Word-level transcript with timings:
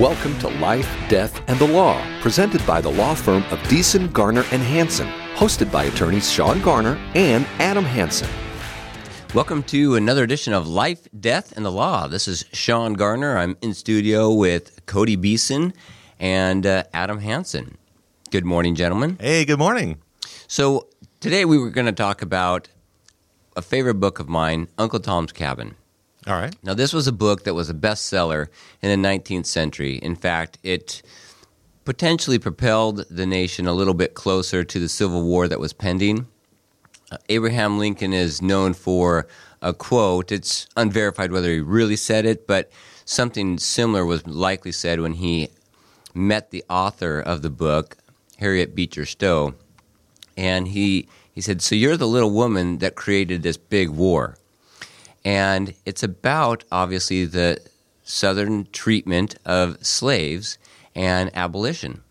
Welcome 0.00 0.38
to 0.40 0.48
Life, 0.48 0.94
Death, 1.08 1.40
and 1.48 1.58
the 1.58 1.66
Law, 1.66 1.98
presented 2.20 2.64
by 2.66 2.82
the 2.82 2.90
law 2.90 3.14
firm 3.14 3.42
of 3.44 3.58
Deason, 3.60 4.12
Garner, 4.12 4.44
and 4.52 4.62
Hansen, 4.62 5.08
hosted 5.36 5.72
by 5.72 5.84
attorneys 5.84 6.30
Shawn 6.30 6.60
Garner 6.60 7.00
and 7.14 7.46
Adam 7.58 7.82
Hansen. 7.82 8.28
Welcome 9.32 9.62
to 9.62 9.94
another 9.94 10.22
edition 10.22 10.52
of 10.52 10.68
Life, 10.68 11.08
Death, 11.18 11.56
and 11.56 11.64
the 11.64 11.72
Law. 11.72 12.08
This 12.08 12.28
is 12.28 12.44
Shawn 12.52 12.92
Garner. 12.92 13.38
I'm 13.38 13.56
in 13.62 13.72
studio 13.72 14.30
with 14.30 14.84
Cody 14.84 15.16
Beeson 15.16 15.72
and 16.20 16.66
uh, 16.66 16.84
Adam 16.92 17.20
Hansen. 17.20 17.78
Good 18.30 18.44
morning, 18.44 18.74
gentlemen. 18.74 19.16
Hey, 19.18 19.46
good 19.46 19.58
morning. 19.58 19.96
So, 20.46 20.88
today 21.20 21.46
we 21.46 21.56
were 21.56 21.70
going 21.70 21.86
to 21.86 21.92
talk 21.92 22.20
about 22.20 22.68
a 23.56 23.62
favorite 23.62 23.94
book 23.94 24.18
of 24.18 24.28
mine, 24.28 24.68
Uncle 24.76 25.00
Tom's 25.00 25.32
Cabin. 25.32 25.74
All 26.26 26.34
right. 26.34 26.56
Now, 26.64 26.74
this 26.74 26.92
was 26.92 27.06
a 27.06 27.12
book 27.12 27.44
that 27.44 27.54
was 27.54 27.70
a 27.70 27.74
bestseller 27.74 28.48
in 28.82 28.90
the 29.00 29.08
19th 29.08 29.46
century. 29.46 29.96
In 29.98 30.16
fact, 30.16 30.58
it 30.64 31.02
potentially 31.84 32.40
propelled 32.40 33.04
the 33.08 33.26
nation 33.26 33.68
a 33.68 33.72
little 33.72 33.94
bit 33.94 34.14
closer 34.14 34.64
to 34.64 34.78
the 34.80 34.88
Civil 34.88 35.22
War 35.22 35.46
that 35.46 35.60
was 35.60 35.72
pending. 35.72 36.26
Uh, 37.12 37.18
Abraham 37.28 37.78
Lincoln 37.78 38.12
is 38.12 38.42
known 38.42 38.74
for 38.74 39.28
a 39.62 39.72
quote. 39.72 40.32
It's 40.32 40.66
unverified 40.76 41.30
whether 41.30 41.50
he 41.50 41.60
really 41.60 41.94
said 41.94 42.26
it, 42.26 42.48
but 42.48 42.72
something 43.04 43.56
similar 43.58 44.04
was 44.04 44.26
likely 44.26 44.72
said 44.72 45.00
when 45.00 45.12
he 45.14 45.50
met 46.12 46.50
the 46.50 46.64
author 46.68 47.20
of 47.20 47.42
the 47.42 47.50
book, 47.50 47.98
Harriet 48.38 48.74
Beecher 48.74 49.06
Stowe. 49.06 49.54
And 50.36 50.66
he, 50.66 51.08
he 51.32 51.40
said, 51.40 51.62
So 51.62 51.76
you're 51.76 51.96
the 51.96 52.08
little 52.08 52.32
woman 52.32 52.78
that 52.78 52.96
created 52.96 53.44
this 53.44 53.56
big 53.56 53.90
war. 53.90 54.36
And 55.26 55.74
it's 55.84 56.04
about, 56.04 56.62
obviously, 56.70 57.24
the 57.24 57.60
Southern 58.04 58.68
treatment 58.70 59.34
of 59.44 59.84
slaves 59.84 60.56
and 60.94 61.36
abolition. 61.36 62.04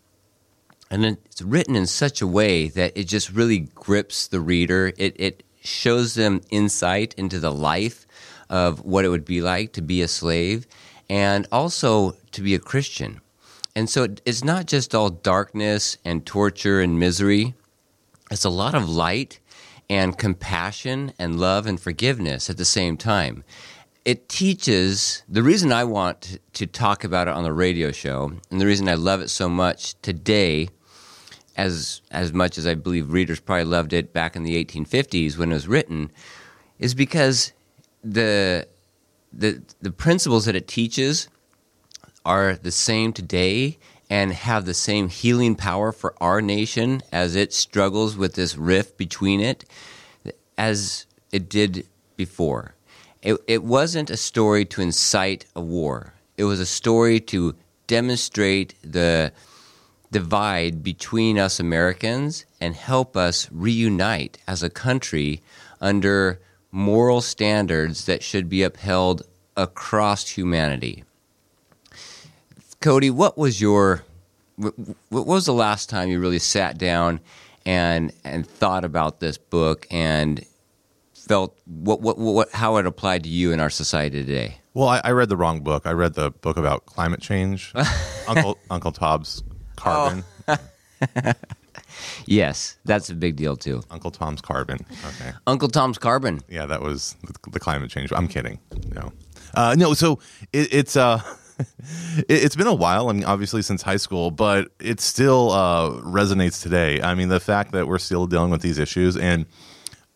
And 0.90 1.02
it's 1.06 1.40
written 1.40 1.76
in 1.76 1.86
such 1.86 2.20
a 2.20 2.26
way 2.26 2.68
that 2.68 2.92
it 2.94 3.04
just 3.04 3.32
really 3.32 3.60
grips 3.74 4.28
the 4.28 4.40
reader. 4.40 4.92
It, 4.98 5.16
it 5.18 5.44
shows 5.64 6.12
them 6.12 6.42
insight 6.50 7.14
into 7.14 7.40
the 7.40 7.50
life 7.50 8.06
of 8.50 8.84
what 8.84 9.06
it 9.06 9.08
would 9.08 9.24
be 9.24 9.40
like 9.40 9.72
to 9.72 9.80
be 9.80 10.02
a 10.02 10.08
slave 10.08 10.66
and 11.08 11.48
also 11.50 12.16
to 12.32 12.42
be 12.42 12.54
a 12.54 12.58
Christian. 12.58 13.22
And 13.74 13.88
so 13.88 14.08
it's 14.26 14.44
not 14.44 14.66
just 14.66 14.94
all 14.94 15.08
darkness 15.08 15.96
and 16.04 16.26
torture 16.26 16.82
and 16.82 17.00
misery, 17.00 17.54
it's 18.30 18.44
a 18.44 18.50
lot 18.50 18.74
of 18.74 18.90
light 18.90 19.40
and 19.88 20.18
compassion 20.18 21.12
and 21.18 21.38
love 21.38 21.66
and 21.66 21.80
forgiveness 21.80 22.50
at 22.50 22.56
the 22.56 22.64
same 22.64 22.96
time. 22.96 23.44
It 24.04 24.28
teaches 24.28 25.22
the 25.28 25.42
reason 25.42 25.72
I 25.72 25.84
want 25.84 26.38
to 26.54 26.66
talk 26.66 27.04
about 27.04 27.28
it 27.28 27.34
on 27.34 27.42
the 27.42 27.52
radio 27.52 27.90
show, 27.90 28.32
and 28.50 28.60
the 28.60 28.66
reason 28.66 28.88
I 28.88 28.94
love 28.94 29.20
it 29.20 29.30
so 29.30 29.48
much 29.48 30.00
today, 30.00 30.68
as 31.56 32.02
as 32.10 32.32
much 32.32 32.56
as 32.56 32.66
I 32.66 32.74
believe 32.74 33.10
readers 33.10 33.40
probably 33.40 33.64
loved 33.64 33.92
it 33.92 34.12
back 34.12 34.36
in 34.36 34.44
the 34.44 34.64
1850s 34.64 35.36
when 35.36 35.50
it 35.50 35.54
was 35.54 35.66
written, 35.66 36.12
is 36.78 36.94
because 36.94 37.52
the 38.04 38.68
the 39.32 39.60
the 39.82 39.90
principles 39.90 40.44
that 40.44 40.54
it 40.54 40.68
teaches 40.68 41.28
are 42.24 42.54
the 42.54 42.70
same 42.70 43.12
today 43.12 43.78
and 44.08 44.32
have 44.32 44.64
the 44.64 44.74
same 44.74 45.08
healing 45.08 45.54
power 45.54 45.92
for 45.92 46.14
our 46.20 46.40
nation 46.40 47.02
as 47.12 47.34
it 47.34 47.52
struggles 47.52 48.16
with 48.16 48.34
this 48.34 48.56
rift 48.56 48.96
between 48.96 49.40
it 49.40 49.64
as 50.56 51.06
it 51.32 51.48
did 51.48 51.86
before. 52.16 52.74
It, 53.22 53.38
it 53.46 53.64
wasn't 53.64 54.10
a 54.10 54.16
story 54.16 54.64
to 54.66 54.82
incite 54.82 55.46
a 55.54 55.60
war, 55.60 56.14
it 56.36 56.44
was 56.44 56.60
a 56.60 56.66
story 56.66 57.20
to 57.20 57.54
demonstrate 57.86 58.74
the 58.82 59.32
divide 60.12 60.82
between 60.82 61.38
us 61.38 61.58
Americans 61.58 62.46
and 62.60 62.74
help 62.74 63.16
us 63.16 63.48
reunite 63.50 64.38
as 64.46 64.62
a 64.62 64.70
country 64.70 65.42
under 65.80 66.40
moral 66.70 67.20
standards 67.20 68.06
that 68.06 68.22
should 68.22 68.48
be 68.48 68.62
upheld 68.62 69.22
across 69.56 70.28
humanity. 70.28 71.04
Cody, 72.80 73.10
what 73.10 73.36
was 73.36 73.60
your 73.60 74.04
what 74.56 75.26
was 75.26 75.46
the 75.46 75.52
last 75.52 75.88
time 75.88 76.08
you 76.08 76.20
really 76.20 76.38
sat 76.38 76.78
down 76.78 77.20
and 77.64 78.12
and 78.24 78.46
thought 78.46 78.84
about 78.84 79.20
this 79.20 79.36
book 79.36 79.86
and 79.90 80.44
felt 81.14 81.58
what 81.66 82.00
what, 82.00 82.18
what 82.18 82.50
how 82.52 82.76
it 82.76 82.86
applied 82.86 83.22
to 83.24 83.28
you 83.28 83.52
in 83.52 83.60
our 83.60 83.70
society 83.70 84.24
today? 84.24 84.58
Well, 84.74 84.88
I, 84.88 85.00
I 85.04 85.10
read 85.12 85.28
the 85.28 85.36
wrong 85.36 85.60
book. 85.60 85.86
I 85.86 85.92
read 85.92 86.14
the 86.14 86.30
book 86.30 86.56
about 86.56 86.86
climate 86.86 87.20
change. 87.20 87.72
Uncle 88.28 88.58
Uncle 88.70 88.92
Tom's 88.92 89.42
Carbon. 89.76 90.24
Oh. 90.48 90.56
yes, 92.26 92.76
that's 92.84 93.10
a 93.10 93.14
big 93.14 93.36
deal 93.36 93.56
too. 93.56 93.82
Uncle 93.90 94.10
Tom's 94.10 94.40
Carbon. 94.40 94.78
Okay. 95.06 95.32
Uncle 95.46 95.68
Tom's 95.68 95.98
Carbon. 95.98 96.40
Yeah, 96.48 96.66
that 96.66 96.82
was 96.82 97.16
the, 97.24 97.50
the 97.50 97.60
climate 97.60 97.90
change. 97.90 98.12
I'm 98.12 98.28
kidding. 98.28 98.58
No, 98.94 99.12
uh, 99.54 99.74
no. 99.76 99.94
So 99.94 100.20
it, 100.52 100.72
it's 100.72 100.96
uh, 100.96 101.20
it, 102.28 102.42
has 102.42 102.56
been 102.56 102.66
a 102.66 102.74
while. 102.74 103.08
I 103.08 103.12
mean, 103.12 103.24
obviously 103.24 103.62
since 103.62 103.82
high 103.82 103.96
school, 103.96 104.30
but 104.30 104.68
it 104.80 105.00
still 105.00 105.50
uh, 105.50 105.90
resonates 106.02 106.62
today. 106.62 107.00
I 107.00 107.14
mean, 107.14 107.28
the 107.28 107.40
fact 107.40 107.72
that 107.72 107.86
we're 107.86 107.98
still 107.98 108.26
dealing 108.26 108.50
with 108.50 108.62
these 108.62 108.78
issues 108.78 109.16
and 109.16 109.46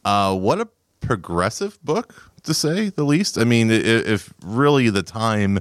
uh, 0.05 0.37
what 0.37 0.61
a 0.61 0.69
progressive 1.01 1.83
book 1.83 2.31
to 2.43 2.55
say 2.55 2.89
the 2.91 3.05
least. 3.05 3.39
I 3.39 3.45
mean, 3.45 3.71
if 3.71 4.33
really 4.43 4.91
the 4.91 5.03
time 5.03 5.59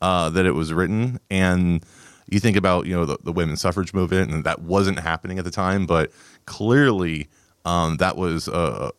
uh, 0.00 0.30
that 0.30 0.46
it 0.46 0.52
was 0.52 0.72
written 0.72 1.20
and 1.30 1.84
you 2.28 2.38
think 2.38 2.56
about 2.56 2.86
you 2.86 2.94
know 2.94 3.04
the, 3.04 3.18
the, 3.22 3.32
women's 3.32 3.60
suffrage 3.60 3.92
movement 3.92 4.30
and 4.30 4.44
that 4.44 4.62
wasn't 4.62 4.98
happening 4.98 5.38
at 5.38 5.44
the 5.44 5.50
time, 5.50 5.86
but 5.86 6.10
clearly 6.46 7.28
um, 7.64 7.96
that 7.96 8.16
was 8.16 8.48
a, 8.48 8.92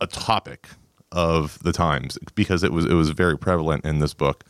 a 0.00 0.06
topic 0.06 0.68
of 1.10 1.58
the 1.62 1.72
times 1.72 2.18
because 2.34 2.62
it 2.62 2.72
was 2.72 2.84
it 2.84 2.94
was 2.94 3.10
very 3.10 3.38
prevalent 3.38 3.84
in 3.84 3.98
this 3.98 4.14
book. 4.14 4.44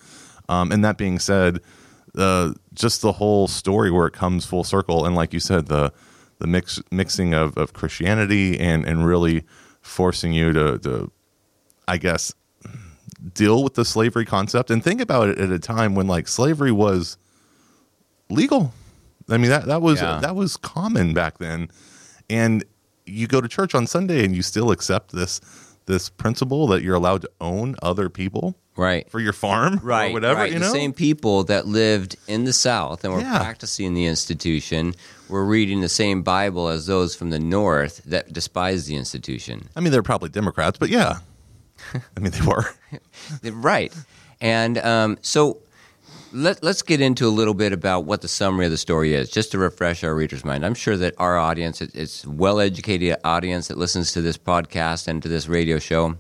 Um, 0.49 0.73
and 0.73 0.85
that 0.85 0.99
being 0.99 1.19
said, 1.19 1.61
uh, 2.17 2.53
just 2.75 3.03
the 3.03 3.13
whole 3.13 3.49
story 3.49 3.91
where 3.91 4.07
it 4.07 4.13
comes 4.13 4.45
full 4.45 4.65
circle, 4.65 5.07
and 5.07 5.15
like 5.15 5.33
you 5.33 5.41
said, 5.41 5.67
the 5.67 5.93
the 6.39 6.47
mix 6.47 6.81
mixing 6.91 7.35
of, 7.35 7.57
of 7.57 7.73
Christianity 7.73 8.59
and 8.59 8.85
and 8.85 9.07
really 9.07 9.45
forcing 9.81 10.33
you 10.33 10.53
to, 10.53 10.79
to, 10.79 11.11
I 11.89 11.99
guess, 11.99 12.35
deal 13.35 13.63
with 13.63 13.75
the 13.75 13.85
slavery 13.85 14.25
concept 14.25 14.71
and 14.71 14.83
think 14.83 15.01
about 15.01 15.29
it 15.29 15.39
at 15.39 15.51
a 15.51 15.59
time 15.59 15.95
when 15.95 16.07
like 16.07 16.29
slavery 16.29 16.73
was 16.73 17.17
legal. 18.29 18.73
I 19.29 19.39
mean 19.39 19.51
that 19.51 19.67
that 19.67 19.81
was 19.81 20.01
yeah. 20.01 20.19
that 20.21 20.35
was 20.35 20.57
common 20.57 21.15
back 21.15 21.39
then, 21.39 21.69
and 22.29 22.65
you 23.07 23.27
go 23.27 23.41
to 23.41 23.49
church 23.49 23.75
on 23.75 23.87
Sunday 23.87 24.25
and 24.25 24.35
you 24.35 24.43
still 24.43 24.71
accept 24.71 25.13
this 25.13 25.41
this 25.87 26.09
principle 26.09 26.67
that 26.69 26.83
you're 26.83 26.95
allowed 26.95 27.23
to 27.23 27.31
own 27.41 27.77
other 27.83 28.09
people 28.09 28.57
right 28.77 29.11
for 29.11 29.21
your 29.21 29.33
farm 29.33 29.79
right 29.83 30.11
or 30.11 30.13
whatever 30.15 30.41
right. 30.41 30.53
you 30.53 30.59
the 30.59 30.65
know 30.65 30.73
same 30.73 30.93
people 30.93 31.45
that 31.45 31.67
lived 31.67 32.17
in 32.27 32.45
the 32.45 32.53
south 32.53 33.05
and 33.05 33.13
were 33.13 33.21
yeah. 33.21 33.39
practicing 33.39 33.95
the 33.95 34.07
institution 34.07 34.95
were 35.29 35.45
reading 35.45 35.81
the 35.81 35.89
same 35.89 36.23
bible 36.23 36.69
as 36.69 36.87
those 36.87 37.15
from 37.15 37.31
the 37.31 37.39
north 37.39 38.03
that 38.05 38.33
despised 38.33 38.89
the 38.89 38.97
institution 38.97 39.69
i 39.77 39.81
mean 39.81 39.93
they're 39.93 40.03
probably 40.03 40.29
democrats 40.31 40.79
but 40.79 40.89
yeah 40.89 41.19
i 41.95 42.21
mean 42.21 42.33
they 42.33 42.47
were 42.47 42.65
right 43.53 43.93
and 44.41 44.79
um, 44.79 45.19
so 45.23 45.63
let, 46.33 46.65
us 46.65 46.83
get 46.83 47.01
into 47.01 47.27
a 47.27 47.31
little 47.31 47.55
bit 47.55 47.73
about 47.73 48.05
what 48.05 48.23
the 48.23 48.29
summary 48.29 48.65
of 48.65 48.71
the 48.71 48.79
story 48.79 49.15
is, 49.15 49.31
just 49.31 49.53
to 49.53 49.59
refresh 49.59 50.03
our 50.03 50.15
reader's 50.15 50.45
mind. 50.45 50.65
I'm 50.65 50.75
sure 50.75 50.97
that 50.97 51.15
our 51.19 51.39
audience, 51.39 51.81
it's 51.81 52.27
well 52.27 52.59
educated 52.59 53.17
audience 53.25 53.69
that 53.69 53.79
listens 53.79 54.13
to 54.13 54.21
this 54.21 54.39
podcast 54.39 55.09
and 55.09 55.23
to 55.23 55.29
this 55.29 55.47
radio 55.47 55.79
show. 55.79 56.17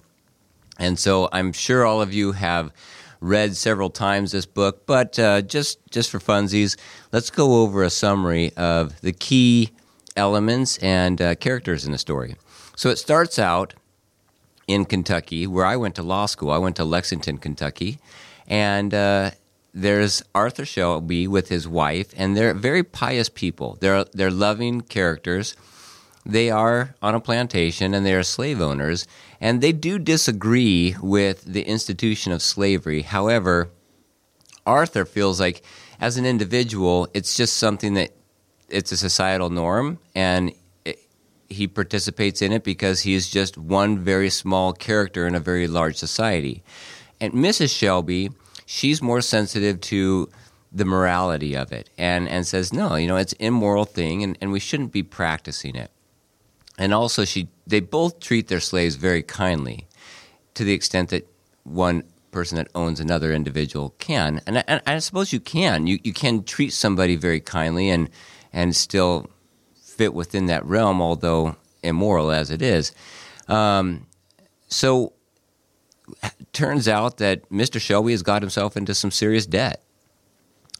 And 0.82 0.98
so 0.98 1.28
I'm 1.30 1.52
sure 1.52 1.86
all 1.86 2.02
of 2.02 2.12
you 2.12 2.32
have 2.32 2.72
read 3.20 3.56
several 3.56 3.88
times 3.88 4.32
this 4.32 4.46
book, 4.46 4.84
but 4.84 5.16
uh, 5.16 5.40
just 5.42 5.78
just 5.90 6.10
for 6.10 6.18
funsies, 6.18 6.76
let's 7.12 7.30
go 7.30 7.62
over 7.62 7.84
a 7.84 7.90
summary 7.90 8.50
of 8.56 9.00
the 9.00 9.12
key 9.12 9.70
elements 10.16 10.78
and 10.78 11.22
uh, 11.22 11.36
characters 11.36 11.84
in 11.86 11.92
the 11.92 11.98
story. 11.98 12.34
So 12.74 12.90
it 12.90 12.98
starts 12.98 13.38
out 13.38 13.74
in 14.66 14.84
Kentucky, 14.84 15.46
where 15.46 15.64
I 15.64 15.76
went 15.76 15.94
to 15.94 16.02
law 16.02 16.26
school. 16.26 16.50
I 16.50 16.58
went 16.58 16.74
to 16.76 16.84
Lexington, 16.84 17.38
Kentucky, 17.38 18.00
and 18.48 18.92
uh, 18.92 19.30
there's 19.72 20.20
Arthur 20.34 20.64
Shelby 20.64 21.28
with 21.28 21.48
his 21.48 21.68
wife, 21.68 22.12
and 22.16 22.36
they're 22.36 22.54
very 22.54 22.82
pious 22.82 23.28
people. 23.28 23.78
They're 23.80 24.04
they're 24.12 24.32
loving 24.32 24.80
characters. 24.80 25.54
They 26.24 26.50
are 26.50 26.94
on 27.02 27.14
a 27.14 27.20
plantation, 27.20 27.94
and 27.94 28.06
they 28.06 28.14
are 28.14 28.22
slave 28.22 28.60
owners, 28.60 29.06
and 29.40 29.60
they 29.60 29.72
do 29.72 29.98
disagree 29.98 30.96
with 31.02 31.44
the 31.44 31.62
institution 31.62 32.32
of 32.32 32.42
slavery. 32.42 33.02
However, 33.02 33.70
Arthur 34.66 35.04
feels 35.04 35.40
like 35.40 35.62
as 36.02 36.16
an 36.16 36.26
individual, 36.26 37.06
it's 37.14 37.36
just 37.36 37.56
something 37.56 37.94
that 37.94 38.10
it's 38.68 38.90
a 38.90 38.96
societal 38.96 39.50
norm 39.50 40.00
and 40.16 40.52
it, 40.84 40.98
he 41.48 41.68
participates 41.68 42.42
in 42.42 42.52
it 42.52 42.64
because 42.64 43.02
he's 43.02 43.30
just 43.30 43.56
one 43.56 44.00
very 44.00 44.28
small 44.28 44.72
character 44.72 45.28
in 45.28 45.36
a 45.36 45.40
very 45.40 45.68
large 45.68 45.96
society. 45.96 46.64
And 47.20 47.32
Mrs. 47.34 47.76
Shelby, 47.76 48.30
she's 48.66 49.00
more 49.00 49.20
sensitive 49.20 49.80
to 49.82 50.28
the 50.72 50.84
morality 50.84 51.54
of 51.54 51.70
it 51.70 51.88
and, 51.96 52.28
and 52.28 52.44
says, 52.44 52.72
no, 52.72 52.96
you 52.96 53.06
know, 53.06 53.16
it's 53.16 53.34
an 53.34 53.46
immoral 53.46 53.84
thing 53.84 54.24
and, 54.24 54.36
and 54.40 54.50
we 54.50 54.58
shouldn't 54.58 54.90
be 54.90 55.04
practicing 55.04 55.76
it. 55.76 55.91
And 56.78 56.94
also, 56.94 57.24
she, 57.24 57.48
they 57.66 57.80
both 57.80 58.20
treat 58.20 58.48
their 58.48 58.60
slaves 58.60 58.96
very 58.96 59.22
kindly 59.22 59.86
to 60.54 60.64
the 60.64 60.72
extent 60.72 61.10
that 61.10 61.28
one 61.64 62.04
person 62.30 62.56
that 62.56 62.68
owns 62.74 62.98
another 62.98 63.32
individual 63.32 63.94
can. 63.98 64.40
And 64.46 64.58
I, 64.58 64.64
and 64.66 64.82
I 64.86 64.98
suppose 64.98 65.32
you 65.32 65.40
can. 65.40 65.86
You, 65.86 65.98
you 66.02 66.12
can 66.12 66.44
treat 66.44 66.72
somebody 66.72 67.14
very 67.16 67.40
kindly 67.40 67.90
and, 67.90 68.08
and 68.52 68.74
still 68.74 69.30
fit 69.82 70.14
within 70.14 70.46
that 70.46 70.64
realm, 70.64 71.02
although 71.02 71.56
immoral 71.82 72.30
as 72.30 72.50
it 72.50 72.62
is. 72.62 72.92
Um, 73.48 74.06
so, 74.68 75.12
turns 76.52 76.88
out 76.88 77.18
that 77.18 77.48
Mr. 77.50 77.80
Shelby 77.80 78.12
has 78.12 78.22
got 78.22 78.42
himself 78.42 78.76
into 78.76 78.94
some 78.94 79.10
serious 79.10 79.46
debt 79.46 79.82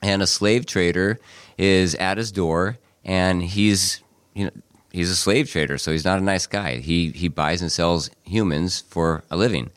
and 0.03 0.21
a 0.21 0.27
slave 0.27 0.67
trader 0.67 1.19
is 1.57 1.95
at 1.95 2.19
his 2.19 2.33
door, 2.33 2.79
and 3.05 3.43
he's 3.43 4.03
you 4.35 4.47
know 4.47 4.51
he's 4.93 5.11
a 5.11 5.17
slave 5.17 5.51
trader, 5.51 5.79
so 5.79 5.91
he's 5.91 6.05
not 6.05 6.19
a 6.19 6.25
nice 6.25 6.47
guy. 6.47 6.77
He 6.77 7.11
he 7.11 7.29
buys 7.29 7.63
and 7.63 7.73
sells 7.73 8.11
humans 8.25 8.85
for 8.89 9.25
a 9.31 9.37
living, 9.37 9.71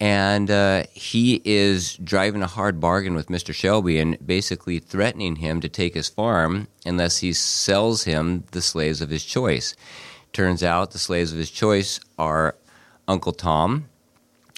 and 0.00 0.50
uh, 0.50 0.84
he 0.92 1.42
is 1.44 1.96
driving 1.96 2.42
a 2.42 2.46
hard 2.46 2.80
bargain 2.80 3.14
with 3.14 3.28
Mister 3.28 3.52
Shelby 3.52 3.98
and 3.98 4.16
basically 4.24 4.78
threatening 4.78 5.36
him 5.36 5.60
to 5.60 5.68
take 5.68 5.94
his 5.94 6.08
farm 6.08 6.68
unless 6.86 7.18
he 7.18 7.32
sells 7.32 8.04
him 8.04 8.44
the 8.52 8.62
slaves 8.62 9.00
of 9.00 9.10
his 9.10 9.24
choice. 9.24 9.74
Turns 10.32 10.62
out 10.62 10.90
the 10.90 10.98
slaves 10.98 11.32
of 11.32 11.38
his 11.38 11.50
choice 11.50 12.00
are 12.18 12.56
Uncle 13.06 13.32
Tom, 13.32 13.88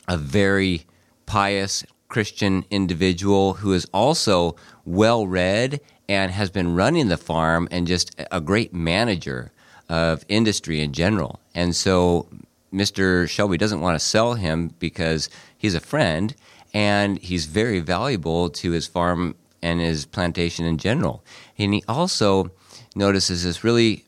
a 0.09 0.17
very 0.17 0.87
pious 1.27 1.85
Christian 2.09 2.65
individual 2.71 3.55
who 3.55 3.73
is 3.73 3.87
also 3.93 4.57
well 4.85 5.27
read 5.27 5.81
and 6.09 6.31
has 6.31 6.51
been 6.51 6.77
running 6.77 7.09
the 7.09 7.17
farm 7.17 7.67
and 7.71 7.87
just 7.87 8.15
a 8.31 8.41
great 8.41 8.73
manager 8.73 9.51
of 9.89 10.25
industry 10.29 10.81
in 10.81 10.93
general. 10.93 11.41
And 11.55 11.75
so 11.75 12.29
Mr. 12.73 13.29
Shelby 13.29 13.57
doesn't 13.57 13.81
want 13.81 13.99
to 13.99 14.05
sell 14.05 14.35
him 14.35 14.75
because 14.79 15.29
he's 15.57 15.75
a 15.75 15.81
friend 15.81 16.35
and 16.75 17.19
he's 17.19 17.47
very 17.47 17.81
valuable 17.81 18.51
to 18.51 18.73
his 18.73 18.87
farm 18.87 19.35
and 19.63 19.81
his 19.81 20.07
plantation 20.07 20.65
in 20.67 20.79
general. 20.79 21.25
And 21.59 21.73
he 21.73 21.83
also 21.89 22.51
notices 22.95 23.45
this 23.45 23.65
really 23.65 24.05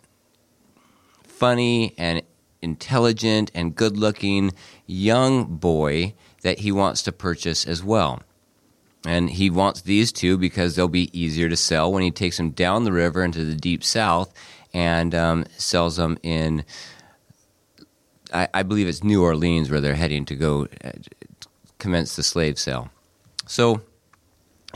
funny 1.22 1.94
and 1.96 2.22
intelligent 2.60 3.50
and 3.54 3.75
good 3.75 3.96
looking 3.96 4.52
young 4.86 5.44
boy 5.44 6.14
that 6.42 6.60
he 6.60 6.72
wants 6.72 7.02
to 7.02 7.12
purchase 7.12 7.66
as 7.66 7.82
well. 7.82 8.22
And 9.06 9.30
he 9.30 9.48
wants 9.48 9.82
these 9.82 10.10
two 10.10 10.36
because 10.36 10.75
they'll 10.75 10.88
be 10.88 11.16
easier 11.19 11.48
to 11.48 11.56
sell 11.56 11.92
when 11.92 12.02
he 12.02 12.10
takes 12.10 12.36
them 12.36 12.50
down 12.50 12.84
the 12.84 12.92
river 12.92 13.22
into 13.22 13.44
the 13.44 13.54
deep 13.54 13.84
south 13.84 14.34
and 14.78 15.12
um, 15.12 15.44
sells 15.56 15.96
them 15.96 16.16
in, 16.22 16.64
I, 18.32 18.46
I, 18.54 18.62
believe 18.62 18.86
it's 18.86 19.02
New 19.02 19.25
Orleans 19.25 19.72
where 19.72 19.80
they're 19.80 19.96
heading 19.96 20.25
to 20.26 20.36
go 20.36 20.69
uh, 20.84 20.92
commence 21.80 22.14
the 22.14 22.22
slave 22.22 22.60
sale. 22.60 22.88
So 23.44 23.80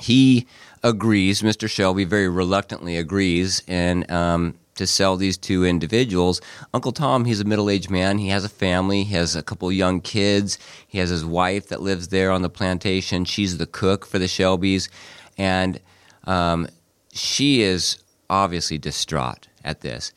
he 0.01 0.49
agrees, 0.83 1.43
Mr. 1.43 1.71
Shelby 1.71 2.03
very 2.03 2.29
reluctantly 2.29 2.97
agrees, 2.97 3.63
and 3.69 4.11
um, 4.11 4.59
to 4.75 4.89
sell 4.89 5.17
these 5.17 5.37
two 5.37 5.65
individuals. 5.65 6.41
Uncle 6.75 6.91
Tom, 6.91 7.25
he's 7.25 7.39
a 7.39 7.45
middle 7.45 7.71
aged 7.71 7.89
man. 7.89 8.19
He 8.19 8.29
has 8.31 8.45
a 8.45 8.49
family. 8.49 9.05
He 9.05 9.15
has 9.15 9.37
a 9.37 9.43
couple 9.43 9.71
young 9.71 10.01
kids. 10.01 10.59
He 10.89 10.99
has 10.99 11.11
his 11.11 11.25
wife 11.25 11.69
that 11.69 11.81
lives 11.81 12.09
there 12.09 12.33
on 12.33 12.43
the 12.43 12.51
plantation. 12.51 13.25
She's 13.25 13.59
the 13.59 13.67
cook 13.67 14.05
for 14.05 14.19
the 14.19 14.27
Shelbys. 14.27 14.89
And 15.39 15.79
um, 16.25 16.67
she 17.13 17.63
is 17.63 17.99
obviously 18.29 18.79
distraught 18.79 19.47
at 19.65 19.81
this. 19.81 20.13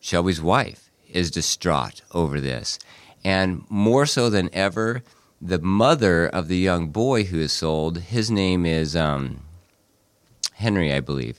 Shelby's 0.00 0.40
wife 0.40 0.90
is 1.10 1.30
distraught 1.30 2.02
over 2.12 2.40
this. 2.40 2.78
And 3.24 3.64
more 3.68 4.06
so 4.06 4.28
than 4.28 4.50
ever, 4.52 5.02
the 5.40 5.60
mother 5.60 6.26
of 6.26 6.48
the 6.48 6.58
young 6.58 6.88
boy 6.88 7.24
who 7.24 7.38
is 7.38 7.52
sold, 7.52 7.98
his 7.98 8.30
name 8.30 8.66
is 8.66 8.94
um, 8.94 9.40
Henry, 10.54 10.92
I 10.92 11.00
believe 11.00 11.38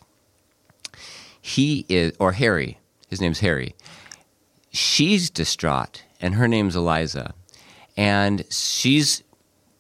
he 1.46 1.86
is, 1.90 2.12
or 2.18 2.32
Harry, 2.32 2.80
his 3.08 3.22
name's 3.22 3.40
Harry. 3.42 3.76
She's 4.72 5.30
distraught, 5.30 6.02
and 6.20 6.34
her 6.34 6.48
name's 6.48 6.76
Eliza, 6.76 7.36
and 7.96 8.44
she's 8.50 9.22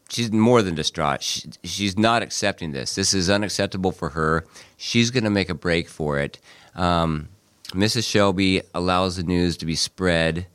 she's 0.07 0.31
more 0.31 0.62
than 0.62 0.75
distraught. 0.75 1.24
She, 1.24 1.50
she's 1.63 1.98
not 1.98 2.22
accepting 2.22 2.72
this. 2.72 2.94
This 2.94 3.16
is 3.16 3.31
unacceptable 3.31 3.92
for 3.92 4.10
her. 4.10 4.46
She's 4.78 5.10
going 5.10 5.24
to 5.24 5.31
make 5.31 5.50
a 5.50 5.56
break 5.56 5.90
for 5.90 6.19
it. 6.19 6.38
Um, 6.75 7.30
Mrs. 7.72 8.10
Shelby 8.10 8.62
allows 8.74 9.18
the 9.18 9.24
news 9.24 9.57
to 9.57 9.66
be 9.66 9.75
spread 9.75 10.48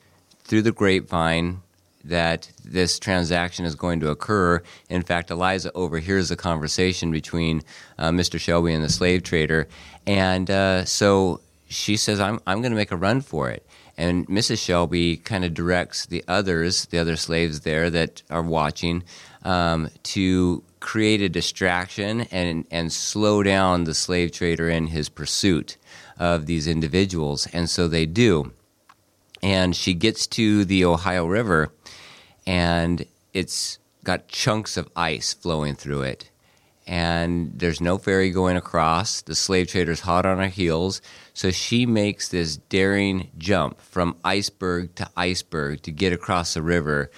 through 0.44 0.62
the 0.62 0.72
grapevine 0.72 1.62
that 2.04 2.50
this 2.64 2.98
transaction 2.98 3.64
is 3.64 3.74
going 3.74 4.00
to 4.00 4.10
occur. 4.10 4.62
In 4.88 5.02
fact, 5.02 5.30
Eliza 5.30 5.70
overhears 5.74 6.28
the 6.28 6.36
conversation 6.36 7.10
between 7.10 7.62
uh, 7.98 8.10
Mr. 8.10 8.38
Shelby 8.38 8.72
and 8.72 8.82
the 8.82 8.88
slave 8.88 9.22
trader, 9.22 9.68
and 10.06 10.50
uh, 10.50 10.84
so 10.84 11.40
she 11.68 11.96
says, 11.96 12.20
"I'm 12.20 12.40
I'm 12.46 12.62
going 12.62 12.72
to 12.72 12.76
make 12.76 12.92
a 12.92 12.96
run 12.96 13.20
for 13.20 13.50
it." 13.50 13.66
And 13.98 14.26
Mrs. 14.28 14.64
Shelby 14.64 15.18
kind 15.18 15.44
of 15.44 15.52
directs 15.52 16.06
the 16.06 16.24
others, 16.26 16.86
the 16.86 16.98
other 16.98 17.16
slaves 17.16 17.60
there 17.60 17.90
that 17.90 18.22
are 18.30 18.42
watching, 18.42 19.02
um, 19.44 19.90
to 20.04 20.62
create 20.80 21.20
a 21.20 21.28
distraction 21.28 22.22
and 22.30 22.64
and 22.70 22.92
slow 22.92 23.42
down 23.42 23.84
the 23.84 23.94
slave 23.94 24.32
trader 24.32 24.70
in 24.70 24.86
his 24.86 25.08
pursuit 25.10 25.76
of 26.20 26.46
these 26.46 26.68
individuals. 26.68 27.48
And 27.52 27.68
so 27.68 27.88
they 27.88 28.06
do. 28.06 28.52
And 29.42 29.74
she 29.74 29.94
gets 29.94 30.26
to 30.28 30.64
the 30.66 30.84
Ohio 30.84 31.24
River 31.24 31.72
and 32.46 33.06
it's 33.32 33.78
got 34.04 34.28
chunks 34.28 34.76
of 34.76 34.88
ice 34.94 35.32
flowing 35.32 35.74
through 35.74 36.02
it. 36.02 36.30
And 36.86 37.52
there's 37.54 37.80
no 37.80 37.98
ferry 37.98 38.30
going 38.30 38.56
across. 38.56 39.22
The 39.22 39.34
slave 39.34 39.68
trader's 39.68 40.00
hot 40.00 40.26
on 40.26 40.38
her 40.38 40.48
heels. 40.48 41.00
So 41.32 41.50
she 41.50 41.86
makes 41.86 42.28
this 42.28 42.56
daring 42.56 43.30
jump 43.38 43.80
from 43.80 44.16
iceberg 44.24 44.94
to 44.96 45.08
iceberg 45.16 45.82
to 45.82 45.92
get 45.92 46.12
across 46.12 46.54
the 46.54 46.62
river, 46.62 47.10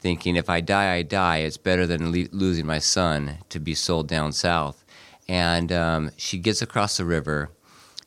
thinking, 0.00 0.34
if 0.36 0.50
I 0.50 0.60
die, 0.60 0.94
I 0.94 1.02
die. 1.02 1.38
It's 1.38 1.58
better 1.58 1.86
than 1.86 2.10
le- 2.10 2.28
losing 2.32 2.66
my 2.66 2.80
son 2.80 3.38
to 3.50 3.60
be 3.60 3.74
sold 3.74 4.08
down 4.08 4.32
south. 4.32 4.84
And 5.28 5.70
um, 5.70 6.10
she 6.16 6.38
gets 6.38 6.60
across 6.60 6.96
the 6.96 7.04
river, 7.04 7.50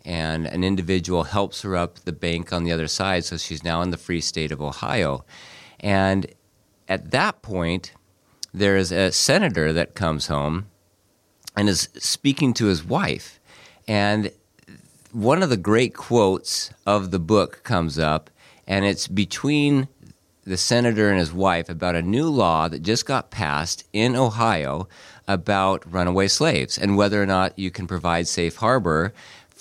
and 0.06 0.48
an 0.48 0.64
individual 0.64 1.24
helps 1.24 1.62
her 1.62 1.76
up 1.76 2.00
the 2.00 2.12
bank 2.12 2.52
on 2.52 2.64
the 2.64 2.72
other 2.72 2.88
side. 2.88 3.24
So 3.26 3.38
she's 3.38 3.64
now 3.64 3.82
in 3.82 3.92
the 3.92 3.98
free 3.98 4.22
state 4.22 4.52
of 4.52 4.62
Ohio. 4.62 5.24
And 5.80 6.28
at 6.88 7.12
that 7.12 7.42
point, 7.42 7.94
there 8.54 8.78
is 8.78 8.92
a 8.92 9.12
senator 9.12 9.74
that 9.74 9.96
comes 9.96 10.28
home 10.28 10.68
and 11.56 11.70
is 11.70 11.90
speaking 11.96 12.54
to 12.56 12.66
his 12.66 12.84
wife. 12.84 13.40
And 13.88 14.32
one 15.12 15.44
of 15.44 15.50
the 15.50 15.58
great 15.58 15.94
quotes 15.94 16.72
of 16.86 17.12
the 17.12 17.20
book 17.20 17.64
comes 17.64 18.00
up, 18.00 18.30
and 18.68 18.86
it's 18.86 19.08
between 19.08 19.88
the 20.46 20.58
senator 20.58 21.10
and 21.10 21.20
his 21.20 21.32
wife 21.32 21.70
about 21.70 21.96
a 21.96 22.02
new 22.02 22.28
law 22.30 22.68
that 22.68 22.82
just 22.82 23.06
got 23.06 23.32
passed 23.32 23.86
in 23.94 24.16
Ohio 24.16 24.88
about 25.28 25.90
runaway 25.90 26.28
slaves 26.28 26.78
and 26.78 26.98
whether 26.98 27.22
or 27.22 27.26
not 27.26 27.58
you 27.58 27.72
can 27.72 27.88
provide 27.88 28.28
safe 28.28 28.58
harbor 28.58 29.14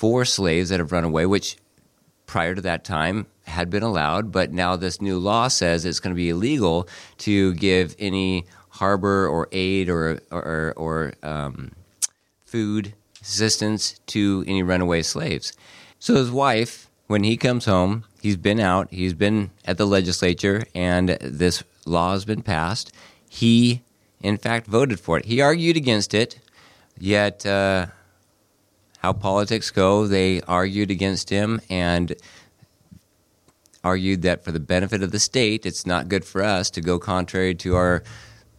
for 0.02 0.24
slaves 0.24 0.70
that 0.70 0.80
have 0.80 0.90
run 0.90 1.04
away, 1.04 1.24
which 1.24 1.56
prior 2.26 2.56
to 2.56 2.60
that 2.60 2.82
time 2.82 3.24
had 3.44 3.70
been 3.70 3.84
allowed, 3.84 4.32
but 4.32 4.52
now 4.52 4.74
this 4.74 5.00
new 5.00 5.16
law 5.16 5.46
says 5.46 5.84
it's 5.84 6.00
going 6.00 6.12
to 6.12 6.16
be 6.16 6.30
illegal 6.30 6.88
to 7.18 7.54
give 7.54 7.94
any 8.00 8.44
harbor 8.70 9.28
or 9.28 9.46
aid 9.52 9.88
or 9.88 10.18
or, 10.32 10.74
or 10.76 11.12
um, 11.22 11.70
food 12.44 12.94
assistance 13.20 14.00
to 14.08 14.42
any 14.48 14.60
runaway 14.60 15.02
slaves. 15.02 15.52
So 16.00 16.16
his 16.16 16.32
wife, 16.32 16.90
when 17.06 17.22
he 17.22 17.36
comes 17.36 17.66
home, 17.66 18.02
he's 18.20 18.36
been 18.36 18.58
out, 18.58 18.88
he's 18.90 19.14
been 19.14 19.52
at 19.64 19.78
the 19.78 19.86
legislature, 19.86 20.64
and 20.74 21.10
this 21.20 21.62
law 21.86 22.10
has 22.10 22.24
been 22.24 22.42
passed. 22.42 22.90
He, 23.28 23.82
in 24.20 24.36
fact, 24.36 24.66
voted 24.66 24.98
for 24.98 25.18
it. 25.18 25.26
He 25.26 25.40
argued 25.40 25.76
against 25.76 26.12
it, 26.12 26.40
yet. 26.98 27.46
Uh, 27.46 27.86
how 29.02 29.12
politics 29.12 29.72
go, 29.72 30.06
they 30.06 30.40
argued 30.42 30.90
against 30.90 31.28
him, 31.28 31.60
and 31.68 32.14
argued 33.82 34.22
that 34.22 34.44
for 34.44 34.52
the 34.52 34.60
benefit 34.60 35.02
of 35.02 35.10
the 35.10 35.18
state, 35.18 35.66
it's 35.66 35.84
not 35.84 36.08
good 36.08 36.24
for 36.24 36.40
us 36.40 36.70
to 36.70 36.80
go 36.80 37.00
contrary 37.00 37.52
to 37.52 37.74
our 37.74 38.04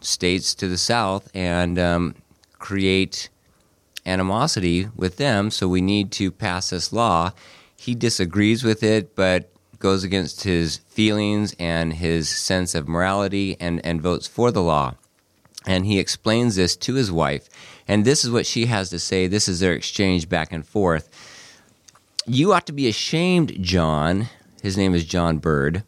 states 0.01 0.53
to 0.53 0.67
the 0.67 0.77
south 0.77 1.29
and 1.33 1.79
um, 1.79 2.13
create 2.59 3.29
animosity 4.05 4.89
with 4.97 5.15
them. 5.15 5.49
So 5.49 5.69
we 5.69 5.79
need 5.79 6.11
to 6.13 6.29
pass 6.29 6.71
this 6.71 6.91
law. 6.91 7.31
He 7.77 7.95
disagrees 7.95 8.65
with 8.65 8.83
it, 8.83 9.15
but 9.15 9.49
goes 9.79 10.03
against 10.03 10.43
his 10.43 10.77
feelings 10.89 11.55
and 11.57 11.93
his 11.93 12.27
sense 12.27 12.75
of 12.75 12.89
morality 12.89 13.55
and, 13.61 13.85
and 13.85 14.01
votes 14.01 14.27
for 14.27 14.51
the 14.51 14.61
law. 14.61 14.95
And 15.65 15.85
he 15.85 15.99
explains 15.99 16.55
this 16.55 16.75
to 16.77 16.95
his 16.95 17.11
wife. 17.11 17.49
And 17.87 18.05
this 18.05 18.23
is 18.23 18.31
what 18.31 18.45
she 18.45 18.65
has 18.67 18.89
to 18.89 18.99
say. 18.99 19.27
This 19.27 19.47
is 19.47 19.59
their 19.59 19.73
exchange 19.73 20.29
back 20.29 20.51
and 20.51 20.65
forth. 20.65 21.09
You 22.25 22.53
ought 22.53 22.65
to 22.67 22.73
be 22.73 22.87
ashamed, 22.87 23.61
John. 23.61 24.29
His 24.61 24.77
name 24.77 24.95
is 24.95 25.05
John 25.05 25.39
Bird. 25.39 25.83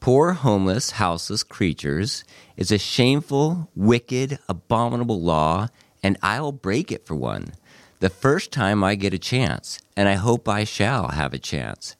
Poor, 0.00 0.34
homeless, 0.34 0.92
houseless 0.92 1.42
creatures 1.42 2.24
is 2.56 2.70
a 2.70 2.78
shameful, 2.78 3.70
wicked, 3.74 4.38
abominable 4.48 5.20
law, 5.20 5.68
and 6.02 6.18
I 6.22 6.40
will 6.40 6.52
break 6.52 6.92
it 6.92 7.06
for 7.06 7.14
one. 7.14 7.54
The 8.00 8.10
first 8.10 8.52
time 8.52 8.84
I 8.84 8.96
get 8.96 9.14
a 9.14 9.18
chance, 9.18 9.80
and 9.96 10.08
I 10.08 10.14
hope 10.14 10.48
I 10.48 10.64
shall 10.64 11.08
have 11.08 11.32
a 11.32 11.38
chance. 11.38 11.96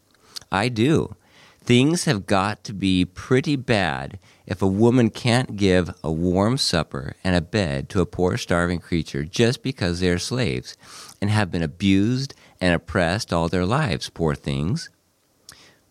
I 0.53 0.69
do. 0.69 1.17
Things 1.63 2.05
have 2.05 2.27
got 2.27 2.63
to 2.65 2.75
be 2.75 3.07
pretty 3.07 3.57
bad 3.57 4.19
if 4.47 4.61
a 4.61 4.67
woman 4.67 5.11
can't 5.11 5.57
give 5.57 5.95
a 6.03 6.13
warm 6.13 6.59
supper 6.59 7.15
and 7.25 7.35
a 7.35 7.41
bed 7.41 7.89
to 7.89 8.01
a 8.01 8.07
poor 8.07 8.37
starving 8.37 8.79
creature 8.79 9.25
just 9.25 9.63
because 9.63 10.01
they 10.01 10.11
are 10.11 10.19
slaves 10.19 10.77
and 11.21 11.31
have 11.31 11.51
been 11.51 11.63
abused 11.63 12.35
and 12.61 12.75
oppressed 12.75 13.33
all 13.33 13.49
their 13.49 13.65
lives, 13.65 14.11
poor 14.11 14.35
things. 14.35 14.91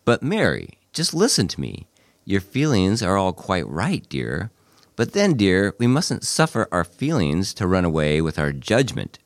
But 0.06 0.22
Mary, 0.22 0.78
just 0.92 1.14
listen 1.14 1.48
to 1.50 1.62
me. 1.62 1.88
Your 2.26 2.42
feelings 2.42 3.02
are 3.02 3.18
all 3.18 3.34
quite 3.34 3.68
right, 3.68 4.08
dear. 4.08 4.52
But 4.96 5.14
then, 5.14 5.34
dear, 5.34 5.74
we 5.80 5.88
mustn't 5.88 6.24
suffer 6.24 6.68
our 6.72 6.84
feelings 6.84 7.54
to 7.56 7.68
run 7.68 7.84
away 7.84 8.22
with 8.22 8.38
our 8.38 8.52
judgment. 8.52 9.18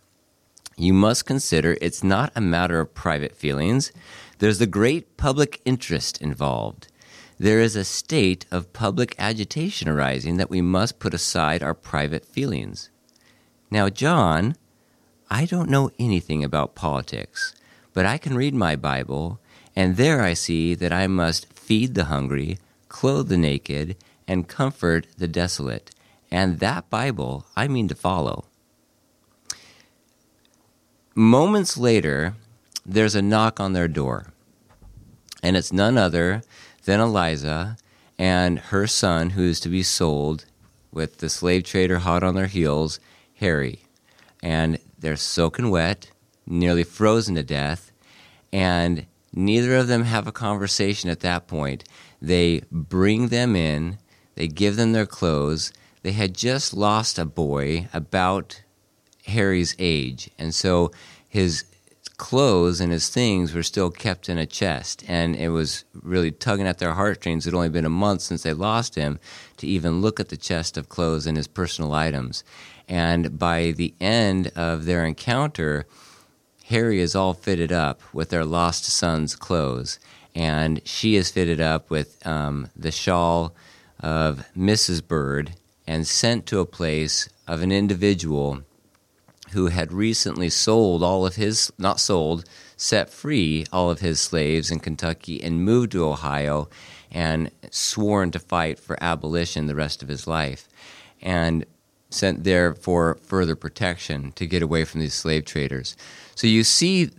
You 0.77 0.93
must 0.93 1.25
consider 1.25 1.77
it's 1.81 2.03
not 2.03 2.31
a 2.35 2.41
matter 2.41 2.79
of 2.79 2.93
private 2.93 3.35
feelings. 3.35 3.91
There's 4.39 4.59
the 4.59 4.67
great 4.67 5.17
public 5.17 5.59
interest 5.65 6.21
involved. 6.21 6.87
There 7.39 7.59
is 7.59 7.75
a 7.75 7.83
state 7.83 8.47
of 8.49 8.73
public 8.73 9.15
agitation 9.19 9.87
arising 9.87 10.37
that 10.37 10.49
we 10.49 10.61
must 10.61 10.97
put 10.97 11.13
aside 11.13 11.61
our 11.61 11.75
private 11.75 12.25
feelings. 12.25 12.89
Now, 13.69 13.89
John, 13.89 14.55
I 15.29 15.45
don't 15.45 15.69
know 15.69 15.91
anything 15.99 16.43
about 16.43 16.73
politics, 16.73 17.53
but 17.93 18.07
I 18.07 18.17
can 18.17 18.35
read 18.35 18.55
my 18.55 18.75
Bible, 18.75 19.39
and 19.75 19.97
there 19.97 20.23
I 20.23 20.33
see 20.33 20.73
that 20.75 20.91
I 20.91 21.05
must 21.05 21.53
feed 21.53 21.93
the 21.93 22.05
hungry, 22.05 22.57
clothe 22.89 23.29
the 23.29 23.37
naked, 23.37 23.97
and 24.27 24.47
comfort 24.47 25.05
the 25.17 25.27
desolate. 25.27 25.91
And 26.31 26.59
that 26.59 26.89
Bible 26.89 27.45
I 27.55 27.67
mean 27.67 27.87
to 27.89 27.95
follow. 27.95 28.45
Moments 31.13 31.77
later, 31.77 32.33
there's 32.85 33.15
a 33.15 33.21
knock 33.21 33.59
on 33.59 33.73
their 33.73 33.87
door, 33.87 34.33
and 35.43 35.55
it's 35.55 35.71
none 35.71 35.97
other 35.97 36.41
than 36.87 37.01
Eliza 37.01 37.75
and 38.17 38.57
her 38.57 38.87
son, 38.87 39.31
who 39.31 39.43
is 39.43 39.59
to 39.59 39.67
be 39.67 39.83
sold 39.83 40.45
with 40.89 41.17
the 41.17 41.29
slave 41.29 41.63
trader 41.63 41.99
hot 41.99 42.23
on 42.23 42.33
their 42.33 42.47
heels, 42.47 42.99
Harry. 43.35 43.81
And 44.41 44.79
they're 44.97 45.17
soaking 45.17 45.69
wet, 45.69 46.09
nearly 46.45 46.83
frozen 46.83 47.35
to 47.35 47.43
death, 47.43 47.91
and 48.53 49.05
neither 49.33 49.75
of 49.75 49.87
them 49.87 50.05
have 50.05 50.27
a 50.27 50.31
conversation 50.31 51.09
at 51.09 51.19
that 51.19 51.45
point. 51.45 51.83
They 52.21 52.61
bring 52.71 53.27
them 53.27 53.55
in, 53.55 53.97
they 54.35 54.47
give 54.47 54.77
them 54.77 54.93
their 54.93 55.05
clothes. 55.05 55.73
They 56.03 56.13
had 56.13 56.33
just 56.33 56.73
lost 56.73 57.19
a 57.19 57.25
boy 57.25 57.89
about 57.93 58.61
Harry's 59.25 59.75
age, 59.77 60.29
and 60.39 60.55
so 60.55 60.91
his 61.27 61.65
clothes 62.17 62.81
and 62.81 62.91
his 62.91 63.09
things 63.09 63.53
were 63.53 63.63
still 63.63 63.91
kept 63.91 64.27
in 64.27 64.37
a 64.37 64.45
chest, 64.45 65.03
and 65.07 65.35
it 65.35 65.49
was 65.49 65.85
really 65.93 66.31
tugging 66.31 66.67
at 66.67 66.79
their 66.79 66.93
heartstrings. 66.93 67.45
It 67.45 67.51
had 67.51 67.55
only 67.55 67.69
been 67.69 67.85
a 67.85 67.89
month 67.89 68.21
since 68.21 68.43
they 68.43 68.53
lost 68.53 68.95
him 68.95 69.19
to 69.57 69.67
even 69.67 70.01
look 70.01 70.19
at 70.19 70.29
the 70.29 70.37
chest 70.37 70.77
of 70.77 70.89
clothes 70.89 71.27
and 71.27 71.37
his 71.37 71.47
personal 71.47 71.93
items. 71.93 72.43
And 72.87 73.37
by 73.37 73.71
the 73.71 73.93
end 74.01 74.51
of 74.55 74.85
their 74.85 75.05
encounter, 75.05 75.85
Harry 76.65 76.99
is 76.99 77.15
all 77.15 77.33
fitted 77.33 77.71
up 77.71 78.01
with 78.13 78.29
their 78.29 78.45
lost 78.45 78.85
son's 78.85 79.35
clothes, 79.35 79.99
and 80.35 80.81
she 80.85 81.15
is 81.15 81.31
fitted 81.31 81.61
up 81.61 81.89
with 81.89 82.25
um, 82.25 82.69
the 82.75 82.91
shawl 82.91 83.53
of 83.99 84.45
Mrs. 84.57 85.05
Bird 85.05 85.53
and 85.85 86.05
sent 86.05 86.45
to 86.47 86.59
a 86.59 86.65
place 86.65 87.29
of 87.47 87.61
an 87.61 87.71
individual 87.71 88.63
who 89.51 89.67
had 89.67 89.91
recently 89.91 90.49
sold 90.49 91.03
all 91.03 91.25
of 91.25 91.35
his, 91.35 91.71
not 91.77 91.99
sold, 91.99 92.45
set 92.75 93.09
free 93.09 93.65
all 93.71 93.89
of 93.89 93.99
his 93.99 94.19
slaves 94.19 94.69
in 94.71 94.79
Kentucky 94.79 95.41
and 95.41 95.63
moved 95.63 95.91
to 95.93 96.05
Ohio 96.05 96.69
and 97.11 97.49
sworn 97.71 98.31
to 98.31 98.39
fight 98.39 98.79
for 98.79 99.01
abolition 99.01 99.67
the 99.67 99.75
rest 99.75 100.03
of 100.03 100.09
his 100.09 100.27
life. 100.27 100.67
And 101.21 101.65
sent 102.09 102.43
there 102.43 102.73
for 102.73 103.15
further 103.23 103.55
protection 103.55 104.31
to 104.33 104.45
get 104.45 104.61
away 104.61 104.85
from 104.85 105.01
these 105.01 105.13
slave 105.13 105.45
traders. 105.45 105.95
So 106.35 106.47
you 106.47 106.63
see 106.63 107.09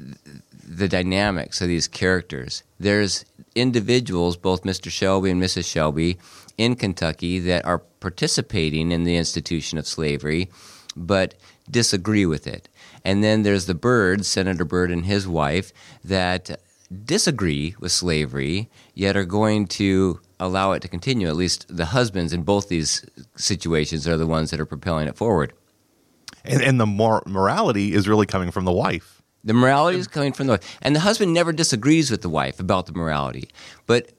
the 0.66 0.88
dynamics 0.88 1.60
of 1.60 1.68
these 1.68 1.88
characters. 1.88 2.62
There's 2.78 3.24
individuals, 3.54 4.36
both 4.36 4.62
Mr. 4.62 4.90
Shelby 4.90 5.30
and 5.30 5.42
Mrs. 5.42 5.70
Shelby, 5.70 6.18
in 6.56 6.74
Kentucky 6.74 7.38
that 7.38 7.64
are 7.64 7.78
participating 7.78 8.90
in 8.90 9.04
the 9.04 9.16
institution 9.16 9.78
of 9.78 9.86
slavery, 9.86 10.48
but 10.96 11.34
disagree 11.70 12.26
with 12.26 12.46
it. 12.46 12.68
And 13.04 13.22
then 13.22 13.42
there's 13.42 13.66
the 13.66 13.74
Bird, 13.74 14.26
Senator 14.26 14.64
Bird 14.64 14.90
and 14.90 15.06
his 15.06 15.26
wife, 15.26 15.72
that 16.04 16.60
disagree 17.04 17.74
with 17.78 17.92
slavery, 17.92 18.70
yet 18.94 19.16
are 19.16 19.24
going 19.24 19.66
to 19.66 20.20
allow 20.40 20.72
it 20.72 20.80
to 20.82 20.88
continue. 20.88 21.28
At 21.28 21.36
least 21.36 21.66
the 21.68 21.86
husbands 21.86 22.32
in 22.32 22.42
both 22.42 22.68
these 22.68 23.04
situations 23.36 24.08
are 24.08 24.16
the 24.16 24.26
ones 24.26 24.50
that 24.50 24.60
are 24.60 24.66
propelling 24.66 25.08
it 25.08 25.16
forward. 25.16 25.52
And, 26.44 26.62
and 26.62 26.80
the 26.80 26.86
mor- 26.86 27.22
morality 27.26 27.92
is 27.92 28.08
really 28.08 28.26
coming 28.26 28.50
from 28.50 28.64
the 28.64 28.72
wife. 28.72 29.22
The 29.44 29.54
morality 29.54 29.98
is 29.98 30.08
coming 30.08 30.32
from 30.32 30.46
the 30.46 30.54
wife. 30.54 30.78
And 30.82 30.96
the 30.96 31.00
husband 31.00 31.32
never 31.32 31.52
disagrees 31.52 32.10
with 32.10 32.22
the 32.22 32.28
wife 32.28 32.58
about 32.58 32.86
the 32.86 32.92
morality. 32.92 33.48
But 33.86 34.12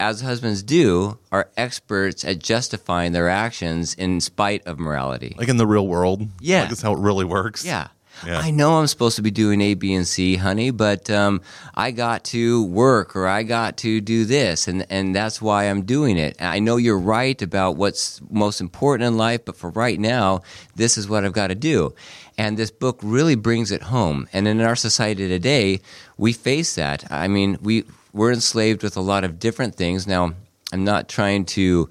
as 0.00 0.22
husbands 0.22 0.62
do, 0.62 1.18
are 1.30 1.48
experts 1.56 2.24
at 2.24 2.38
justifying 2.38 3.12
their 3.12 3.28
actions 3.28 3.94
in 3.94 4.20
spite 4.20 4.66
of 4.66 4.78
morality. 4.78 5.34
Like 5.38 5.48
in 5.48 5.58
the 5.58 5.66
real 5.66 5.86
world. 5.86 6.26
Yeah. 6.40 6.60
Like 6.60 6.70
that's 6.70 6.82
how 6.82 6.94
it 6.94 6.98
really 6.98 7.24
works. 7.24 7.64
Yeah. 7.64 7.88
Yeah. 8.26 8.38
I 8.38 8.50
know 8.50 8.78
I'm 8.78 8.86
supposed 8.86 9.16
to 9.16 9.22
be 9.22 9.30
doing 9.30 9.60
A, 9.62 9.74
B, 9.74 9.94
and 9.94 10.06
C, 10.06 10.36
honey, 10.36 10.70
but 10.70 11.08
um, 11.08 11.40
I 11.74 11.90
got 11.90 12.24
to 12.24 12.64
work 12.64 13.16
or 13.16 13.26
I 13.26 13.44
got 13.44 13.78
to 13.78 14.00
do 14.00 14.26
this, 14.26 14.68
and, 14.68 14.84
and 14.90 15.14
that's 15.14 15.40
why 15.40 15.64
I'm 15.64 15.82
doing 15.82 16.18
it. 16.18 16.36
I 16.38 16.58
know 16.58 16.76
you're 16.76 16.98
right 16.98 17.40
about 17.40 17.76
what's 17.76 18.20
most 18.30 18.60
important 18.60 19.06
in 19.06 19.16
life, 19.16 19.44
but 19.46 19.56
for 19.56 19.70
right 19.70 19.98
now, 19.98 20.42
this 20.76 20.98
is 20.98 21.08
what 21.08 21.24
I've 21.24 21.32
got 21.32 21.46
to 21.46 21.54
do. 21.54 21.94
And 22.36 22.58
this 22.58 22.70
book 22.70 22.98
really 23.02 23.36
brings 23.36 23.70
it 23.70 23.82
home. 23.82 24.28
And 24.32 24.46
in 24.46 24.60
our 24.60 24.76
society 24.76 25.26
today, 25.28 25.80
we 26.18 26.32
face 26.34 26.74
that. 26.74 27.10
I 27.10 27.26
mean, 27.28 27.56
we, 27.62 27.84
we're 28.12 28.32
enslaved 28.32 28.82
with 28.82 28.96
a 28.96 29.00
lot 29.00 29.24
of 29.24 29.38
different 29.38 29.74
things. 29.74 30.06
Now, 30.06 30.34
I'm 30.72 30.84
not 30.84 31.08
trying 31.08 31.44
to. 31.46 31.88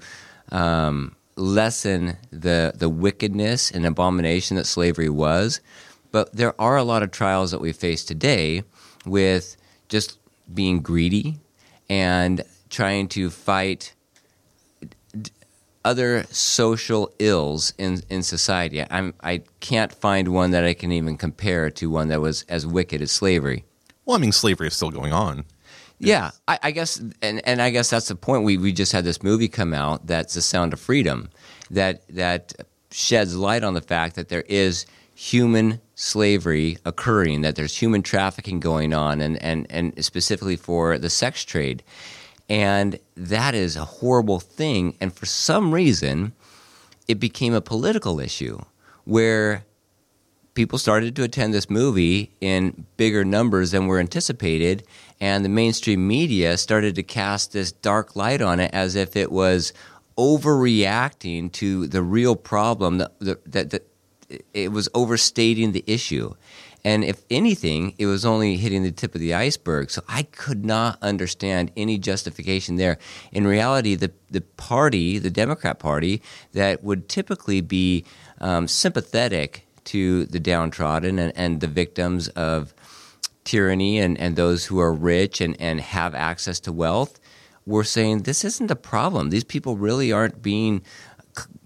Um, 0.52 1.16
lessen 1.36 2.18
the 2.30 2.72
the 2.76 2.88
wickedness 2.88 3.70
and 3.70 3.86
abomination 3.86 4.56
that 4.56 4.66
slavery 4.66 5.08
was 5.08 5.60
but 6.12 6.34
there 6.34 6.60
are 6.60 6.76
a 6.76 6.84
lot 6.84 7.02
of 7.02 7.10
trials 7.10 7.50
that 7.50 7.60
we 7.60 7.72
face 7.72 8.04
today 8.04 8.62
with 9.06 9.56
just 9.88 10.18
being 10.52 10.82
greedy 10.82 11.38
and 11.88 12.42
trying 12.68 13.08
to 13.08 13.30
fight 13.30 13.94
other 15.84 16.24
social 16.24 17.10
ills 17.18 17.72
in, 17.78 18.02
in 18.10 18.22
society. 18.22 18.84
I'm, 18.90 19.14
I 19.22 19.42
can't 19.60 19.92
find 19.92 20.28
one 20.28 20.50
that 20.50 20.64
I 20.64 20.74
can 20.74 20.92
even 20.92 21.16
compare 21.16 21.70
to 21.70 21.90
one 21.90 22.08
that 22.08 22.20
was 22.20 22.44
as 22.48 22.66
wicked 22.66 23.00
as 23.00 23.10
slavery. 23.10 23.64
Well, 24.04 24.16
I 24.16 24.20
mean, 24.20 24.32
slavery 24.32 24.68
is 24.68 24.74
still 24.74 24.90
going 24.90 25.12
on. 25.12 25.44
Yeah, 26.00 26.30
I, 26.48 26.58
I 26.62 26.70
guess, 26.70 27.00
and, 27.20 27.46
and 27.46 27.60
I 27.60 27.70
guess 27.70 27.90
that's 27.90 28.08
the 28.08 28.14
point. 28.14 28.44
We, 28.44 28.56
we 28.56 28.72
just 28.72 28.92
had 28.92 29.04
this 29.04 29.22
movie 29.22 29.48
come 29.48 29.74
out 29.74 30.06
that's 30.06 30.34
The 30.34 30.42
Sound 30.42 30.72
of 30.72 30.80
Freedom 30.80 31.28
that, 31.70 32.08
that 32.08 32.54
sheds 32.90 33.36
light 33.36 33.62
on 33.62 33.74
the 33.74 33.82
fact 33.82 34.16
that 34.16 34.30
there 34.30 34.44
is 34.48 34.86
human 35.14 35.78
slavery 35.94 36.78
occurring, 36.86 37.42
that 37.42 37.54
there's 37.54 37.76
human 37.76 38.02
trafficking 38.02 38.60
going 38.60 38.94
on, 38.94 39.20
and, 39.20 39.40
and, 39.42 39.66
and 39.68 40.02
specifically 40.02 40.56
for 40.56 40.96
the 40.96 41.10
sex 41.10 41.44
trade. 41.44 41.82
And 42.48 42.98
that 43.16 43.54
is 43.54 43.76
a 43.76 43.84
horrible 43.84 44.40
thing. 44.40 44.96
And 45.00 45.12
for 45.12 45.26
some 45.26 45.72
reason, 45.72 46.32
it 47.06 47.20
became 47.20 47.52
a 47.52 47.60
political 47.60 48.18
issue 48.18 48.58
where 49.04 49.64
people 50.54 50.78
started 50.78 51.16
to 51.16 51.22
attend 51.22 51.54
this 51.54 51.70
movie 51.70 52.34
in 52.40 52.84
bigger 52.96 53.24
numbers 53.24 53.70
than 53.70 53.86
were 53.86 53.98
anticipated. 53.98 54.84
And 55.20 55.44
the 55.44 55.48
mainstream 55.48 56.06
media 56.06 56.56
started 56.56 56.94
to 56.96 57.02
cast 57.02 57.52
this 57.52 57.72
dark 57.72 58.16
light 58.16 58.42
on 58.42 58.60
it 58.60 58.70
as 58.72 58.96
if 58.96 59.16
it 59.16 59.30
was 59.30 59.72
overreacting 60.16 61.52
to 61.52 61.86
the 61.86 62.02
real 62.02 62.36
problem 62.36 62.98
that, 62.98 63.10
that, 63.20 63.84
it 64.54 64.70
was 64.70 64.88
overstating 64.94 65.72
the 65.72 65.84
issue. 65.86 66.34
And 66.84 67.04
if 67.04 67.22
anything, 67.30 67.94
it 67.98 68.06
was 68.06 68.24
only 68.24 68.56
hitting 68.56 68.82
the 68.82 68.92
tip 68.92 69.14
of 69.14 69.20
the 69.20 69.34
iceberg. 69.34 69.90
So 69.90 70.02
I 70.08 70.22
could 70.22 70.64
not 70.64 70.98
understand 71.02 71.72
any 71.76 71.98
justification 71.98 72.76
there. 72.76 72.98
In 73.32 73.46
reality, 73.46 73.96
the, 73.96 74.12
the 74.30 74.40
party, 74.40 75.18
the 75.18 75.30
Democrat 75.30 75.78
Party, 75.78 76.22
that 76.52 76.82
would 76.82 77.08
typically 77.08 77.60
be 77.60 78.04
um, 78.40 78.66
sympathetic 78.66 79.66
to 79.86 80.26
the 80.26 80.40
downtrodden 80.40 81.18
and, 81.18 81.32
and 81.36 81.60
the 81.60 81.66
victims 81.66 82.28
of 82.28 82.74
tyranny 83.44 83.98
and, 83.98 84.18
and 84.18 84.36
those 84.36 84.66
who 84.66 84.78
are 84.78 84.92
rich 84.92 85.40
and, 85.40 85.56
and 85.60 85.80
have 85.80 86.14
access 86.14 86.60
to 86.60 86.72
wealth, 86.72 87.18
were 87.66 87.84
saying 87.84 88.22
this 88.22 88.44
isn't 88.44 88.70
a 88.70 88.76
problem. 88.76 89.30
These 89.30 89.44
people 89.44 89.76
really 89.76 90.12
aren't 90.12 90.42
being 90.42 90.82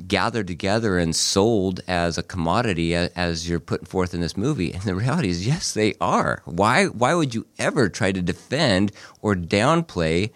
gathered 0.06 0.47
together 0.47 0.99
and 0.99 1.16
sold 1.16 1.80
as 1.88 2.18
a 2.18 2.23
commodity 2.23 2.94
as 2.94 3.49
you're 3.49 3.61
putting 3.61 3.87
forth 3.87 4.12
in 4.12 4.21
this 4.21 4.37
movie. 4.37 4.73
And 4.73 4.83
the 4.83 4.94
reality 4.94 5.30
is, 5.30 5.47
yes, 5.47 5.73
they 5.73 5.94
are. 6.00 6.42
Why? 6.44 6.87
Why 6.87 7.14
would 7.14 7.35
you 7.35 7.47
ever 7.59 7.88
try 7.88 8.12
to 8.12 8.21
defend 8.21 8.92
or 9.23 9.35
downplay 9.35 10.30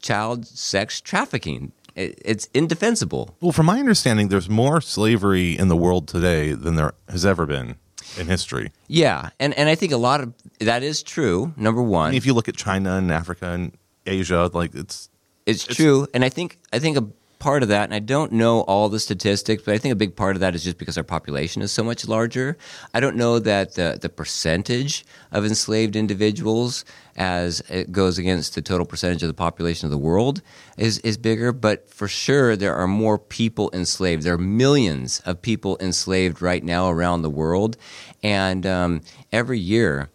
child 0.00 0.46
sex 0.46 1.00
trafficking? 1.00 1.72
It's 1.98 2.48
indefensible. 2.54 3.34
Well, 3.40 3.50
from 3.50 3.66
my 3.66 3.80
understanding, 3.80 4.28
there's 4.28 4.48
more 4.48 4.80
slavery 4.80 5.58
in 5.58 5.66
the 5.66 5.76
world 5.76 6.06
today 6.06 6.52
than 6.52 6.76
there 6.76 6.92
has 7.08 7.26
ever 7.26 7.44
been 7.44 7.74
in 8.16 8.28
history. 8.28 8.70
Yeah, 8.86 9.30
and 9.40 9.52
and 9.54 9.68
I 9.68 9.74
think 9.74 9.92
a 9.92 9.96
lot 9.96 10.20
of 10.20 10.32
that 10.60 10.82
is 10.82 11.02
true. 11.02 11.52
Number 11.56 11.82
one, 11.82 12.14
if 12.14 12.24
you 12.24 12.34
look 12.34 12.48
at 12.48 12.56
China 12.56 12.96
and 12.96 13.10
Africa 13.10 13.50
and 13.50 13.76
Asia, 14.06 14.48
like 14.52 14.74
it's 14.74 15.10
it's, 15.44 15.66
it's 15.66 15.76
true, 15.76 16.06
and 16.14 16.24
I 16.24 16.28
think 16.28 16.58
I 16.72 16.78
think 16.78 16.96
a 16.96 17.06
part 17.38 17.62
of 17.62 17.68
that, 17.68 17.84
and 17.84 17.94
I 17.94 17.98
don't 18.00 18.32
know 18.32 18.60
all 18.62 18.88
the 18.88 18.98
statistics, 18.98 19.62
but 19.62 19.74
I 19.74 19.78
think 19.78 19.92
a 19.92 19.96
big 19.96 20.16
part 20.16 20.36
of 20.36 20.40
that 20.40 20.54
is 20.54 20.64
just 20.64 20.78
because 20.78 20.98
our 20.98 21.04
population 21.04 21.62
is 21.62 21.72
so 21.72 21.84
much 21.84 22.08
larger. 22.08 22.56
I 22.92 23.00
don't 23.00 23.16
know 23.16 23.38
that 23.38 23.74
the, 23.74 23.98
the 24.00 24.08
percentage 24.08 25.04
of 25.30 25.44
enslaved 25.44 25.96
individuals 25.96 26.84
as 27.16 27.60
it 27.68 27.90
goes 27.90 28.18
against 28.18 28.54
the 28.54 28.62
total 28.62 28.86
percentage 28.86 29.22
of 29.22 29.28
the 29.28 29.34
population 29.34 29.86
of 29.86 29.90
the 29.90 29.98
world 29.98 30.40
is, 30.76 30.98
is 31.00 31.16
bigger, 31.16 31.52
but 31.52 31.88
for 31.90 32.08
sure 32.08 32.56
there 32.56 32.74
are 32.74 32.86
more 32.86 33.18
people 33.18 33.70
enslaved. 33.72 34.22
There 34.22 34.34
are 34.34 34.38
millions 34.38 35.20
of 35.20 35.42
people 35.42 35.76
enslaved 35.80 36.40
right 36.40 36.62
now 36.62 36.88
around 36.88 37.22
the 37.22 37.30
world, 37.30 37.76
and 38.22 38.66
um, 38.66 39.00
every 39.32 39.58
year, 39.58 40.10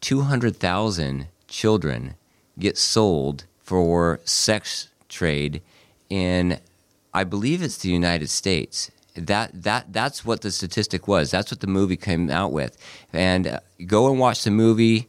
200,000 0.00 1.28
children 1.48 2.14
get 2.58 2.76
sold 2.76 3.44
for 3.58 4.20
sex 4.24 4.88
trade 5.08 5.62
in, 6.10 6.58
I 7.12 7.24
believe 7.24 7.62
it's 7.62 7.78
the 7.78 7.90
United 7.90 8.30
States. 8.30 8.90
That 9.14 9.62
that 9.62 9.92
that's 9.92 10.24
what 10.24 10.40
the 10.40 10.50
statistic 10.50 11.06
was. 11.06 11.30
That's 11.30 11.52
what 11.52 11.60
the 11.60 11.68
movie 11.68 11.96
came 11.96 12.30
out 12.30 12.52
with. 12.52 12.76
And 13.12 13.46
uh, 13.46 13.60
go 13.86 14.10
and 14.10 14.18
watch 14.18 14.42
the 14.42 14.50
movie. 14.50 15.08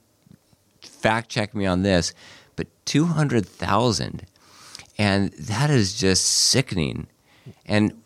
Fact 0.82 1.30
check 1.30 1.56
me 1.56 1.66
on 1.66 1.82
this, 1.82 2.14
but 2.56 2.68
two 2.86 3.06
hundred 3.06 3.48
thousand, 3.48 4.26
and 4.98 5.32
that 5.34 5.72
is 5.72 5.98
just 5.98 6.26
sickening. 6.26 7.08
And 7.66 8.00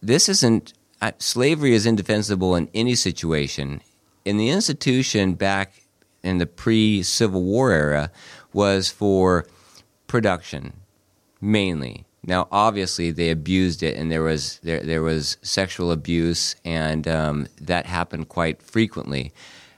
this 0.00 0.28
isn't 0.28 0.72
uh, 1.02 1.12
slavery 1.18 1.74
is 1.74 1.84
indefensible 1.84 2.54
in 2.54 2.68
any 2.72 2.94
situation. 2.94 3.80
In 4.24 4.36
the 4.36 4.50
institution 4.50 5.34
back 5.34 5.82
in 6.22 6.38
the 6.38 6.46
pre 6.46 7.02
Civil 7.02 7.42
War 7.42 7.72
era 7.72 8.10
was 8.52 8.88
for 8.88 9.46
production 10.06 10.74
mainly 11.40 12.06
now, 12.26 12.48
obviously, 12.50 13.10
they 13.10 13.30
abused 13.30 13.82
it, 13.82 13.96
and 13.96 14.10
there 14.10 14.22
was 14.22 14.58
there 14.62 14.80
there 14.80 15.02
was 15.02 15.36
sexual 15.42 15.92
abuse, 15.92 16.56
and 16.64 17.06
um, 17.06 17.46
that 17.60 17.86
happened 17.86 18.28
quite 18.28 18.62
frequently. 18.62 19.32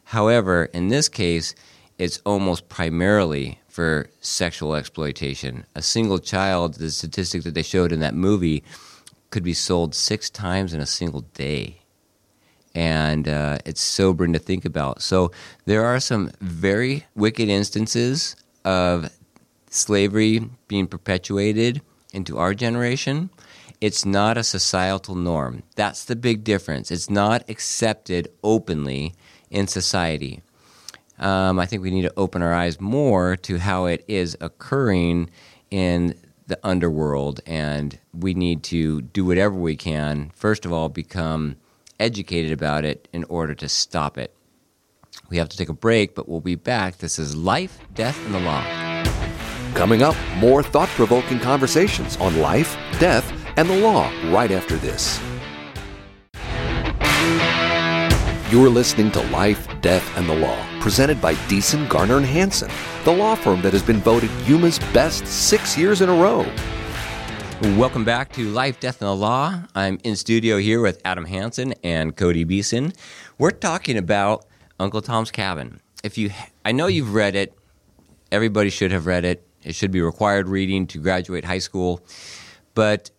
However, 0.04 0.66
in 0.66 0.88
this 0.88 1.08
case, 1.08 1.54
it's 1.98 2.20
almost 2.24 2.68
primarily 2.68 3.58
for 3.68 4.08
sexual 4.20 4.76
exploitation. 4.76 5.64
A 5.74 5.82
single 5.82 6.20
child, 6.20 6.74
the 6.74 6.90
statistic 6.90 7.42
that 7.42 7.54
they 7.54 7.62
showed 7.62 7.90
in 7.90 8.00
that 8.00 8.14
movie, 8.14 8.62
could 9.30 9.42
be 9.42 9.54
sold 9.54 9.94
six 9.94 10.30
times 10.30 10.72
in 10.72 10.80
a 10.80 10.86
single 10.86 11.22
day. 11.34 11.80
And 12.74 13.26
uh, 13.26 13.58
it's 13.64 13.80
sobering 13.80 14.34
to 14.34 14.38
think 14.38 14.64
about. 14.64 15.02
So, 15.02 15.32
there 15.64 15.84
are 15.84 15.98
some 15.98 16.30
very 16.40 17.06
wicked 17.16 17.48
instances 17.48 18.36
of 18.64 19.10
slavery 19.68 20.48
being 20.68 20.86
perpetuated 20.86 21.80
into 22.16 22.38
our 22.38 22.54
generation, 22.54 23.30
it's 23.80 24.04
not 24.04 24.38
a 24.38 24.42
societal 24.42 25.14
norm. 25.14 25.62
That's 25.76 26.04
the 26.04 26.16
big 26.16 26.42
difference. 26.42 26.90
It's 26.90 27.10
not 27.10 27.48
accepted 27.48 28.28
openly 28.42 29.14
in 29.50 29.66
society. 29.66 30.42
Um, 31.18 31.58
I 31.58 31.66
think 31.66 31.82
we 31.82 31.90
need 31.90 32.02
to 32.02 32.12
open 32.16 32.42
our 32.42 32.52
eyes 32.52 32.80
more 32.80 33.36
to 33.36 33.58
how 33.58 33.86
it 33.86 34.04
is 34.08 34.36
occurring 34.40 35.30
in 35.70 36.14
the 36.46 36.58
underworld, 36.62 37.40
and 37.46 37.98
we 38.12 38.34
need 38.34 38.62
to 38.64 39.02
do 39.02 39.24
whatever 39.24 39.54
we 39.54 39.76
can. 39.76 40.30
First 40.34 40.64
of 40.64 40.72
all, 40.72 40.88
become 40.88 41.56
educated 41.98 42.52
about 42.52 42.84
it 42.84 43.08
in 43.12 43.24
order 43.24 43.54
to 43.54 43.68
stop 43.68 44.16
it. 44.18 44.34
We 45.28 45.38
have 45.38 45.48
to 45.48 45.56
take 45.56 45.68
a 45.68 45.74
break, 45.74 46.14
but 46.14 46.28
we'll 46.28 46.40
be 46.40 46.54
back. 46.54 46.98
This 46.98 47.18
is 47.18 47.34
Life, 47.34 47.78
Death, 47.94 48.24
and 48.26 48.34
the 48.34 48.40
Law. 48.40 48.85
Coming 49.76 50.02
up, 50.02 50.16
more 50.38 50.62
thought 50.62 50.88
provoking 50.88 51.38
conversations 51.38 52.16
on 52.16 52.40
life, 52.40 52.78
death, 52.98 53.30
and 53.58 53.68
the 53.68 53.76
law 53.76 54.10
right 54.32 54.50
after 54.50 54.76
this. 54.76 55.20
You're 58.50 58.70
listening 58.70 59.10
to 59.10 59.20
Life, 59.24 59.68
Death, 59.82 60.16
and 60.16 60.26
the 60.26 60.34
Law, 60.34 60.56
presented 60.80 61.20
by 61.20 61.34
Deason, 61.34 61.86
Garner, 61.90 62.16
and 62.16 62.24
Hansen, 62.24 62.70
the 63.04 63.12
law 63.12 63.34
firm 63.34 63.60
that 63.60 63.74
has 63.74 63.82
been 63.82 63.98
voted 63.98 64.30
Yuma's 64.46 64.78
best 64.94 65.26
six 65.26 65.76
years 65.76 66.00
in 66.00 66.08
a 66.08 66.14
row. 66.14 66.46
Welcome 67.76 68.04
back 68.04 68.32
to 68.32 68.48
Life, 68.48 68.80
Death, 68.80 69.02
and 69.02 69.08
the 69.08 69.14
Law. 69.14 69.60
I'm 69.74 69.98
in 70.04 70.16
studio 70.16 70.56
here 70.56 70.80
with 70.80 71.02
Adam 71.04 71.26
Hansen 71.26 71.74
and 71.84 72.16
Cody 72.16 72.44
Beeson. 72.44 72.94
We're 73.36 73.50
talking 73.50 73.98
about 73.98 74.46
Uncle 74.80 75.02
Tom's 75.02 75.30
Cabin. 75.30 75.82
If 76.02 76.16
you, 76.16 76.30
I 76.64 76.72
know 76.72 76.86
you've 76.86 77.12
read 77.12 77.36
it. 77.36 77.52
Everybody 78.32 78.70
should 78.70 78.90
have 78.90 79.04
read 79.04 79.26
it. 79.26 79.45
It 79.66 79.74
should 79.74 79.90
be 79.90 80.00
required 80.00 80.48
reading 80.48 80.86
to 80.88 80.98
graduate 80.98 81.44
high 81.44 81.58
school. 81.58 82.00
But 82.74 83.10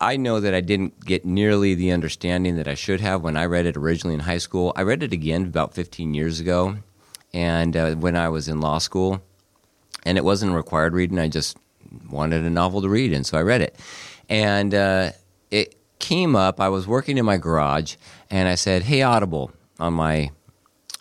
I 0.00 0.16
know 0.16 0.40
that 0.40 0.54
I 0.54 0.60
didn't 0.60 1.04
get 1.04 1.24
nearly 1.24 1.74
the 1.74 1.92
understanding 1.92 2.56
that 2.56 2.66
I 2.66 2.74
should 2.74 3.00
have 3.00 3.22
when 3.22 3.36
I 3.36 3.44
read 3.44 3.66
it 3.66 3.76
originally 3.76 4.14
in 4.14 4.20
high 4.20 4.38
school. 4.38 4.72
I 4.74 4.82
read 4.82 5.02
it 5.02 5.12
again 5.12 5.42
about 5.42 5.74
15 5.74 6.14
years 6.14 6.40
ago, 6.40 6.78
and 7.34 7.76
uh, 7.76 7.94
when 7.94 8.16
I 8.16 8.28
was 8.30 8.48
in 8.48 8.60
law 8.60 8.78
school, 8.78 9.22
and 10.04 10.16
it 10.16 10.24
wasn't 10.24 10.54
required 10.54 10.94
reading. 10.94 11.18
I 11.18 11.28
just 11.28 11.58
wanted 12.10 12.44
a 12.44 12.50
novel 12.50 12.80
to 12.82 12.88
read, 12.88 13.12
and 13.12 13.26
so 13.26 13.36
I 13.36 13.42
read 13.42 13.60
it. 13.60 13.76
And 14.28 14.74
uh, 14.74 15.10
it 15.50 15.76
came 15.98 16.36
up. 16.36 16.60
I 16.60 16.68
was 16.68 16.86
working 16.86 17.18
in 17.18 17.24
my 17.24 17.36
garage, 17.36 17.96
and 18.30 18.48
I 18.48 18.54
said, 18.54 18.84
"Hey, 18.84 19.02
Audible," 19.02 19.50
on 19.78 19.94
my 19.94 20.30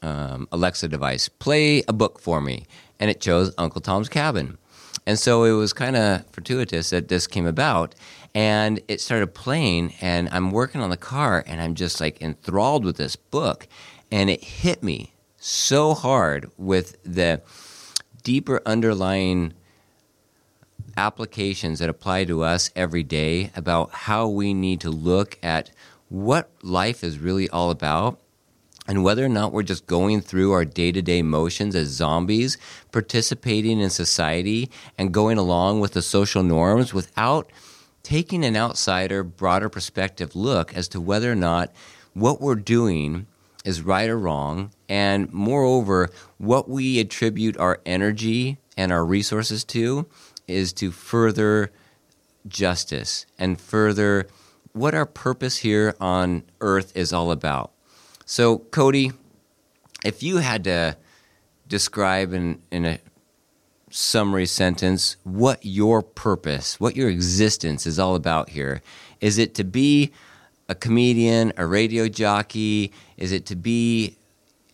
um, 0.01 0.47
Alexa 0.51 0.87
device, 0.87 1.29
play 1.29 1.83
a 1.87 1.93
book 1.93 2.19
for 2.19 2.41
me, 2.41 2.65
and 2.99 3.09
it 3.09 3.21
chose 3.21 3.53
Uncle 3.57 3.81
Tom's 3.81 4.09
Cabin. 4.09 4.57
And 5.05 5.19
so 5.19 5.43
it 5.43 5.51
was 5.51 5.73
kind 5.73 5.95
of 5.95 6.25
fortuitous 6.31 6.89
that 6.89 7.07
this 7.07 7.27
came 7.27 7.45
about. 7.45 7.95
And 8.33 8.81
it 8.87 8.99
started 8.99 9.33
playing, 9.33 9.93
and 10.01 10.27
I'm 10.29 10.51
working 10.51 10.81
on 10.81 10.89
the 10.89 10.97
car, 10.97 11.43
and 11.47 11.61
I'm 11.61 11.73
just 11.73 12.01
like 12.01 12.21
enthralled 12.21 12.83
with 12.83 12.97
this 12.97 13.15
book. 13.15 13.67
And 14.11 14.29
it 14.29 14.43
hit 14.43 14.83
me 14.83 15.13
so 15.37 15.93
hard 15.93 16.51
with 16.57 17.01
the 17.03 17.41
deeper 18.23 18.61
underlying 18.65 19.53
applications 20.97 21.79
that 21.79 21.89
apply 21.89 22.25
to 22.25 22.43
us 22.43 22.71
every 22.75 23.03
day 23.03 23.51
about 23.55 23.91
how 23.91 24.27
we 24.27 24.53
need 24.53 24.81
to 24.81 24.89
look 24.89 25.37
at 25.43 25.71
what 26.09 26.49
life 26.61 27.03
is 27.03 27.19
really 27.19 27.49
all 27.49 27.69
about 27.69 28.19
and 28.87 29.03
whether 29.03 29.25
or 29.25 29.29
not 29.29 29.51
we're 29.51 29.63
just 29.63 29.87
going 29.87 30.21
through 30.21 30.51
our 30.51 30.65
day 30.65 30.91
to 30.91 31.01
day 31.01 31.21
motions 31.21 31.75
as 31.75 31.87
zombies, 31.87 32.57
participating 32.91 33.79
in 33.79 33.89
society 33.89 34.69
and 34.97 35.13
going 35.13 35.37
along 35.37 35.79
with 35.79 35.93
the 35.93 36.01
social 36.01 36.43
norms 36.43 36.93
without 36.93 37.51
taking 38.03 38.45
an 38.45 38.55
outsider, 38.55 39.23
broader 39.23 39.69
perspective 39.69 40.35
look 40.35 40.75
as 40.75 40.87
to 40.87 41.01
whether 41.01 41.31
or 41.31 41.35
not 41.35 41.73
what 42.13 42.39
we're 42.39 42.55
doing 42.55 43.25
is 43.65 43.81
right 43.81 44.09
or 44.09 44.17
wrong, 44.17 44.71
and 44.87 45.31
moreover, 45.33 46.09
what 46.37 46.69
we 46.69 46.99
attribute 46.99 47.57
our 47.57 47.81
energy 47.85 48.59
and 48.77 48.91
our 48.91 49.03
resources 49.03 49.63
to 49.63 50.05
is 50.47 50.71
to 50.71 50.91
further 50.91 51.71
justice 52.47 53.25
and 53.39 53.59
further 53.59 54.27
what 54.71 54.93
our 54.93 55.05
purpose 55.05 55.57
here 55.57 55.95
on 55.99 56.43
earth 56.61 56.95
is 56.95 57.11
all 57.11 57.31
about. 57.31 57.71
So, 58.25 58.57
Cody, 58.57 59.11
if 60.03 60.23
you 60.23 60.37
had 60.37 60.63
to 60.63 60.97
describe 61.67 62.33
in, 62.33 62.59
in 62.71 62.85
a 62.85 62.99
summary 63.91 64.47
sentence 64.47 65.15
what 65.23 65.63
your 65.63 66.01
purpose, 66.01 66.79
what 66.79 66.95
your 66.95 67.07
existence 67.07 67.85
is 67.85 67.99
all 67.99 68.15
about 68.15 68.49
here, 68.49 68.81
is 69.21 69.37
it 69.37 69.53
to 69.55 69.63
be 69.63 70.11
a 70.67 70.73
comedian, 70.73 71.53
a 71.55 71.67
radio 71.67 72.07
jockey? 72.07 72.91
Is 73.15 73.31
it 73.31 73.45
to 73.45 73.55
be 73.55 74.17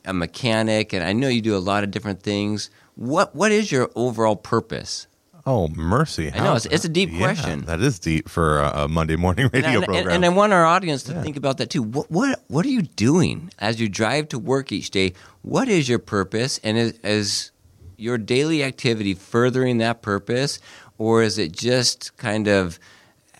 a 0.06 0.14
mechanic? 0.14 0.94
And 0.94 1.04
I 1.04 1.12
know 1.12 1.28
you 1.28 1.42
do 1.42 1.56
a 1.56 1.60
lot 1.60 1.84
of 1.84 1.92
different 1.92 2.24
things. 2.24 2.70
What 2.96 3.36
what 3.36 3.52
is 3.52 3.70
your 3.70 3.92
overall 3.96 4.38
purpose? 4.38 5.08
Oh 5.46 5.68
mercy! 5.70 6.32
I 6.32 6.40
know 6.44 6.56
it's, 6.56 6.68
it's 6.68 6.86
a 6.86 6.90
deep 6.90 7.10
yeah, 7.12 7.20
question. 7.20 7.66
That 7.66 7.82
is 7.82 7.98
deep 7.98 8.30
for 8.30 8.60
a, 8.60 8.84
a 8.84 8.88
Monday 8.88 9.16
morning 9.16 9.50
radio 9.54 9.70
and, 9.70 9.86
program. 9.86 10.08
And, 10.08 10.16
and, 10.18 10.26
I 10.26 10.30
want 10.30 10.54
our 10.54 10.66
audience 10.66 11.04
to 11.04 11.14
yeah. 11.14 11.24
think 11.24 11.38
about 11.38 11.58
that 11.58 11.70
too. 11.70 11.82
What, 11.82 12.12
what 12.12 12.44
what 12.48 12.66
are 12.66 12.70
you 12.70 12.84
doing 12.84 13.52
as 13.58 13.82
you 13.82 13.90
drive 13.90 14.30
to 14.30 14.40
work 14.40 14.72
each 14.72 14.92
day? 14.92 15.14
What 15.42 15.68
is 15.68 15.90
your 15.90 16.00
purpose? 16.00 16.60
And 16.64 16.78
is, 16.78 16.94
is 17.04 17.52
your 17.98 18.18
daily 18.18 18.64
activity 18.64 19.16
furthering 19.16 19.80
that 19.80 20.02
purpose, 20.02 20.60
or 20.98 21.24
is 21.24 21.38
it 21.38 21.52
just 21.52 22.16
kind 22.18 22.48
of 22.48 22.80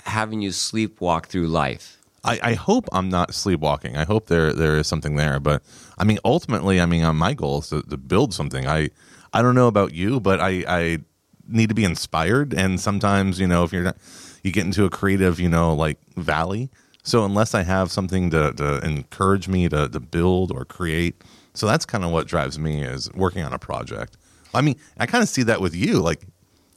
having 0.06 0.42
you 0.42 0.50
sleepwalk 0.50 1.28
through 1.28 1.48
life? 1.48 1.98
I, 2.24 2.40
I, 2.44 2.54
hope 2.54 2.88
I'm 2.92 3.10
not 3.10 3.34
sleepwalking. 3.34 3.98
I 3.98 4.06
hope 4.06 4.28
there 4.28 4.54
there 4.54 4.78
is 4.78 4.88
something 4.88 5.16
there. 5.16 5.40
But 5.40 5.64
I 5.98 6.04
mean, 6.04 6.20
ultimately, 6.26 6.80
I 6.80 6.86
mean, 6.86 7.04
uh, 7.04 7.14
my 7.14 7.34
goal 7.34 7.60
is 7.60 7.70
to, 7.70 7.82
to 7.84 7.98
build 7.98 8.34
something. 8.34 8.68
I 8.68 8.90
I 9.34 9.42
don't 9.42 9.56
know 9.56 9.68
about 9.68 9.94
you, 9.94 10.20
but 10.20 10.40
I, 10.40 10.64
I 10.68 11.00
need 11.48 11.70
to 11.70 11.76
be 11.76 11.84
inspired. 11.84 12.54
And 12.54 12.80
sometimes, 12.80 13.40
you 13.40 13.48
know, 13.48 13.64
if 13.64 13.74
you're 13.74 13.84
not, 13.84 13.98
you 14.44 14.52
get 14.52 14.66
into 14.66 14.86
a 14.86 14.90
creative, 14.90 15.40
you 15.40 15.50
know, 15.50 15.74
like 15.74 15.98
valley. 16.16 16.70
So 17.04 17.26
unless 17.26 17.56
I 17.56 17.64
have 17.64 17.92
something 17.92 18.30
to, 18.30 18.54
to 18.54 18.80
encourage 18.86 19.48
me 19.48 19.68
to, 19.70 19.90
to 19.90 20.00
build 20.00 20.52
or 20.52 20.66
create, 20.66 21.24
so 21.54 21.68
that's 21.68 21.86
kind 21.86 22.04
of 22.04 22.12
what 22.12 22.28
drives 22.28 22.58
me 22.58 22.84
is 22.84 23.12
working 23.14 23.44
on 23.44 23.54
a 23.54 23.60
project. 23.60 24.18
I 24.54 24.62
mean, 24.62 24.76
I 24.98 25.06
kind 25.06 25.22
of 25.22 25.30
see 25.30 25.44
that 25.44 25.62
with 25.62 25.76
you. 25.76 26.00
Like, 26.00 26.22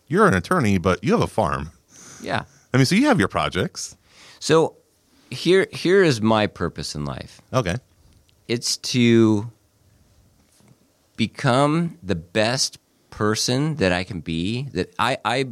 you're 0.08 0.26
an 0.26 0.34
attorney, 0.34 0.78
but 0.78 1.02
you 1.02 1.12
have 1.12 1.22
a 1.22 1.26
farm. 1.26 1.70
Yeah. 2.22 2.44
I 2.72 2.76
mean, 2.76 2.86
so 2.86 2.94
you 2.94 3.06
have 3.06 3.18
your 3.18 3.28
projects. 3.28 3.96
So 4.40 4.76
here, 5.30 5.66
here 5.72 6.02
is 6.02 6.20
my 6.20 6.46
purpose 6.46 6.94
in 6.94 7.04
life. 7.04 7.40
Okay. 7.52 7.76
It's 8.48 8.76
to 8.78 9.50
become 11.16 11.98
the 12.02 12.14
best 12.14 12.78
person 13.14 13.76
that 13.76 13.92
I 13.92 14.02
can 14.02 14.20
be. 14.20 14.64
That 14.72 14.92
I, 14.98 15.18
I 15.24 15.46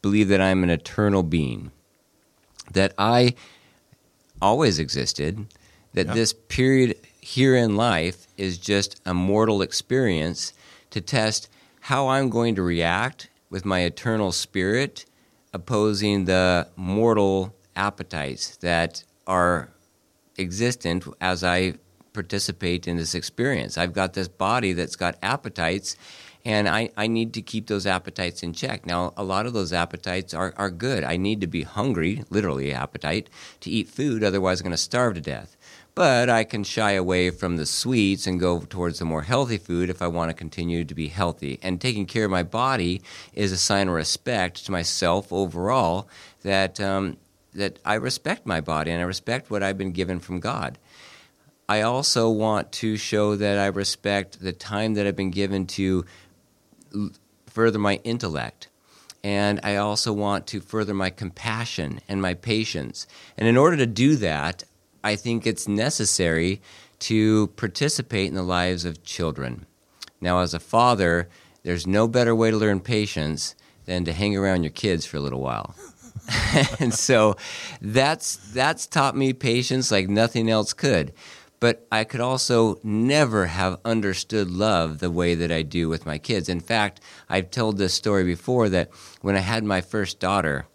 believe 0.00 0.28
that 0.28 0.40
I'm 0.40 0.62
an 0.62 0.70
eternal 0.70 1.24
being. 1.24 1.72
That 2.72 2.94
I 2.96 3.34
always 4.40 4.78
existed. 4.78 5.46
That 5.94 6.14
this 6.14 6.32
period 6.32 6.94
here 7.20 7.56
in 7.56 7.74
life 7.74 8.28
is 8.36 8.58
just 8.58 9.00
a 9.04 9.12
mortal 9.12 9.60
experience 9.60 10.52
to 10.90 11.00
test 11.00 11.48
how 11.80 12.06
I'm 12.08 12.30
going 12.30 12.54
to 12.54 12.62
react 12.62 13.28
with 13.50 13.64
my 13.64 13.80
eternal 13.80 14.30
spirit 14.30 15.04
opposing 15.52 16.26
the 16.26 16.68
mortal 16.76 17.52
appetites 17.74 18.56
that 18.58 19.02
are 19.26 19.70
existent 20.38 21.08
as 21.20 21.42
I 21.42 21.74
participate 22.12 22.88
in 22.88 22.96
this 22.96 23.14
experience. 23.14 23.78
I've 23.78 23.92
got 23.92 24.14
this 24.14 24.28
body 24.28 24.72
that's 24.72 24.96
got 24.96 25.16
appetites, 25.22 25.96
and 26.44 26.68
I, 26.68 26.90
I 26.96 27.06
need 27.06 27.34
to 27.34 27.42
keep 27.42 27.66
those 27.66 27.86
appetites 27.86 28.42
in 28.42 28.52
check. 28.52 28.86
Now, 28.86 29.12
a 29.16 29.24
lot 29.24 29.46
of 29.46 29.52
those 29.52 29.72
appetites 29.72 30.32
are, 30.32 30.54
are 30.56 30.70
good. 30.70 31.04
I 31.04 31.16
need 31.16 31.40
to 31.42 31.46
be 31.46 31.62
hungry, 31.62 32.24
literally 32.30 32.72
appetite, 32.72 33.28
to 33.60 33.70
eat 33.70 33.88
food, 33.88 34.24
otherwise, 34.24 34.60
I'm 34.60 34.64
going 34.64 34.72
to 34.72 34.76
starve 34.78 35.14
to 35.14 35.20
death. 35.20 35.56
But 35.94 36.30
I 36.30 36.44
can 36.44 36.64
shy 36.64 36.92
away 36.92 37.30
from 37.30 37.56
the 37.56 37.66
sweets 37.66 38.26
and 38.26 38.40
go 38.40 38.60
towards 38.60 39.00
the 39.00 39.04
more 39.04 39.22
healthy 39.22 39.58
food 39.58 39.90
if 39.90 40.00
I 40.00 40.06
want 40.06 40.30
to 40.30 40.34
continue 40.34 40.84
to 40.84 40.94
be 40.94 41.08
healthy. 41.08 41.58
And 41.62 41.80
taking 41.80 42.06
care 42.06 42.24
of 42.24 42.30
my 42.30 42.44
body 42.44 43.02
is 43.34 43.52
a 43.52 43.58
sign 43.58 43.88
of 43.88 43.94
respect 43.94 44.64
to 44.66 44.72
myself 44.72 45.32
overall 45.32 46.08
that, 46.42 46.80
um, 46.80 47.16
that 47.54 47.80
I 47.84 47.94
respect 47.94 48.46
my 48.46 48.60
body 48.60 48.92
and 48.92 49.00
I 49.00 49.04
respect 49.04 49.50
what 49.50 49.62
I've 49.62 49.76
been 49.76 49.92
given 49.92 50.20
from 50.20 50.38
God. 50.38 50.78
I 51.70 51.82
also 51.82 52.28
want 52.28 52.72
to 52.72 52.96
show 52.96 53.36
that 53.36 53.56
I 53.56 53.66
respect 53.66 54.40
the 54.40 54.52
time 54.52 54.94
that 54.94 55.06
I've 55.06 55.14
been 55.14 55.30
given 55.30 55.68
to 55.68 56.04
further 57.46 57.78
my 57.78 58.00
intellect. 58.02 58.66
And 59.22 59.60
I 59.62 59.76
also 59.76 60.12
want 60.12 60.48
to 60.48 60.60
further 60.60 60.94
my 60.94 61.10
compassion 61.10 62.00
and 62.08 62.20
my 62.20 62.34
patience. 62.34 63.06
And 63.38 63.46
in 63.46 63.56
order 63.56 63.76
to 63.76 63.86
do 63.86 64.16
that, 64.16 64.64
I 65.04 65.14
think 65.14 65.46
it's 65.46 65.68
necessary 65.68 66.60
to 67.00 67.46
participate 67.54 68.26
in 68.26 68.34
the 68.34 68.42
lives 68.42 68.84
of 68.84 69.04
children. 69.04 69.64
Now, 70.20 70.40
as 70.40 70.52
a 70.52 70.58
father, 70.58 71.28
there's 71.62 71.86
no 71.86 72.08
better 72.08 72.34
way 72.34 72.50
to 72.50 72.56
learn 72.56 72.80
patience 72.80 73.54
than 73.84 74.04
to 74.06 74.12
hang 74.12 74.36
around 74.36 74.64
your 74.64 74.72
kids 74.72 75.06
for 75.06 75.18
a 75.18 75.20
little 75.20 75.40
while. 75.40 75.76
and 76.80 76.92
so 76.92 77.36
that's 77.80 78.36
that's 78.52 78.86
taught 78.86 79.16
me 79.16 79.32
patience 79.32 79.90
like 79.90 80.08
nothing 80.08 80.50
else 80.50 80.72
could 80.72 81.12
but 81.60 81.86
I 81.92 82.04
could 82.04 82.20
also 82.20 82.80
never 82.82 83.46
have 83.46 83.78
understood 83.84 84.50
love 84.50 84.98
the 84.98 85.10
way 85.10 85.34
that 85.34 85.52
I 85.52 85.60
do 85.60 85.90
with 85.90 86.06
my 86.06 86.16
kids. 86.16 86.48
In 86.48 86.60
fact, 86.60 87.00
I've 87.28 87.50
told 87.50 87.76
this 87.76 87.92
story 87.92 88.24
before 88.24 88.70
that 88.70 88.90
when 89.20 89.36
I 89.36 89.40
had 89.40 89.62
my 89.62 89.82
first 89.82 90.18
daughter, 90.18 90.66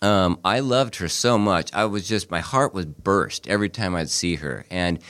um, 0.00 0.38
I 0.44 0.60
loved 0.60 0.96
her 0.96 1.08
so 1.08 1.36
much. 1.36 1.72
I 1.74 1.84
was 1.86 2.06
just, 2.06 2.30
my 2.30 2.40
heart 2.40 2.72
was 2.72 2.86
burst 2.86 3.48
every 3.48 3.68
time 3.68 3.94
I'd 3.94 4.08
see 4.08 4.36
her. 4.36 4.64
And 4.70 5.00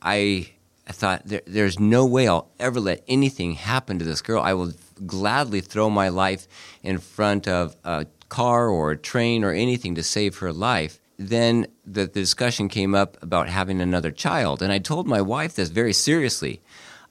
I, 0.00 0.50
I 0.88 0.92
thought, 0.92 1.22
there, 1.26 1.42
there's 1.46 1.78
no 1.78 2.06
way 2.06 2.26
I'll 2.26 2.50
ever 2.58 2.80
let 2.80 3.04
anything 3.06 3.54
happen 3.54 3.98
to 3.98 4.04
this 4.04 4.22
girl. 4.22 4.42
I 4.42 4.54
will 4.54 4.72
gladly 5.06 5.60
throw 5.60 5.90
my 5.90 6.08
life 6.08 6.48
in 6.82 6.98
front 6.98 7.46
of 7.46 7.76
a 7.84 8.06
car 8.30 8.68
or 8.68 8.90
a 8.90 8.96
train 8.96 9.44
or 9.44 9.52
anything 9.52 9.94
to 9.96 10.02
save 10.02 10.38
her 10.38 10.52
life 10.52 10.98
then 11.16 11.66
the, 11.84 12.06
the 12.06 12.20
discussion 12.20 12.68
came 12.68 12.94
up 12.94 13.16
about 13.22 13.48
having 13.48 13.80
another 13.80 14.10
child. 14.10 14.62
And 14.62 14.72
I 14.72 14.78
told 14.78 15.06
my 15.06 15.20
wife 15.20 15.54
this 15.54 15.68
very 15.68 15.92
seriously. 15.92 16.60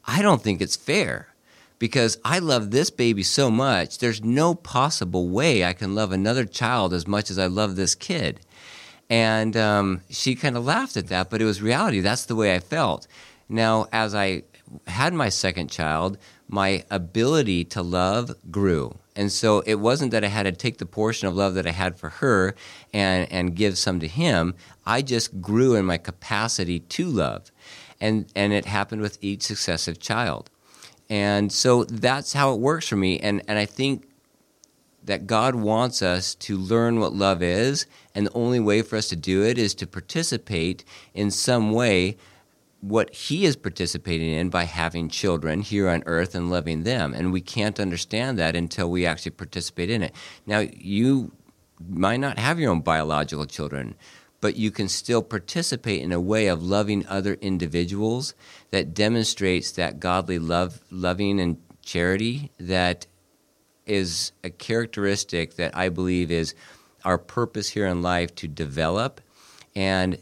I 0.05 0.21
don't 0.21 0.41
think 0.41 0.61
it's 0.61 0.75
fair 0.75 1.33
because 1.79 2.17
I 2.23 2.39
love 2.39 2.71
this 2.71 2.89
baby 2.89 3.23
so 3.23 3.49
much. 3.49 3.97
There's 3.97 4.23
no 4.23 4.55
possible 4.55 5.29
way 5.29 5.63
I 5.63 5.73
can 5.73 5.95
love 5.95 6.11
another 6.11 6.45
child 6.45 6.93
as 6.93 7.07
much 7.07 7.29
as 7.29 7.39
I 7.39 7.47
love 7.47 7.75
this 7.75 7.95
kid. 7.95 8.39
And 9.09 9.55
um, 9.55 10.01
she 10.09 10.35
kind 10.35 10.57
of 10.57 10.65
laughed 10.65 10.97
at 10.97 11.07
that, 11.07 11.29
but 11.29 11.41
it 11.41 11.45
was 11.45 11.61
reality. 11.61 11.99
That's 11.99 12.25
the 12.25 12.35
way 12.35 12.55
I 12.55 12.59
felt. 12.59 13.07
Now, 13.49 13.87
as 13.91 14.15
I 14.15 14.43
had 14.87 15.13
my 15.13 15.29
second 15.29 15.69
child, 15.69 16.17
my 16.47 16.83
ability 16.89 17.63
to 17.65 17.81
love 17.81 18.35
grew. 18.51 18.97
And 19.15 19.31
so 19.31 19.61
it 19.65 19.75
wasn't 19.75 20.11
that 20.11 20.23
I 20.23 20.27
had 20.27 20.43
to 20.43 20.51
take 20.51 20.77
the 20.77 20.85
portion 20.85 21.27
of 21.27 21.35
love 21.35 21.53
that 21.53 21.67
I 21.67 21.71
had 21.71 21.97
for 21.97 22.09
her 22.09 22.55
and, 22.93 23.31
and 23.31 23.55
give 23.55 23.77
some 23.77 23.99
to 23.99 24.07
him. 24.07 24.55
I 24.85 25.01
just 25.01 25.41
grew 25.41 25.75
in 25.75 25.85
my 25.85 25.97
capacity 25.97 26.79
to 26.79 27.05
love. 27.05 27.51
And, 28.01 28.25
and 28.35 28.53
it 28.53 28.65
happened 28.65 29.01
with 29.01 29.17
each 29.21 29.43
successive 29.43 29.99
child. 29.99 30.49
And 31.09 31.51
so 31.51 31.83
that's 31.83 32.33
how 32.33 32.53
it 32.53 32.59
works 32.59 32.87
for 32.87 32.95
me. 32.95 33.19
And, 33.19 33.41
and 33.47 33.59
I 33.59 33.65
think 33.65 34.07
that 35.03 35.27
God 35.27 35.55
wants 35.55 36.01
us 36.01 36.33
to 36.35 36.57
learn 36.57 36.99
what 36.99 37.13
love 37.13 37.43
is. 37.43 37.85
And 38.15 38.25
the 38.25 38.33
only 38.33 38.59
way 38.59 38.81
for 38.81 38.95
us 38.95 39.09
to 39.09 39.15
do 39.15 39.43
it 39.43 39.57
is 39.57 39.75
to 39.75 39.87
participate 39.87 40.83
in 41.13 41.29
some 41.29 41.71
way 41.71 42.17
what 42.83 43.15
he 43.15 43.45
is 43.45 43.55
participating 43.55 44.33
in 44.33 44.49
by 44.49 44.65
having 44.65 45.07
children 45.07 45.61
here 45.61 45.87
on 45.87 46.03
earth 46.05 46.35
and 46.35 46.51
loving 46.51 46.83
them. 46.83 47.13
And 47.13 47.31
we 47.31 47.39
can't 47.39 47.79
understand 47.79 48.37
that 48.39 48.57
until 48.57 48.91
we 48.91 49.05
actually 49.05 49.31
participate 49.31 49.89
in 49.89 50.03
it. 50.03 50.13
Now, 50.45 50.59
you 50.59 51.31
might 51.87 52.19
not 52.19 52.37
have 52.37 52.59
your 52.59 52.71
own 52.71 52.81
biological 52.81 53.45
children, 53.45 53.95
but 54.41 54.57
you 54.57 54.69
can 54.69 54.89
still 54.89 55.23
participate 55.23 56.01
in 56.01 56.11
a 56.11 56.19
way 56.19 56.47
of 56.47 56.61
loving 56.61 57.07
other 57.07 57.35
individuals 57.35 58.33
that 58.71 58.93
demonstrates 58.93 59.71
that 59.71 60.01
godly 60.01 60.37
love, 60.37 60.81
loving 60.91 61.39
and 61.39 61.55
charity 61.85 62.51
that 62.59 63.07
is 63.85 64.33
a 64.43 64.49
characteristic 64.49 65.55
that 65.55 65.73
I 65.73 65.87
believe 65.87 66.31
is 66.31 66.53
our 67.05 67.17
purpose 67.17 67.69
here 67.69 67.87
in 67.87 68.01
life 68.01 68.35
to 68.35 68.47
develop 68.49 69.21
and 69.73 70.17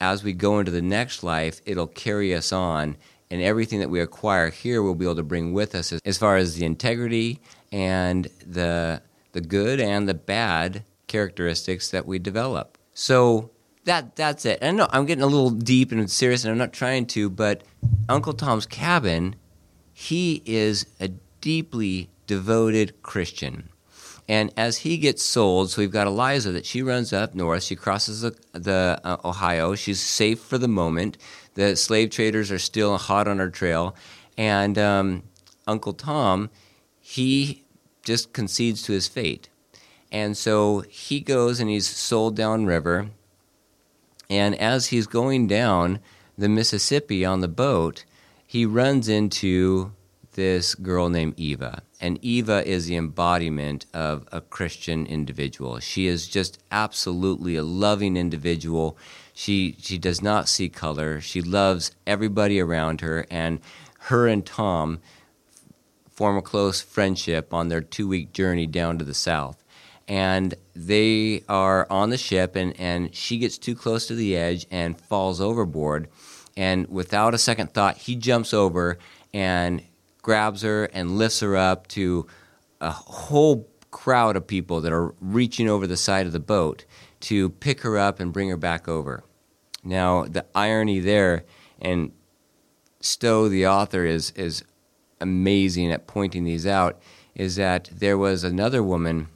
as 0.00 0.24
we 0.24 0.32
go 0.32 0.58
into 0.58 0.70
the 0.70 0.82
next 0.82 1.22
life, 1.22 1.60
it'll 1.66 1.86
carry 1.86 2.34
us 2.34 2.52
on, 2.52 2.96
and 3.30 3.42
everything 3.42 3.80
that 3.80 3.90
we 3.90 4.00
acquire 4.00 4.50
here 4.50 4.82
we'll 4.82 4.94
be 4.94 5.04
able 5.04 5.16
to 5.16 5.22
bring 5.22 5.52
with 5.52 5.74
us 5.74 5.92
as, 5.92 6.00
as 6.04 6.18
far 6.18 6.36
as 6.36 6.56
the 6.56 6.64
integrity 6.64 7.40
and 7.70 8.28
the 8.46 9.02
the 9.32 9.40
good 9.40 9.80
and 9.80 10.08
the 10.08 10.14
bad 10.14 10.84
characteristics 11.06 11.90
that 11.90 12.06
we 12.06 12.18
develop. 12.18 12.78
So 12.94 13.50
that 13.84 14.16
that's 14.16 14.44
it. 14.44 14.58
And 14.60 14.80
I 14.80 14.84
know 14.84 14.88
I'm 14.92 15.06
getting 15.06 15.22
a 15.22 15.26
little 15.26 15.50
deep 15.50 15.92
and 15.92 16.10
serious, 16.10 16.44
and 16.44 16.52
I'm 16.52 16.58
not 16.58 16.72
trying 16.72 17.06
to, 17.06 17.30
but 17.30 17.62
Uncle 18.08 18.32
Tom's 18.32 18.66
Cabin, 18.66 19.36
he 19.92 20.42
is 20.46 20.86
a 20.98 21.08
deeply 21.40 22.10
devoted 22.26 23.02
Christian. 23.02 23.68
And 24.30 24.52
as 24.56 24.78
he 24.78 24.96
gets 24.96 25.24
sold, 25.24 25.70
so 25.70 25.82
we've 25.82 25.90
got 25.90 26.06
Eliza 26.06 26.52
that 26.52 26.64
she 26.64 26.82
runs 26.82 27.12
up 27.12 27.34
north. 27.34 27.64
She 27.64 27.74
crosses 27.74 28.20
the, 28.20 28.36
the 28.52 29.00
uh, 29.02 29.16
Ohio. 29.24 29.74
She's 29.74 29.98
safe 29.98 30.38
for 30.38 30.56
the 30.56 30.68
moment. 30.68 31.18
The 31.54 31.74
slave 31.74 32.10
traders 32.10 32.52
are 32.52 32.58
still 32.60 32.96
hot 32.96 33.26
on 33.26 33.40
her 33.40 33.50
trail, 33.50 33.96
and 34.38 34.78
um, 34.78 35.24
Uncle 35.66 35.94
Tom, 35.94 36.48
he 37.00 37.64
just 38.04 38.32
concedes 38.32 38.82
to 38.82 38.92
his 38.92 39.08
fate. 39.08 39.48
And 40.12 40.36
so 40.36 40.84
he 40.88 41.18
goes 41.18 41.58
and 41.58 41.68
he's 41.68 41.88
sold 41.88 42.36
downriver. 42.36 43.10
And 44.28 44.54
as 44.54 44.86
he's 44.86 45.08
going 45.08 45.48
down 45.48 45.98
the 46.38 46.48
Mississippi 46.48 47.24
on 47.24 47.40
the 47.40 47.48
boat, 47.48 48.04
he 48.46 48.64
runs 48.64 49.08
into 49.08 49.90
this 50.40 50.74
girl 50.74 51.10
named 51.10 51.34
Eva. 51.36 51.82
And 52.00 52.18
Eva 52.22 52.66
is 52.66 52.86
the 52.86 52.96
embodiment 52.96 53.84
of 53.92 54.26
a 54.32 54.40
Christian 54.40 55.04
individual. 55.04 55.80
She 55.80 56.06
is 56.06 56.26
just 56.26 56.58
absolutely 56.72 57.56
a 57.56 57.62
loving 57.62 58.16
individual. 58.16 58.96
She, 59.34 59.76
she 59.78 59.98
does 59.98 60.22
not 60.22 60.48
see 60.48 60.70
color. 60.70 61.20
She 61.20 61.42
loves 61.42 61.94
everybody 62.06 62.58
around 62.58 63.02
her. 63.02 63.26
And 63.30 63.60
her 64.08 64.26
and 64.26 64.46
Tom 64.46 65.00
form 66.10 66.38
a 66.38 66.42
close 66.42 66.80
friendship 66.80 67.52
on 67.52 67.68
their 67.68 67.82
two 67.82 68.08
week 68.08 68.32
journey 68.32 68.66
down 68.66 68.96
to 68.96 69.04
the 69.04 69.12
south. 69.12 69.62
And 70.08 70.54
they 70.74 71.44
are 71.50 71.86
on 71.90 72.08
the 72.08 72.16
ship, 72.16 72.56
and, 72.56 72.74
and 72.80 73.14
she 73.14 73.36
gets 73.36 73.58
too 73.58 73.74
close 73.74 74.06
to 74.06 74.14
the 74.14 74.34
edge 74.34 74.66
and 74.70 74.98
falls 74.98 75.38
overboard. 75.38 76.08
And 76.56 76.88
without 76.88 77.34
a 77.34 77.38
second 77.38 77.74
thought, 77.74 77.98
he 77.98 78.16
jumps 78.16 78.54
over 78.54 78.96
and 79.34 79.82
grabs 80.22 80.62
her 80.62 80.84
and 80.84 81.16
lifts 81.16 81.40
her 81.40 81.56
up 81.56 81.86
to 81.88 82.26
a 82.80 82.90
whole 82.90 83.68
crowd 83.90 84.36
of 84.36 84.46
people 84.46 84.80
that 84.80 84.92
are 84.92 85.14
reaching 85.20 85.68
over 85.68 85.86
the 85.86 85.96
side 85.96 86.26
of 86.26 86.32
the 86.32 86.40
boat 86.40 86.84
to 87.20 87.50
pick 87.50 87.80
her 87.82 87.98
up 87.98 88.20
and 88.20 88.32
bring 88.32 88.48
her 88.48 88.56
back 88.56 88.88
over. 88.88 89.22
Now, 89.82 90.24
the 90.24 90.46
irony 90.54 91.00
there, 91.00 91.44
and 91.80 92.12
Stowe, 93.00 93.48
the 93.48 93.66
author, 93.66 94.04
is, 94.04 94.30
is 94.32 94.64
amazing 95.20 95.90
at 95.90 96.06
pointing 96.06 96.44
these 96.44 96.66
out, 96.66 97.00
is 97.34 97.56
that 97.56 97.90
there 97.92 98.18
was 98.18 98.44
another 98.44 98.82
woman 98.82 99.28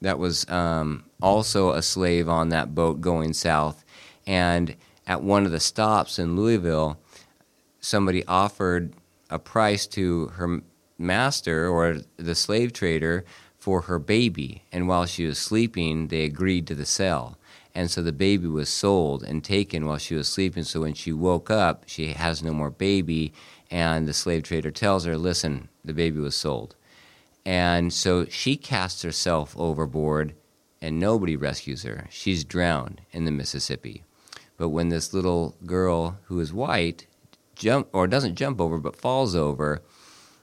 that 0.00 0.18
was 0.18 0.48
um, 0.48 1.04
also 1.22 1.72
a 1.72 1.82
slave 1.82 2.28
on 2.28 2.50
that 2.50 2.74
boat 2.74 3.00
going 3.00 3.32
south. 3.32 3.84
And 4.26 4.76
at 5.06 5.22
one 5.22 5.44
of 5.44 5.52
the 5.52 5.60
stops 5.60 6.18
in 6.18 6.36
Louisville, 6.36 6.98
somebody 7.80 8.24
offered 8.26 8.94
a 9.30 9.38
price 9.38 9.86
to 9.88 10.28
her 10.28 10.60
master 10.98 11.68
or 11.68 11.98
the 12.16 12.34
slave 12.34 12.72
trader 12.72 13.24
for 13.58 13.82
her 13.82 13.98
baby. 13.98 14.62
And 14.72 14.88
while 14.88 15.06
she 15.06 15.26
was 15.26 15.38
sleeping, 15.38 16.08
they 16.08 16.24
agreed 16.24 16.66
to 16.66 16.74
the 16.74 16.86
sale. 16.86 17.38
And 17.74 17.90
so 17.90 18.02
the 18.02 18.12
baby 18.12 18.46
was 18.46 18.68
sold 18.68 19.24
and 19.24 19.42
taken 19.42 19.86
while 19.86 19.98
she 19.98 20.14
was 20.14 20.28
sleeping. 20.28 20.62
So 20.64 20.82
when 20.82 20.94
she 20.94 21.12
woke 21.12 21.50
up, 21.50 21.84
she 21.86 22.08
has 22.08 22.42
no 22.42 22.52
more 22.52 22.70
baby. 22.70 23.32
And 23.70 24.06
the 24.06 24.12
slave 24.12 24.44
trader 24.44 24.70
tells 24.70 25.04
her, 25.06 25.16
listen, 25.16 25.68
the 25.84 25.94
baby 25.94 26.20
was 26.20 26.36
sold. 26.36 26.76
And 27.44 27.92
so 27.92 28.26
she 28.26 28.56
casts 28.56 29.02
herself 29.02 29.54
overboard 29.58 30.34
and 30.80 31.00
nobody 31.00 31.34
rescues 31.34 31.82
her. 31.82 32.06
She's 32.10 32.44
drowned 32.44 33.00
in 33.10 33.24
the 33.24 33.30
Mississippi. 33.30 34.04
But 34.56 34.68
when 34.68 34.90
this 34.90 35.12
little 35.12 35.56
girl 35.66 36.18
who 36.24 36.38
is 36.40 36.52
white 36.52 37.06
jump 37.54 37.88
or 37.92 38.06
doesn't 38.06 38.36
jump 38.36 38.60
over 38.60 38.78
but 38.78 38.96
falls 38.96 39.34
over. 39.34 39.82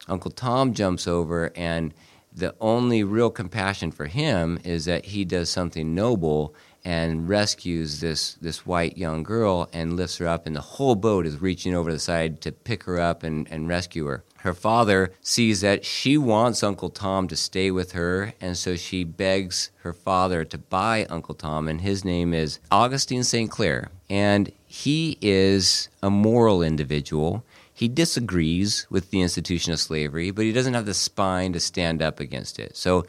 Uncle 0.07 0.31
Tom 0.31 0.73
jumps 0.73 1.07
over 1.07 1.51
and 1.55 1.93
the 2.33 2.55
only 2.61 3.03
real 3.03 3.29
compassion 3.29 3.91
for 3.91 4.07
him 4.07 4.59
is 4.63 4.85
that 4.85 5.05
he 5.05 5.25
does 5.25 5.49
something 5.49 5.93
noble 5.93 6.55
and 6.83 7.29
rescues 7.29 7.99
this 7.99 8.33
this 8.35 8.65
white 8.65 8.97
young 8.97 9.21
girl 9.21 9.69
and 9.73 9.95
lifts 9.95 10.17
her 10.17 10.27
up 10.27 10.47
and 10.47 10.55
the 10.55 10.61
whole 10.61 10.95
boat 10.95 11.25
is 11.25 11.41
reaching 11.41 11.75
over 11.75 11.91
the 11.91 11.99
side 11.99 12.41
to 12.41 12.51
pick 12.51 12.83
her 12.83 12.99
up 12.99 13.23
and, 13.23 13.47
and 13.51 13.67
rescue 13.67 14.05
her. 14.05 14.23
Her 14.41 14.53
father 14.55 15.11
sees 15.21 15.61
that 15.61 15.85
she 15.85 16.17
wants 16.17 16.63
Uncle 16.63 16.89
Tom 16.89 17.27
to 17.27 17.35
stay 17.35 17.69
with 17.69 17.91
her 17.91 18.33
and 18.41 18.57
so 18.57 18.75
she 18.75 19.03
begs 19.03 19.69
her 19.81 19.93
father 19.93 20.43
to 20.45 20.57
buy 20.57 21.05
Uncle 21.11 21.35
Tom 21.35 21.67
and 21.67 21.81
his 21.81 22.03
name 22.03 22.33
is 22.33 22.57
Augustine 22.71 23.23
St. 23.23 23.51
Clare 23.51 23.91
and 24.09 24.51
he 24.65 25.19
is 25.21 25.89
a 26.01 26.09
moral 26.09 26.63
individual. 26.63 27.45
He 27.71 27.87
disagrees 27.87 28.87
with 28.89 29.11
the 29.11 29.21
institution 29.21 29.73
of 29.73 29.79
slavery, 29.79 30.31
but 30.31 30.45
he 30.45 30.51
doesn't 30.51 30.73
have 30.73 30.87
the 30.87 30.95
spine 30.95 31.53
to 31.53 31.59
stand 31.59 32.01
up 32.01 32.19
against 32.19 32.57
it. 32.57 32.75
So 32.75 33.05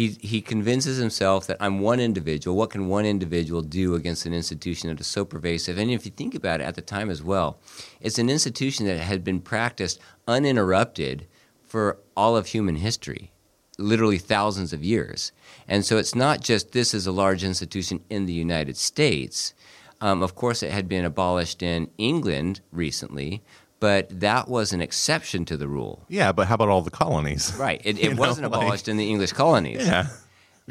he, 0.00 0.16
he 0.22 0.40
convinces 0.40 0.96
himself 0.96 1.46
that 1.46 1.58
I'm 1.60 1.80
one 1.80 2.00
individual. 2.00 2.56
What 2.56 2.70
can 2.70 2.88
one 2.88 3.04
individual 3.04 3.60
do 3.60 3.94
against 3.94 4.24
an 4.24 4.32
institution 4.32 4.88
that 4.88 4.98
is 4.98 5.06
so 5.06 5.26
pervasive? 5.26 5.76
And 5.76 5.90
if 5.90 6.06
you 6.06 6.10
think 6.10 6.34
about 6.34 6.62
it 6.62 6.64
at 6.64 6.74
the 6.74 6.80
time 6.80 7.10
as 7.10 7.22
well, 7.22 7.58
it's 8.00 8.18
an 8.18 8.30
institution 8.30 8.86
that 8.86 8.98
had 8.98 9.22
been 9.22 9.40
practiced 9.40 10.00
uninterrupted 10.26 11.26
for 11.62 11.98
all 12.16 12.34
of 12.34 12.46
human 12.46 12.76
history, 12.76 13.30
literally 13.76 14.16
thousands 14.16 14.72
of 14.72 14.82
years. 14.82 15.32
And 15.68 15.84
so 15.84 15.98
it's 15.98 16.14
not 16.14 16.40
just 16.40 16.72
this 16.72 16.94
is 16.94 17.06
a 17.06 17.12
large 17.12 17.44
institution 17.44 18.02
in 18.08 18.24
the 18.24 18.32
United 18.32 18.78
States. 18.78 19.52
Um, 20.00 20.22
of 20.22 20.34
course, 20.34 20.62
it 20.62 20.72
had 20.72 20.88
been 20.88 21.04
abolished 21.04 21.62
in 21.62 21.90
England 21.98 22.62
recently, 22.72 23.42
but 23.80 24.20
that 24.20 24.48
was 24.48 24.72
an 24.72 24.82
exception 24.82 25.44
to 25.46 25.56
the 25.56 25.66
rule. 25.66 26.04
Yeah, 26.08 26.32
but 26.32 26.46
how 26.46 26.54
about 26.54 26.68
all 26.68 26.82
the 26.82 26.90
colonies? 26.90 27.54
Right. 27.56 27.80
It, 27.82 27.98
it 28.02 28.16
wasn't 28.16 28.42
know, 28.42 28.58
abolished 28.58 28.86
like, 28.86 28.92
in 28.92 28.96
the 28.98 29.08
English 29.08 29.32
colonies. 29.32 29.86
Yeah. 29.86 30.06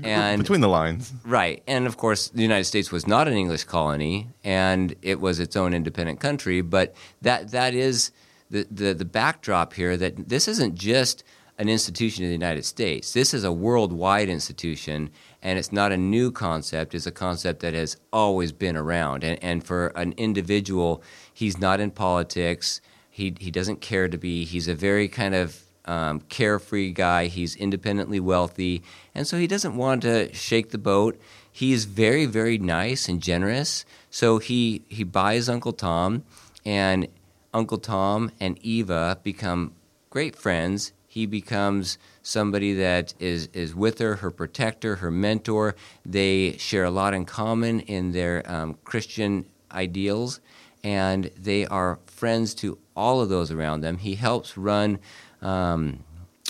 And 0.02 0.42
between 0.42 0.62
the 0.62 0.70
lines. 0.70 1.12
Right. 1.26 1.62
And 1.68 1.86
of 1.86 1.98
course, 1.98 2.30
the 2.30 2.42
United 2.42 2.64
States 2.64 2.90
was 2.90 3.06
not 3.06 3.28
an 3.28 3.34
English 3.34 3.66
colony 3.66 4.30
and 4.46 4.96
it 5.02 5.20
was 5.20 5.42
its 5.42 5.58
own 5.58 5.74
independent 5.74 6.22
country, 6.22 6.62
but 6.62 6.96
that 7.22 7.52
that 7.52 7.74
is 7.74 8.12
the 8.50 8.66
the, 8.72 8.94
the 8.94 9.04
backdrop 9.04 9.74
here 9.74 9.98
that 9.98 10.30
this 10.30 10.48
isn't 10.48 10.76
just 10.76 11.24
an 11.58 11.68
institution 11.68 12.24
in 12.24 12.30
the 12.30 12.36
United 12.36 12.64
States. 12.64 13.12
This 13.12 13.34
is 13.34 13.44
a 13.44 13.52
worldwide 13.52 14.30
institution 14.30 15.10
and 15.42 15.60
it's 15.60 15.74
not 15.74 15.92
a 15.92 15.98
new 15.98 16.32
concept, 16.32 16.96
it's 16.96 17.06
a 17.06 17.12
concept 17.12 17.60
that 17.60 17.74
has 17.74 17.98
always 18.14 18.54
been 18.54 18.78
around. 18.78 19.26
And 19.26 19.44
and 19.44 19.66
for 19.66 19.88
an 19.88 20.14
individual, 20.16 21.04
he's 21.34 21.58
not 21.58 21.82
in 21.82 21.92
politics 21.92 22.80
he 23.20 23.36
he 23.40 23.52
doesn't 23.52 23.82
care 23.82 24.08
to 24.08 24.18
be. 24.18 24.46
He's 24.46 24.68
a 24.68 24.74
very 24.74 25.08
kind 25.08 25.36
of 25.36 25.62
um, 25.86 26.22
carefree 26.30 26.92
guy. 26.94 27.28
He's 27.28 27.56
independently 27.56 28.20
wealthy, 28.20 28.82
and 29.14 29.28
so 29.28 29.38
he 29.38 29.48
doesn't 29.48 29.76
want 29.76 30.02
to 30.04 30.34
shake 30.34 30.72
the 30.72 30.78
boat. 30.78 31.20
He 31.52 31.74
is 31.74 31.86
very 31.86 32.26
very 32.26 32.58
nice 32.58 33.10
and 33.10 33.22
generous. 33.22 33.86
So 34.10 34.40
he 34.40 34.84
he 34.90 35.04
buys 35.04 35.50
Uncle 35.50 35.74
Tom, 35.74 36.24
and 36.66 37.08
Uncle 37.54 37.78
Tom 37.78 38.32
and 38.40 38.58
Eva 38.60 39.20
become 39.24 39.74
great 40.10 40.36
friends. 40.36 40.94
He 41.08 41.26
becomes 41.26 41.98
somebody 42.22 42.74
that 42.76 43.16
is, 43.20 43.50
is 43.52 43.74
with 43.74 43.98
her, 43.98 44.18
her 44.18 44.30
protector, 44.30 44.98
her 44.98 45.10
mentor. 45.10 45.76
They 46.06 46.56
share 46.58 46.84
a 46.84 46.92
lot 46.92 47.16
in 47.16 47.26
common 47.26 47.80
in 47.82 48.12
their 48.12 48.44
um, 48.50 48.78
Christian 48.84 49.46
ideals, 49.72 50.40
and 50.84 51.32
they 51.36 51.66
are 51.66 51.98
friends 52.06 52.54
to 52.56 52.78
all 53.00 53.22
of 53.22 53.30
those 53.30 53.52
around 53.52 53.82
them. 53.82 53.98
He 53.98 54.16
helps 54.16 54.58
run 54.58 55.00
um, 55.42 56.04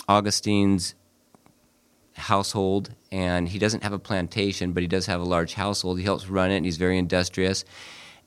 Augustine's 0.08 0.94
household, 2.14 2.94
and 3.12 3.48
he 3.48 3.58
doesn't 3.58 3.82
have 3.82 3.92
a 3.92 3.98
plantation, 3.98 4.72
but 4.72 4.82
he 4.82 4.86
does 4.86 5.06
have 5.06 5.20
a 5.20 5.24
large 5.24 5.54
household. 5.54 5.98
He 5.98 6.04
helps 6.04 6.28
run 6.28 6.50
it, 6.50 6.56
and 6.56 6.64
he's 6.64 6.76
very 6.76 6.98
industrious. 6.98 7.64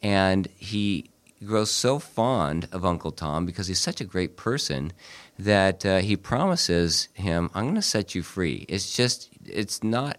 And 0.01 0.47
he 0.57 1.09
grows 1.45 1.69
so 1.69 1.99
fond 1.99 2.69
of 2.71 2.85
Uncle 2.85 3.11
Tom 3.11 3.45
because 3.45 3.67
he's 3.67 3.81
such 3.81 3.99
a 3.99 4.05
great 4.05 4.37
person 4.37 4.93
that 5.37 5.85
uh, 5.85 5.99
he 5.99 6.15
promises 6.15 7.09
him, 7.13 7.49
I'm 7.53 7.65
going 7.65 7.75
to 7.75 7.81
set 7.81 8.15
you 8.15 8.23
free. 8.23 8.65
It's 8.69 8.95
just, 8.95 9.29
it's 9.45 9.83
not 9.83 10.17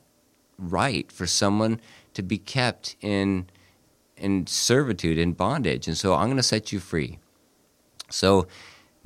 right 0.58 1.10
for 1.10 1.26
someone 1.26 1.80
to 2.12 2.22
be 2.22 2.38
kept 2.38 2.96
in 3.00 3.46
in 4.16 4.46
servitude 4.46 5.18
in 5.18 5.32
bondage 5.32 5.88
and 5.88 5.96
so 5.98 6.14
i'm 6.14 6.26
going 6.26 6.36
to 6.36 6.42
set 6.42 6.72
you 6.72 6.78
free 6.78 7.18
so 8.10 8.46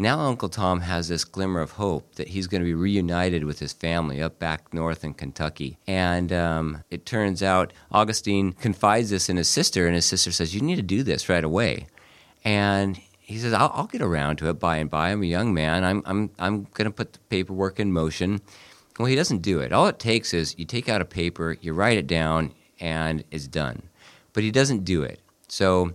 now 0.00 0.20
Uncle 0.20 0.48
Tom 0.48 0.80
has 0.82 1.08
this 1.08 1.24
glimmer 1.24 1.60
of 1.60 1.72
hope 1.72 2.14
that 2.14 2.28
he's 2.28 2.46
going 2.46 2.60
to 2.60 2.64
be 2.64 2.74
reunited 2.74 3.42
with 3.42 3.58
his 3.58 3.72
family 3.72 4.22
up 4.22 4.38
back 4.38 4.72
north 4.72 5.02
in 5.02 5.12
Kentucky. 5.12 5.76
And 5.88 6.32
um, 6.32 6.84
it 6.88 7.04
turns 7.04 7.42
out 7.42 7.72
Augustine 7.90 8.52
confides 8.52 9.10
this 9.10 9.28
in 9.28 9.36
his 9.36 9.48
sister, 9.48 9.86
and 9.86 9.96
his 9.96 10.06
sister 10.06 10.30
says, 10.30 10.54
You 10.54 10.60
need 10.60 10.76
to 10.76 10.82
do 10.82 11.02
this 11.02 11.28
right 11.28 11.42
away. 11.42 11.88
And 12.44 13.00
he 13.18 13.38
says, 13.38 13.52
I'll, 13.52 13.72
I'll 13.74 13.86
get 13.88 14.00
around 14.00 14.36
to 14.36 14.48
it 14.48 14.60
by 14.60 14.76
and 14.76 14.88
by. 14.88 15.10
I'm 15.10 15.22
a 15.24 15.26
young 15.26 15.52
man. 15.52 15.82
I'm, 15.82 16.02
I'm, 16.06 16.30
I'm 16.38 16.68
going 16.74 16.84
to 16.86 16.92
put 16.92 17.14
the 17.14 17.18
paperwork 17.28 17.80
in 17.80 17.92
motion. 17.92 18.40
Well, 19.00 19.06
he 19.06 19.16
doesn't 19.16 19.42
do 19.42 19.58
it. 19.58 19.72
All 19.72 19.88
it 19.88 19.98
takes 19.98 20.32
is 20.32 20.56
you 20.58 20.64
take 20.64 20.88
out 20.88 21.00
a 21.00 21.04
paper, 21.04 21.56
you 21.60 21.72
write 21.72 21.98
it 21.98 22.06
down, 22.06 22.54
and 22.78 23.24
it's 23.32 23.48
done. 23.48 23.82
But 24.32 24.44
he 24.44 24.52
doesn't 24.52 24.84
do 24.84 25.02
it. 25.02 25.20
So 25.48 25.94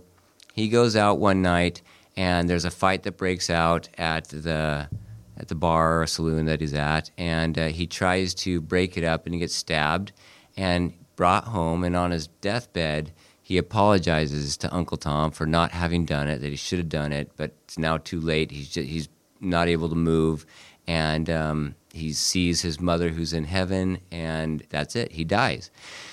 he 0.52 0.68
goes 0.68 0.94
out 0.94 1.18
one 1.18 1.40
night 1.40 1.80
and 2.16 2.48
there's 2.48 2.64
a 2.64 2.70
fight 2.70 3.02
that 3.04 3.16
breaks 3.16 3.50
out 3.50 3.88
at 3.98 4.28
the 4.28 4.88
at 5.36 5.48
the 5.48 5.54
bar 5.54 6.02
or 6.02 6.06
saloon 6.06 6.46
that 6.46 6.60
he's 6.60 6.74
at, 6.74 7.10
and 7.18 7.58
uh, 7.58 7.66
he 7.66 7.86
tries 7.86 8.34
to 8.34 8.60
break 8.60 8.96
it 8.96 9.04
up, 9.04 9.26
and 9.26 9.34
he 9.34 9.40
gets 9.40 9.54
stabbed 9.54 10.12
and 10.56 10.92
brought 11.16 11.44
home. 11.44 11.82
And 11.82 11.96
on 11.96 12.12
his 12.12 12.28
deathbed, 12.28 13.12
he 13.42 13.58
apologizes 13.58 14.56
to 14.58 14.72
Uncle 14.72 14.96
Tom 14.96 15.32
for 15.32 15.44
not 15.46 15.72
having 15.72 16.04
done 16.04 16.28
it; 16.28 16.40
that 16.40 16.50
he 16.50 16.56
should 16.56 16.78
have 16.78 16.88
done 16.88 17.12
it, 17.12 17.32
but 17.36 17.52
it's 17.64 17.78
now 17.78 17.98
too 17.98 18.20
late. 18.20 18.50
He's 18.52 18.68
just, 18.68 18.88
he's 18.88 19.08
not 19.40 19.68
able 19.68 19.88
to 19.88 19.96
move, 19.96 20.46
and 20.86 21.28
um, 21.28 21.74
he 21.92 22.12
sees 22.12 22.62
his 22.62 22.80
mother 22.80 23.08
who's 23.08 23.32
in 23.32 23.44
heaven, 23.44 23.98
and 24.10 24.64
that's 24.70 24.94
it. 24.94 25.12
He 25.12 25.24
dies. 25.24 25.70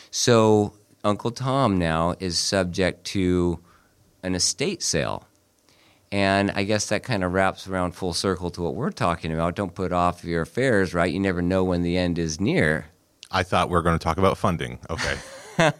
So 0.09 0.73
Uncle 1.03 1.31
Tom 1.31 1.77
now 1.77 2.15
is 2.19 2.37
subject 2.37 3.05
to 3.05 3.59
an 4.23 4.35
estate 4.35 4.83
sale. 4.83 5.27
And 6.11 6.51
I 6.51 6.63
guess 6.63 6.87
that 6.87 7.03
kind 7.03 7.23
of 7.23 7.31
wraps 7.31 7.67
around 7.67 7.93
full 7.93 8.13
circle 8.13 8.49
to 8.51 8.61
what 8.61 8.75
we're 8.75 8.91
talking 8.91 9.31
about. 9.31 9.55
Don't 9.55 9.73
put 9.73 9.93
off 9.93 10.25
your 10.25 10.41
affairs, 10.41 10.93
right? 10.93 11.11
You 11.11 11.19
never 11.19 11.41
know 11.41 11.63
when 11.63 11.83
the 11.83 11.97
end 11.97 12.19
is 12.19 12.39
near. 12.39 12.87
I 13.31 13.43
thought 13.43 13.69
we 13.69 13.73
were 13.73 13.81
going 13.81 13.97
to 13.97 14.03
talk 14.03 14.17
about 14.17 14.37
funding. 14.37 14.79
Okay. 14.89 15.17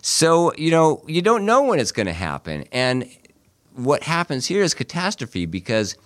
so, 0.00 0.54
you 0.54 0.70
know, 0.70 1.02
you 1.08 1.22
don't 1.22 1.44
know 1.44 1.64
when 1.64 1.80
it's 1.80 1.90
going 1.90 2.06
to 2.06 2.12
happen. 2.12 2.66
And 2.70 3.08
what 3.74 4.04
happens 4.04 4.46
here 4.46 4.62
is 4.62 4.74
catastrophe 4.74 5.46
because 5.46 5.96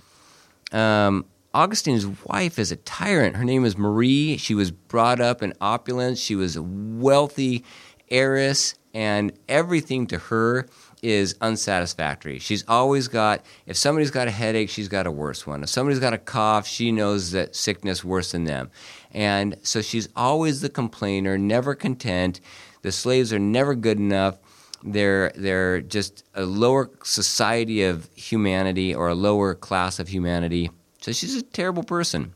um, 0.73 1.27
Augustine's 1.55 2.07
wife 2.25 2.59
is 2.59 2.73
a 2.73 2.77
tyrant. 2.77 3.37
Her 3.37 3.45
name 3.45 3.67
is 3.67 3.77
Marie. 3.77 4.39
She 4.39 4.55
was 4.55 4.71
brought 4.71 5.21
up 5.21 5.43
in 5.43 5.53
opulence. 5.61 6.19
She 6.19 6.35
was 6.35 6.57
a 6.57 6.63
wealthy 6.63 7.65
heiress, 8.11 8.75
and 8.95 9.33
everything 9.49 10.07
to 10.09 10.19
her 10.19 10.67
is 11.03 11.35
unsatisfactory. 11.41 12.39
She's 12.39 12.65
always 12.69 13.09
got, 13.09 13.45
if 13.67 13.77
somebody's 13.77 14.13
got 14.13 14.29
a 14.29 14.31
headache, 14.31 14.71
she's 14.71 14.89
got 14.89 15.07
a 15.07 15.11
worse 15.11 15.47
one. 15.47 15.63
If 15.63 15.69
somebody's 15.69 15.99
got 15.99 16.13
a 16.13 16.19
cough, 16.19 16.67
she 16.67 16.93
knows 16.93 17.33
that 17.33 17.57
sickness 17.57 18.05
worse 18.05 18.33
than 18.33 18.45
them. 18.45 18.71
And 19.11 19.57
so 19.63 19.83
she's 19.83 20.09
always 20.15 20.61
the 20.61 20.69
complainer, 20.69 21.37
never 21.37 21.75
content. 21.75 22.41
The 22.83 22.93
slaves 22.93 23.33
are 23.33 23.39
never 23.39 23.75
good 23.75 23.99
enough. 23.99 24.39
They're, 24.85 25.33
they're 25.35 25.81
just 25.81 26.25
a 26.35 26.45
lower 26.45 26.91
society 27.03 27.83
of 27.83 28.09
humanity 28.15 28.95
or 28.95 29.09
a 29.09 29.15
lower 29.15 29.55
class 29.55 29.99
of 29.99 30.09
humanity. 30.09 30.71
So 31.01 31.13
she's 31.13 31.35
a 31.35 31.43
terrible 31.43 31.83
person. 31.83 32.35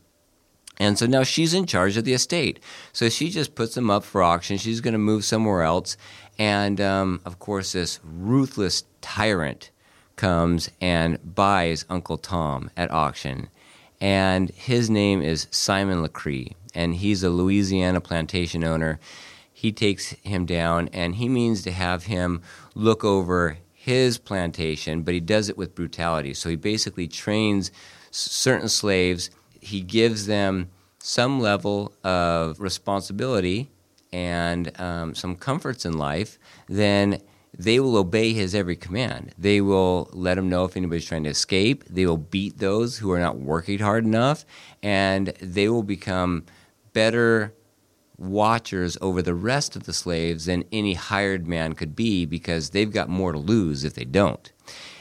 And 0.78 0.98
so 0.98 1.06
now 1.06 1.22
she's 1.22 1.54
in 1.54 1.66
charge 1.66 1.96
of 1.96 2.04
the 2.04 2.12
estate. 2.12 2.60
So 2.92 3.08
she 3.08 3.30
just 3.30 3.54
puts 3.54 3.74
them 3.74 3.90
up 3.90 4.04
for 4.04 4.22
auction. 4.22 4.58
She's 4.58 4.80
going 4.80 4.92
to 4.92 4.98
move 4.98 5.24
somewhere 5.24 5.62
else. 5.62 5.96
And 6.38 6.80
um, 6.80 7.20
of 7.24 7.38
course, 7.38 7.72
this 7.72 7.98
ruthless 8.04 8.84
tyrant 9.00 9.70
comes 10.16 10.70
and 10.80 11.34
buys 11.34 11.84
Uncle 11.88 12.18
Tom 12.18 12.70
at 12.76 12.90
auction. 12.90 13.48
And 14.00 14.50
his 14.50 14.90
name 14.90 15.22
is 15.22 15.46
Simon 15.50 16.02
Legree, 16.02 16.54
and 16.74 16.94
he's 16.94 17.22
a 17.22 17.30
Louisiana 17.30 18.00
plantation 18.00 18.62
owner. 18.62 19.00
He 19.52 19.72
takes 19.72 20.10
him 20.10 20.44
down, 20.44 20.88
and 20.92 21.14
he 21.14 21.30
means 21.30 21.62
to 21.62 21.72
have 21.72 22.04
him 22.04 22.42
look 22.74 23.04
over 23.04 23.56
his 23.72 24.18
plantation, 24.18 25.02
but 25.02 25.14
he 25.14 25.20
does 25.20 25.48
it 25.48 25.56
with 25.56 25.74
brutality. 25.74 26.34
So 26.34 26.50
he 26.50 26.56
basically 26.56 27.08
trains 27.08 27.70
certain 28.10 28.68
slaves, 28.68 29.30
he 29.66 29.81
gives 29.81 30.26
them 30.26 30.70
some 30.98 31.40
level 31.40 31.92
of 32.02 32.61
responsibility 32.61 33.70
and 34.12 34.79
um, 34.81 35.14
some 35.14 35.37
comforts 35.37 35.85
in 35.85 35.98
life, 35.98 36.38
then 36.68 37.20
they 37.59 37.81
will 37.81 37.96
obey 37.96 38.33
his 38.33 38.55
every 38.55 38.76
command. 38.76 39.35
They 39.38 39.61
will 39.61 40.11
let 40.12 40.38
him 40.38 40.48
know 40.48 40.64
if 40.64 40.76
anybody's 40.76 41.07
trying 41.07 41.24
to 41.24 41.31
escape. 41.31 41.85
They 41.85 42.07
will 42.07 42.16
beat 42.16 42.59
those 42.59 42.98
who 42.98 43.11
are 43.12 43.18
not 43.18 43.38
working 43.38 43.79
hard 43.79 44.05
enough, 44.05 44.44
and 44.83 45.29
they 45.40 45.68
will 45.68 45.83
become 45.83 46.44
better 46.92 47.55
watchers 48.18 48.96
over 49.00 49.20
the 49.22 49.35
rest 49.35 49.76
of 49.76 49.85
the 49.85 49.92
slaves 49.92 50.46
than 50.46 50.64
any 50.72 50.94
hired 50.94 51.46
man 51.46 51.74
could 51.74 51.94
be 51.94 52.24
because 52.24 52.70
they've 52.70 52.92
got 52.92 53.09
more 53.09 53.33
to 53.33 53.38
lose 53.38 53.85
if 53.85 53.94
they 53.94 54.05
don't. 54.05 54.52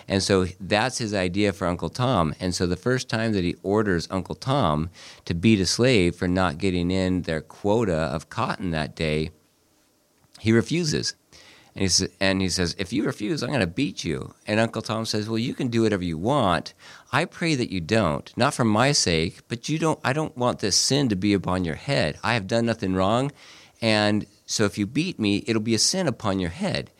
And 0.07 0.21
so 0.21 0.45
that's 0.59 0.99
his 0.99 1.13
idea 1.13 1.51
for 1.53 1.67
Uncle 1.67 1.89
Tom. 1.89 2.35
And 2.39 2.53
so 2.53 2.67
the 2.67 2.75
first 2.75 3.09
time 3.09 3.33
that 3.33 3.43
he 3.43 3.55
orders 3.63 4.07
Uncle 4.11 4.35
Tom 4.35 4.89
to 5.25 5.33
beat 5.33 5.59
a 5.59 5.65
slave 5.65 6.15
for 6.15 6.27
not 6.27 6.57
getting 6.57 6.91
in 6.91 7.23
their 7.23 7.41
quota 7.41 7.95
of 7.95 8.29
cotton 8.29 8.71
that 8.71 8.95
day, 8.95 9.31
he 10.39 10.51
refuses. 10.51 11.15
And 11.73 11.81
he, 11.81 11.87
says, 11.89 12.09
and 12.21 12.41
he 12.41 12.47
says, 12.47 12.73
If 12.79 12.93
you 12.93 13.03
refuse, 13.03 13.43
I'm 13.43 13.49
going 13.49 13.59
to 13.59 13.67
beat 13.67 14.05
you. 14.05 14.33
And 14.47 14.61
Uncle 14.61 14.81
Tom 14.81 15.05
says, 15.05 15.27
Well, 15.27 15.37
you 15.37 15.53
can 15.53 15.67
do 15.67 15.81
whatever 15.81 16.05
you 16.05 16.17
want. 16.17 16.73
I 17.11 17.25
pray 17.25 17.55
that 17.55 17.69
you 17.69 17.81
don't, 17.81 18.31
not 18.37 18.53
for 18.53 18.63
my 18.63 18.93
sake, 18.93 19.41
but 19.49 19.67
you 19.67 19.77
don't, 19.77 19.99
I 20.01 20.13
don't 20.13 20.37
want 20.37 20.59
this 20.59 20.77
sin 20.77 21.09
to 21.09 21.17
be 21.17 21.33
upon 21.33 21.65
your 21.65 21.75
head. 21.75 22.17
I 22.23 22.35
have 22.35 22.47
done 22.47 22.65
nothing 22.65 22.93
wrong. 22.93 23.31
And 23.81 24.25
so 24.45 24.63
if 24.63 24.77
you 24.77 24.87
beat 24.87 25.19
me, 25.19 25.43
it'll 25.47 25.61
be 25.61 25.75
a 25.75 25.79
sin 25.79 26.07
upon 26.07 26.39
your 26.39 26.49
head. 26.49 26.91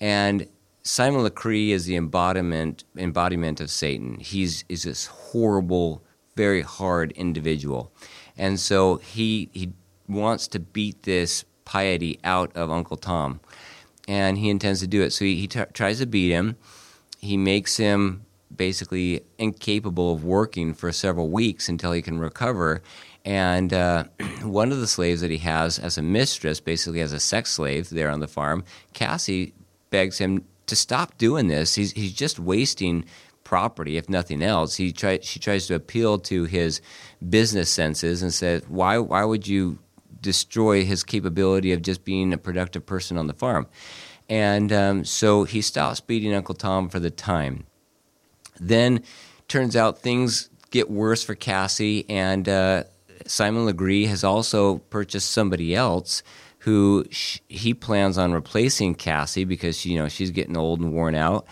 And 0.00 0.46
Simon 0.82 1.22
Legree 1.22 1.72
is 1.72 1.84
the 1.84 1.96
embodiment 1.96 2.84
embodiment 2.96 3.60
of 3.60 3.70
Satan. 3.70 4.18
He's 4.18 4.64
is 4.68 4.84
this 4.84 5.06
horrible, 5.06 6.02
very 6.36 6.62
hard 6.62 7.12
individual, 7.12 7.92
and 8.38 8.58
so 8.58 8.96
he 8.96 9.50
he 9.52 9.72
wants 10.08 10.48
to 10.48 10.58
beat 10.58 11.02
this 11.02 11.44
piety 11.64 12.18
out 12.24 12.50
of 12.56 12.70
Uncle 12.70 12.96
Tom, 12.96 13.40
and 14.08 14.38
he 14.38 14.48
intends 14.48 14.80
to 14.80 14.86
do 14.86 15.02
it. 15.02 15.12
So 15.12 15.24
he, 15.24 15.36
he 15.36 15.46
t- 15.46 15.62
tries 15.74 15.98
to 15.98 16.06
beat 16.06 16.30
him. 16.30 16.56
He 17.18 17.36
makes 17.36 17.76
him 17.76 18.24
basically 18.54 19.22
incapable 19.38 20.14
of 20.14 20.24
working 20.24 20.74
for 20.74 20.90
several 20.92 21.28
weeks 21.28 21.68
until 21.68 21.92
he 21.92 22.02
can 22.02 22.18
recover. 22.18 22.82
And 23.24 23.72
uh, 23.72 24.04
one 24.42 24.72
of 24.72 24.80
the 24.80 24.86
slaves 24.86 25.20
that 25.20 25.30
he 25.30 25.38
has 25.38 25.78
as 25.78 25.98
a 25.98 26.02
mistress, 26.02 26.58
basically 26.58 27.02
as 27.02 27.12
a 27.12 27.20
sex 27.20 27.52
slave 27.52 27.90
there 27.90 28.10
on 28.10 28.20
the 28.20 28.26
farm, 28.26 28.64
Cassie 28.94 29.52
begs 29.90 30.18
him 30.18 30.44
to 30.70 30.76
stop 30.76 31.18
doing 31.18 31.48
this. 31.48 31.74
He's 31.74 31.92
he's 31.92 32.12
just 32.12 32.38
wasting 32.38 33.04
property, 33.44 33.96
if 33.96 34.08
nothing 34.08 34.42
else. 34.42 34.76
He 34.76 34.92
try, 34.92 35.18
she 35.22 35.38
tries 35.38 35.66
to 35.66 35.74
appeal 35.74 36.18
to 36.20 36.44
his 36.44 36.80
business 37.28 37.68
senses 37.68 38.22
and 38.22 38.32
says, 38.32 38.62
"Why 38.68 38.98
why 38.98 39.24
would 39.24 39.46
you 39.46 39.78
destroy 40.20 40.84
his 40.84 41.04
capability 41.04 41.72
of 41.72 41.82
just 41.82 42.04
being 42.04 42.32
a 42.32 42.38
productive 42.38 42.86
person 42.86 43.18
on 43.18 43.26
the 43.26 43.34
farm?" 43.34 43.66
And 44.28 44.72
um, 44.72 45.04
so 45.04 45.44
he 45.44 45.60
stops 45.60 46.00
beating 46.00 46.32
Uncle 46.32 46.54
Tom 46.54 46.88
for 46.88 47.00
the 47.00 47.10
time. 47.10 47.66
Then 48.60 49.02
turns 49.48 49.74
out 49.74 49.98
things 49.98 50.48
get 50.70 50.88
worse 50.88 51.24
for 51.24 51.34
Cassie, 51.34 52.08
and 52.08 52.48
uh, 52.48 52.84
Simon 53.26 53.66
Legree 53.66 54.06
has 54.06 54.22
also 54.22 54.78
purchased 54.78 55.30
somebody 55.30 55.74
else 55.74 56.22
who 56.60 57.04
sh- 57.10 57.40
he 57.48 57.74
plans 57.74 58.18
on 58.18 58.32
replacing 58.32 58.94
Cassie 58.94 59.44
because 59.44 59.84
you 59.84 59.98
know 59.98 60.08
she's 60.08 60.30
getting 60.30 60.56
old 60.56 60.80
and 60.80 60.92
worn 60.92 61.14
out. 61.14 61.46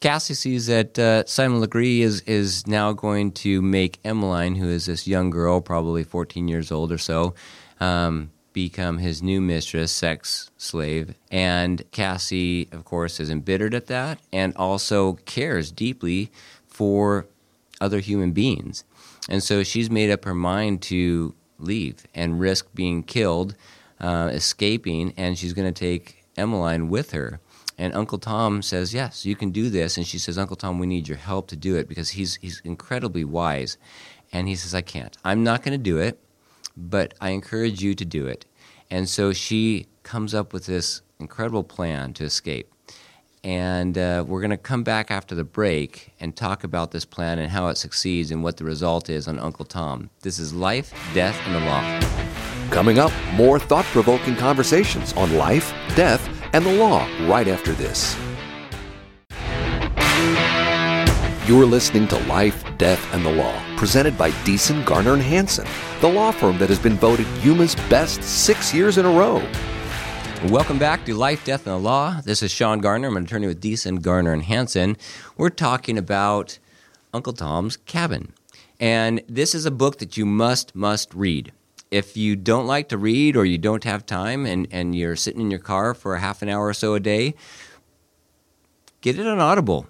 Cassie 0.00 0.34
sees 0.34 0.66
that 0.66 0.98
uh, 0.98 1.24
Simon 1.26 1.60
Legree 1.60 2.02
is 2.02 2.22
is 2.22 2.66
now 2.66 2.92
going 2.92 3.32
to 3.32 3.60
make 3.62 3.98
Emmeline, 4.04 4.56
who 4.56 4.68
is 4.68 4.86
this 4.86 5.06
young 5.06 5.30
girl, 5.30 5.60
probably 5.60 6.04
14 6.04 6.48
years 6.48 6.72
old 6.72 6.90
or 6.90 6.98
so, 6.98 7.34
um, 7.80 8.30
become 8.52 8.98
his 8.98 9.22
new 9.22 9.40
mistress, 9.40 9.92
sex 9.92 10.50
slave. 10.56 11.14
And 11.30 11.82
Cassie, 11.90 12.68
of 12.72 12.84
course, 12.84 13.20
is 13.20 13.30
embittered 13.30 13.74
at 13.74 13.86
that 13.86 14.18
and 14.32 14.56
also 14.56 15.14
cares 15.24 15.70
deeply 15.70 16.30
for 16.66 17.26
other 17.80 17.98
human 17.98 18.32
beings. 18.32 18.84
And 19.28 19.42
so 19.42 19.62
she's 19.62 19.90
made 19.90 20.10
up 20.10 20.24
her 20.24 20.34
mind 20.34 20.82
to 20.82 21.34
leave 21.58 22.06
and 22.14 22.40
risk 22.40 22.66
being 22.74 23.02
killed 23.02 23.54
uh, 24.02 24.30
escaping, 24.32 25.14
and 25.16 25.38
she's 25.38 25.52
going 25.52 25.72
to 25.72 25.78
take 25.78 26.24
Emmeline 26.36 26.88
with 26.88 27.12
her. 27.12 27.40
And 27.78 27.94
Uncle 27.94 28.18
Tom 28.18 28.60
says, 28.62 28.92
"Yes, 28.92 29.24
you 29.24 29.34
can 29.34 29.50
do 29.50 29.70
this." 29.70 29.96
And 29.96 30.06
she 30.06 30.18
says, 30.18 30.36
"Uncle 30.36 30.56
Tom, 30.56 30.78
we 30.78 30.86
need 30.86 31.08
your 31.08 31.16
help 31.16 31.48
to 31.48 31.56
do 31.56 31.76
it 31.76 31.88
because 31.88 32.10
he's 32.10 32.36
he's 32.36 32.60
incredibly 32.64 33.24
wise." 33.24 33.78
And 34.32 34.48
he 34.48 34.56
says, 34.56 34.74
"I 34.74 34.82
can't. 34.82 35.16
I'm 35.24 35.42
not 35.42 35.62
going 35.62 35.72
to 35.72 35.82
do 35.82 35.98
it, 35.98 36.18
but 36.76 37.14
I 37.20 37.30
encourage 37.30 37.82
you 37.82 37.94
to 37.94 38.04
do 38.04 38.26
it." 38.26 38.44
And 38.90 39.08
so 39.08 39.32
she 39.32 39.86
comes 40.02 40.34
up 40.34 40.52
with 40.52 40.66
this 40.66 41.00
incredible 41.18 41.64
plan 41.64 42.12
to 42.14 42.24
escape. 42.24 42.70
And 43.44 43.98
uh, 43.98 44.24
we're 44.26 44.40
going 44.40 44.50
to 44.50 44.56
come 44.56 44.84
back 44.84 45.10
after 45.10 45.34
the 45.34 45.44
break 45.44 46.12
and 46.20 46.36
talk 46.36 46.62
about 46.62 46.92
this 46.92 47.04
plan 47.04 47.38
and 47.38 47.50
how 47.50 47.68
it 47.68 47.76
succeeds 47.76 48.30
and 48.30 48.44
what 48.44 48.58
the 48.58 48.64
result 48.64 49.10
is 49.10 49.26
on 49.26 49.38
Uncle 49.38 49.64
Tom. 49.64 50.10
This 50.20 50.38
is 50.38 50.52
Life, 50.52 50.92
Death, 51.12 51.40
and 51.46 51.54
the 51.56 51.60
Law. 51.60 52.51
Coming 52.72 52.98
up, 52.98 53.12
more 53.34 53.58
thought 53.58 53.84
provoking 53.84 54.34
conversations 54.34 55.12
on 55.12 55.36
life, 55.36 55.74
death, 55.94 56.26
and 56.54 56.64
the 56.64 56.72
law 56.72 57.06
right 57.28 57.46
after 57.46 57.72
this. 57.72 58.16
You're 61.46 61.66
listening 61.66 62.08
to 62.08 62.18
Life, 62.20 62.64
Death, 62.78 63.06
and 63.12 63.26
the 63.26 63.30
Law, 63.30 63.62
presented 63.76 64.16
by 64.16 64.30
Deason, 64.46 64.86
Garner, 64.86 65.12
and 65.12 65.20
Hansen, 65.20 65.66
the 66.00 66.08
law 66.08 66.30
firm 66.30 66.56
that 66.56 66.70
has 66.70 66.78
been 66.78 66.96
voted 66.96 67.26
Yuma's 67.42 67.74
best 67.90 68.22
six 68.22 68.72
years 68.72 68.96
in 68.96 69.04
a 69.04 69.10
row. 69.10 69.46
Welcome 70.48 70.78
back 70.78 71.04
to 71.04 71.14
Life, 71.14 71.44
Death, 71.44 71.66
and 71.66 71.76
the 71.76 71.78
Law. 71.78 72.22
This 72.22 72.42
is 72.42 72.50
Shawn 72.50 72.78
Garner. 72.78 73.08
I'm 73.08 73.18
an 73.18 73.24
attorney 73.24 73.48
with 73.48 73.60
Deason, 73.60 74.00
Garner, 74.00 74.32
and 74.32 74.44
Hansen. 74.44 74.96
We're 75.36 75.50
talking 75.50 75.98
about 75.98 76.58
Uncle 77.12 77.34
Tom's 77.34 77.76
Cabin. 77.76 78.32
And 78.80 79.20
this 79.28 79.54
is 79.54 79.66
a 79.66 79.70
book 79.70 79.98
that 79.98 80.16
you 80.16 80.24
must, 80.24 80.74
must 80.74 81.12
read 81.12 81.52
if 81.92 82.16
you 82.16 82.34
don't 82.34 82.66
like 82.66 82.88
to 82.88 82.96
read 82.96 83.36
or 83.36 83.44
you 83.44 83.58
don't 83.58 83.84
have 83.84 84.06
time 84.06 84.46
and, 84.46 84.66
and 84.72 84.96
you're 84.96 85.14
sitting 85.14 85.42
in 85.42 85.50
your 85.50 85.60
car 85.60 85.92
for 85.92 86.14
a 86.14 86.20
half 86.20 86.40
an 86.40 86.48
hour 86.48 86.66
or 86.66 86.74
so 86.74 86.94
a 86.94 87.00
day, 87.00 87.34
get 89.02 89.18
it 89.18 89.26
on 89.26 89.38
Audible. 89.38 89.86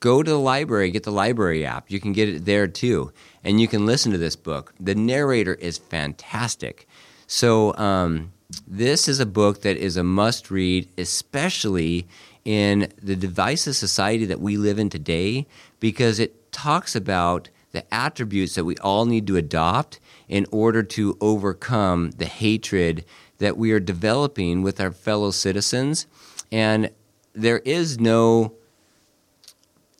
go 0.00 0.22
to 0.22 0.30
the 0.30 0.38
library, 0.38 0.90
get 0.90 1.04
the 1.04 1.12
library 1.12 1.64
app. 1.64 1.90
You 1.90 2.00
can 2.00 2.12
get 2.12 2.28
it 2.28 2.44
there 2.46 2.66
too, 2.66 3.12
and 3.44 3.60
you 3.60 3.68
can 3.68 3.86
listen 3.86 4.12
to 4.12 4.18
this 4.18 4.36
book. 4.36 4.74
The 4.80 4.94
narrator 4.94 5.54
is 5.54 5.78
fantastic. 5.78 6.88
So 7.26 7.76
um, 7.76 8.32
this 8.66 9.08
is 9.08 9.20
a 9.20 9.26
book 9.26 9.60
that 9.62 9.76
is 9.76 9.96
a 9.96 10.02
must 10.02 10.50
read, 10.50 10.88
especially 10.98 12.08
in 12.44 12.92
the 13.00 13.14
divisive 13.14 13.76
society 13.76 14.24
that 14.24 14.40
we 14.40 14.56
live 14.56 14.78
in 14.78 14.88
today, 14.88 15.46
because 15.78 16.18
it 16.18 16.50
talks 16.50 16.96
about 16.96 17.50
the 17.72 17.84
attributes 17.94 18.56
that 18.56 18.64
we 18.64 18.76
all 18.78 19.04
need 19.04 19.26
to 19.28 19.36
adopt 19.36 19.99
in 20.30 20.46
order 20.52 20.82
to 20.84 21.18
overcome 21.20 22.12
the 22.12 22.24
hatred 22.24 23.04
that 23.38 23.56
we 23.56 23.72
are 23.72 23.80
developing 23.80 24.62
with 24.62 24.80
our 24.80 24.92
fellow 24.92 25.32
citizens. 25.32 26.06
And 26.52 26.90
there 27.34 27.58
is 27.58 27.98
no 27.98 28.54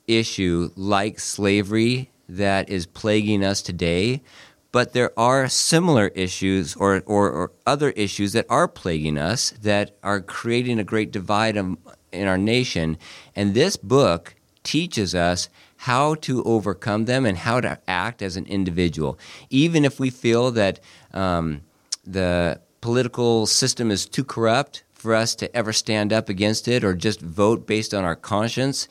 issue 0.06 0.70
like 0.76 1.18
slavery 1.18 2.10
that 2.28 2.68
is 2.68 2.86
plaguing 2.86 3.44
us 3.44 3.60
today, 3.60 4.22
but 4.70 4.92
there 4.92 5.12
are 5.18 5.48
similar 5.48 6.08
issues 6.08 6.76
or, 6.76 7.02
or, 7.06 7.28
or, 7.28 7.52
other 7.66 7.90
issues 7.90 8.32
that 8.32 8.46
are 8.48 8.68
plaguing 8.68 9.18
us 9.18 9.50
that 9.62 9.96
are 10.04 10.20
creating 10.20 10.78
a 10.78 10.84
great 10.84 11.10
divide 11.10 11.56
in 11.56 11.76
our 12.28 12.38
nation. 12.38 12.96
And 13.34 13.54
this 13.54 13.76
book 13.76 14.36
teaches 14.62 15.12
us 15.12 15.48
how 15.84 16.14
to 16.14 16.44
overcome 16.44 17.06
them 17.06 17.24
and 17.24 17.38
how 17.38 17.58
to 17.58 17.78
act 17.88 18.20
as 18.20 18.36
an 18.36 18.44
individual. 18.44 19.18
Even 19.48 19.82
if 19.82 19.98
we 19.98 20.10
feel 20.10 20.50
that 20.50 20.78
um, 21.14 21.62
the 22.04 22.60
political 22.82 23.46
system 23.46 23.90
is 23.90 24.04
too 24.04 24.22
corrupt 24.22 24.82
for 24.92 25.14
us 25.14 25.34
to 25.34 25.56
ever 25.56 25.72
stand 25.72 26.12
up 26.12 26.28
against 26.28 26.68
it 26.68 26.84
or 26.84 26.94
just 26.94 27.22
vote 27.22 27.66
based 27.66 27.94
on 27.94 28.04
our 28.04 28.14
conscience, 28.14 28.88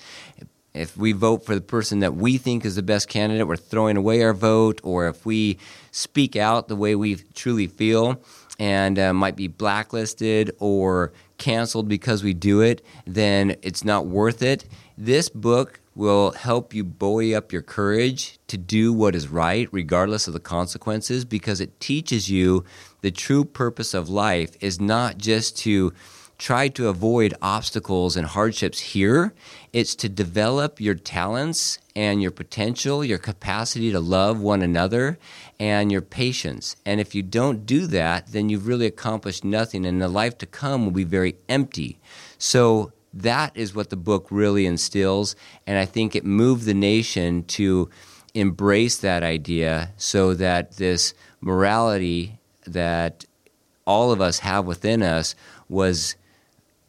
if 0.73 0.97
we 0.97 1.11
vote 1.11 1.45
for 1.45 1.53
the 1.53 1.61
person 1.61 1.99
that 1.99 2.15
we 2.15 2.39
think 2.39 2.65
is 2.65 2.75
the 2.75 2.81
best 2.81 3.07
candidate, 3.07 3.47
we're 3.47 3.55
throwing 3.55 3.95
away 3.95 4.23
our 4.23 4.33
vote, 4.33 4.81
or 4.83 5.07
if 5.07 5.27
we 5.27 5.59
speak 5.91 6.35
out 6.35 6.69
the 6.69 6.75
way 6.75 6.95
we 6.95 7.17
truly 7.35 7.67
feel 7.67 8.19
and 8.57 8.97
uh, 8.97 9.13
might 9.13 9.35
be 9.35 9.47
blacklisted 9.47 10.55
or 10.57 11.13
canceled 11.37 11.87
because 11.87 12.23
we 12.23 12.33
do 12.33 12.61
it, 12.61 12.83
then 13.05 13.55
it's 13.61 13.83
not 13.83 14.07
worth 14.07 14.41
it. 14.41 14.65
This 14.97 15.29
book 15.29 15.79
will 15.99 16.31
help 16.31 16.73
you 16.73 16.81
buoy 16.81 17.35
up 17.35 17.51
your 17.51 17.61
courage 17.61 18.39
to 18.47 18.57
do 18.57 18.93
what 18.93 19.13
is 19.13 19.27
right, 19.27 19.67
regardless 19.73 20.27
of 20.27 20.33
the 20.33 20.39
consequences, 20.39 21.25
because 21.25 21.59
it 21.59 21.77
teaches 21.81 22.29
you 22.29 22.63
the 23.01 23.11
true 23.11 23.43
purpose 23.43 23.93
of 23.93 24.07
life 24.07 24.55
is 24.61 24.79
not 24.79 25.17
just 25.17 25.57
to 25.57 25.91
try 26.37 26.69
to 26.69 26.87
avoid 26.87 27.33
obstacles 27.41 28.15
and 28.15 28.25
hardships 28.27 28.79
here. 28.79 29.33
It's 29.73 29.93
to 29.95 30.07
develop 30.07 30.79
your 30.79 30.95
talents 30.95 31.79
and 31.97 32.21
your 32.21 32.31
potential, 32.31 33.03
your 33.03 33.17
capacity 33.17 33.91
to 33.91 33.99
love 33.99 34.39
one 34.39 34.61
another, 34.61 35.19
and 35.59 35.91
your 35.91 36.01
patience. 36.01 36.77
And 36.85 37.01
if 37.01 37.13
you 37.13 37.23
don't 37.23 37.65
do 37.65 37.87
that, 37.87 38.27
then 38.27 38.47
you've 38.47 38.67
really 38.67 38.85
accomplished 38.85 39.43
nothing, 39.43 39.85
and 39.85 40.01
the 40.01 40.07
life 40.07 40.37
to 40.37 40.45
come 40.45 40.85
will 40.85 40.93
be 40.93 41.03
very 41.03 41.35
empty. 41.49 41.99
So, 42.37 42.93
that 43.13 43.51
is 43.55 43.73
what 43.73 43.89
the 43.89 43.97
book 43.97 44.27
really 44.29 44.65
instills. 44.65 45.35
And 45.65 45.77
I 45.77 45.85
think 45.85 46.15
it 46.15 46.25
moved 46.25 46.65
the 46.65 46.73
nation 46.73 47.43
to 47.45 47.89
embrace 48.33 48.97
that 48.97 49.23
idea 49.23 49.91
so 49.97 50.33
that 50.35 50.77
this 50.77 51.13
morality 51.41 52.39
that 52.65 53.25
all 53.85 54.11
of 54.11 54.21
us 54.21 54.39
have 54.39 54.65
within 54.65 55.01
us 55.01 55.35
was 55.67 56.15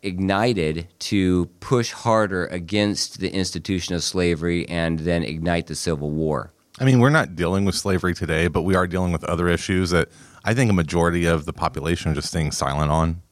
ignited 0.02 0.88
to 0.98 1.46
push 1.60 1.92
harder 1.92 2.46
against 2.46 3.20
the 3.20 3.30
institution 3.30 3.94
of 3.94 4.02
slavery 4.02 4.68
and 4.68 5.00
then 5.00 5.22
ignite 5.22 5.66
the 5.66 5.74
Civil 5.74 6.10
War. 6.10 6.52
I 6.78 6.84
mean, 6.84 7.00
we're 7.00 7.10
not 7.10 7.36
dealing 7.36 7.64
with 7.66 7.74
slavery 7.74 8.14
today, 8.14 8.48
but 8.48 8.62
we 8.62 8.74
are 8.74 8.86
dealing 8.86 9.12
with 9.12 9.24
other 9.24 9.48
issues 9.48 9.90
that 9.90 10.08
I 10.44 10.54
think 10.54 10.70
a 10.70 10.74
majority 10.74 11.26
of 11.26 11.44
the 11.44 11.52
population 11.52 12.10
are 12.10 12.14
just 12.14 12.28
staying 12.28 12.52
silent 12.52 12.90
on. 12.90 13.22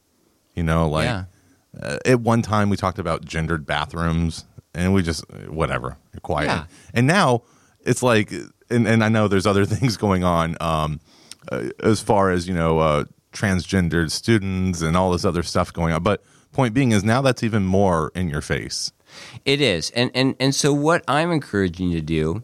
You 0.53 0.63
know, 0.63 0.89
like 0.89 1.05
yeah. 1.05 1.25
Uh, 1.81 1.97
at 2.05 2.21
one 2.21 2.41
time 2.41 2.69
we 2.69 2.77
talked 2.77 2.99
about 2.99 3.25
gendered 3.25 3.65
bathrooms 3.65 4.45
and 4.73 4.93
we 4.93 5.01
just, 5.01 5.23
whatever, 5.47 5.97
you're 6.13 6.21
quiet. 6.21 6.47
Yeah. 6.47 6.65
And 6.93 7.07
now 7.07 7.43
it's 7.81 8.03
like, 8.03 8.31
and, 8.69 8.87
and 8.87 9.03
I 9.03 9.09
know 9.09 9.27
there's 9.27 9.47
other 9.47 9.65
things 9.65 9.97
going 9.97 10.23
on 10.23 10.55
um, 10.61 10.99
uh, 11.51 11.69
as 11.83 12.01
far 12.01 12.31
as, 12.31 12.47
you 12.47 12.53
know, 12.53 12.79
uh, 12.79 13.03
transgendered 13.33 14.11
students 14.11 14.81
and 14.81 14.97
all 14.97 15.11
this 15.11 15.25
other 15.25 15.43
stuff 15.43 15.71
going 15.71 15.93
on. 15.93 16.03
But 16.03 16.23
point 16.51 16.73
being 16.73 16.91
is 16.91 17.03
now 17.03 17.21
that's 17.21 17.43
even 17.43 17.63
more 17.63 18.11
in 18.15 18.29
your 18.29 18.41
face. 18.41 18.91
It 19.45 19.61
is. 19.61 19.89
And 19.91 20.11
and 20.13 20.35
and 20.39 20.53
so 20.53 20.73
what 20.73 21.03
I'm 21.07 21.31
encouraging 21.31 21.89
you 21.89 21.99
to 21.99 22.05
do 22.05 22.43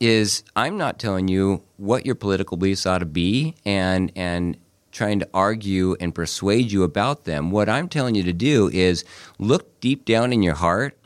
is 0.00 0.44
I'm 0.54 0.76
not 0.76 0.98
telling 0.98 1.28
you 1.28 1.62
what 1.76 2.06
your 2.06 2.14
political 2.14 2.56
beliefs 2.56 2.86
ought 2.86 2.98
to 2.98 3.06
be 3.06 3.54
and 3.64 4.12
and 4.14 4.56
trying 4.94 5.18
to 5.18 5.28
argue 5.34 5.96
and 6.00 6.14
persuade 6.14 6.70
you 6.72 6.84
about 6.84 7.24
them. 7.24 7.50
What 7.50 7.68
I'm 7.68 7.88
telling 7.88 8.14
you 8.14 8.22
to 8.22 8.32
do 8.32 8.70
is 8.72 9.04
look 9.38 9.78
deep 9.80 10.04
down 10.04 10.32
in 10.32 10.42
your 10.42 10.54
heart, 10.54 10.96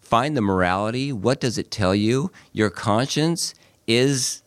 find 0.00 0.36
the 0.36 0.40
morality, 0.40 1.12
what 1.12 1.40
does 1.40 1.58
it 1.58 1.70
tell 1.70 1.94
you? 1.94 2.30
Your 2.52 2.70
conscience 2.70 3.52
is 3.86 4.42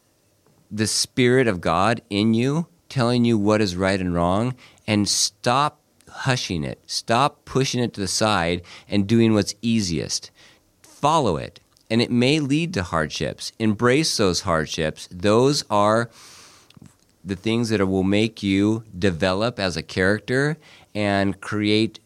the 0.72 0.88
spirit 0.88 1.48
of 1.48 1.62
God 1.62 2.02
in 2.10 2.34
you 2.34 2.68
telling 2.90 3.26
you 3.26 3.38
what 3.38 3.62
is 3.62 3.76
right 3.76 4.00
and 4.00 4.14
wrong 4.14 4.56
and 4.88 5.08
stop 5.08 5.82
hushing 6.10 6.64
it. 6.64 6.80
Stop 6.88 7.44
pushing 7.44 7.84
it 7.84 7.94
to 7.94 8.02
the 8.02 8.08
side 8.08 8.62
and 8.88 9.06
doing 9.06 9.34
what's 9.34 9.56
easiest. 9.62 10.32
Follow 10.82 11.36
it. 11.36 11.60
And 11.90 12.02
it 12.02 12.12
may 12.12 12.40
lead 12.40 12.74
to 12.74 12.84
hardships. 12.84 13.52
Embrace 13.60 14.16
those 14.18 14.42
hardships. 14.42 15.08
Those 15.12 15.64
are 15.70 16.10
the 17.28 17.36
things 17.36 17.70
that 17.70 17.86
will 17.86 18.04
make 18.04 18.42
you 18.42 18.84
develop 18.98 19.60
as 19.60 19.78
a 19.78 19.84
character 19.84 20.58
and 20.96 21.40
create 21.42 22.00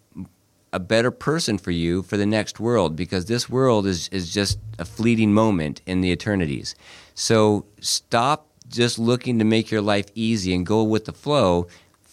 a 0.73 0.79
better 0.79 1.11
person 1.11 1.57
for 1.57 1.71
you 1.71 2.01
for 2.01 2.17
the 2.17 2.25
next 2.25 2.59
world 2.59 2.95
because 2.95 3.25
this 3.25 3.49
world 3.49 3.85
is, 3.85 4.07
is 4.09 4.33
just 4.33 4.57
a 4.79 4.85
fleeting 4.85 5.33
moment 5.33 5.81
in 5.85 6.01
the 6.01 6.11
eternities. 6.11 6.75
So 7.13 7.65
stop 7.81 8.47
just 8.69 8.97
looking 8.97 9.37
to 9.39 9.45
make 9.45 9.69
your 9.69 9.81
life 9.81 10.07
easy 10.15 10.53
and 10.53 10.65
go 10.65 10.83
with 10.83 11.05
the 11.05 11.13
flow 11.13 11.67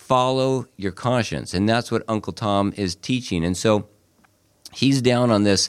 follow 0.09 0.67
your 0.79 0.91
conscience. 0.91 1.53
And 1.53 1.69
that's 1.69 1.91
what 1.91 2.03
Uncle 2.09 2.33
Tom 2.33 2.73
is 2.79 2.95
teaching. 2.95 3.45
And 3.45 3.55
so 3.55 3.89
he's 4.73 5.03
down 5.03 5.31
on 5.31 5.43
this 5.43 5.69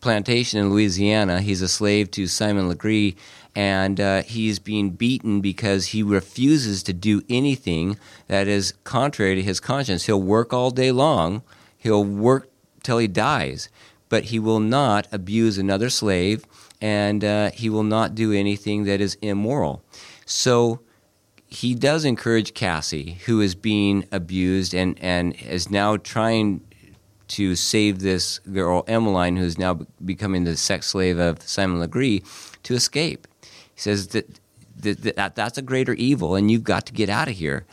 plantation 0.00 0.60
in 0.60 0.70
Louisiana. 0.70 1.40
He's 1.40 1.60
a 1.60 1.66
slave 1.66 2.08
to 2.12 2.28
Simon 2.28 2.68
Legree, 2.68 3.16
and 3.54 4.00
uh, 4.00 4.22
he's 4.22 4.58
being 4.58 4.90
beaten 4.90 5.40
because 5.40 5.86
he 5.88 6.02
refuses 6.02 6.82
to 6.82 6.92
do 6.92 7.22
anything 7.28 7.98
that 8.26 8.48
is 8.48 8.74
contrary 8.84 9.36
to 9.36 9.42
his 9.42 9.60
conscience. 9.60 10.04
He'll 10.04 10.20
work 10.22 10.52
all 10.52 10.70
day 10.70 10.90
long, 10.90 11.42
he'll 11.76 12.04
work 12.04 12.48
till 12.82 12.98
he 12.98 13.08
dies, 13.08 13.68
but 14.08 14.24
he 14.24 14.38
will 14.38 14.60
not 14.60 15.06
abuse 15.12 15.58
another 15.58 15.90
slave, 15.90 16.44
and 16.80 17.24
uh, 17.24 17.50
he 17.52 17.70
will 17.70 17.84
not 17.84 18.14
do 18.14 18.32
anything 18.32 18.84
that 18.84 19.00
is 19.00 19.16
immoral. 19.22 19.82
So 20.26 20.80
he 21.46 21.74
does 21.74 22.04
encourage 22.04 22.54
Cassie, 22.54 23.18
who 23.26 23.40
is 23.40 23.54
being 23.54 24.06
abused 24.10 24.74
and, 24.74 24.98
and 25.00 25.34
is 25.36 25.70
now 25.70 25.96
trying 25.96 26.60
to 27.28 27.54
save 27.54 28.00
this 28.00 28.38
girl, 28.40 28.84
Emmeline, 28.86 29.36
who's 29.36 29.58
now 29.58 29.80
becoming 30.04 30.44
the 30.44 30.56
sex 30.56 30.88
slave 30.88 31.18
of 31.18 31.42
Simon 31.42 31.80
Legree, 31.80 32.22
to 32.64 32.74
escape. 32.74 33.26
He 33.74 33.80
says 33.80 34.08
that, 34.08 34.40
that, 34.76 35.16
that 35.16 35.34
that's 35.34 35.58
a 35.58 35.62
greater 35.62 35.94
evil 35.94 36.34
and 36.34 36.50
you've 36.50 36.64
got 36.64 36.86
to 36.86 36.92
get 36.92 37.08
out 37.08 37.28
of 37.28 37.34
here. 37.34 37.66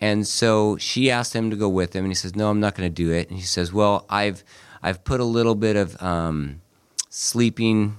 And 0.00 0.26
so 0.26 0.76
she 0.76 1.10
asked 1.10 1.34
him 1.34 1.50
to 1.50 1.56
go 1.56 1.68
with 1.68 1.94
him, 1.94 2.04
and 2.04 2.12
he 2.12 2.14
says, 2.14 2.36
"No, 2.36 2.50
I'm 2.50 2.60
not 2.60 2.76
going 2.76 2.88
to 2.88 2.94
do 2.94 3.10
it." 3.10 3.28
And 3.30 3.36
he 3.36 3.44
says, 3.44 3.72
"Well, 3.72 4.06
I've 4.08 4.44
I've 4.80 5.02
put 5.02 5.18
a 5.18 5.24
little 5.24 5.56
bit 5.56 5.74
of 5.74 6.00
um, 6.00 6.60
sleeping 7.08 7.96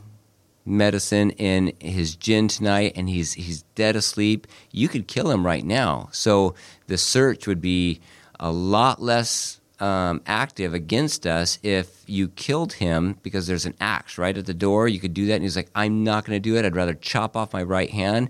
medicine 0.70 1.32
in 1.32 1.74
his 1.80 2.16
gin 2.16 2.48
tonight 2.48 2.94
and 2.96 3.10
he's 3.10 3.34
he's 3.34 3.64
dead 3.76 3.96
asleep, 3.96 4.48
you 4.72 4.88
could 4.88 5.08
kill 5.08 5.32
him 5.32 5.46
right 5.46 5.66
now. 5.66 6.10
So 6.12 6.54
the 6.88 6.98
search 6.98 7.48
would 7.48 7.62
be 7.62 8.00
a 8.40 8.52
lot 8.52 9.02
less 9.02 9.59
um, 9.80 10.22
active 10.26 10.74
against 10.74 11.26
us 11.26 11.60
if 11.64 12.04
you 12.08 12.28
killed 12.30 12.74
him 12.74 13.18
because 13.24 13.48
there's 13.48 13.66
an 13.66 13.76
axe 13.80 14.18
right 14.18 14.38
at 14.38 14.46
the 14.46 14.54
door. 14.54 14.88
You 14.88 15.00
could 15.00 15.14
do 15.14 15.26
that. 15.28 15.36
And 15.36 15.44
he's 15.44 15.56
like, 15.56 15.70
I'm 15.76 16.04
not 16.04 16.26
going 16.26 16.36
to 16.36 16.40
do 16.40 16.58
it. 16.58 16.66
I'd 16.66 16.76
rather 16.76 16.94
chop 16.94 17.38
off 17.38 17.54
my 17.54 17.64
right 17.64 17.90
hand 17.90 18.30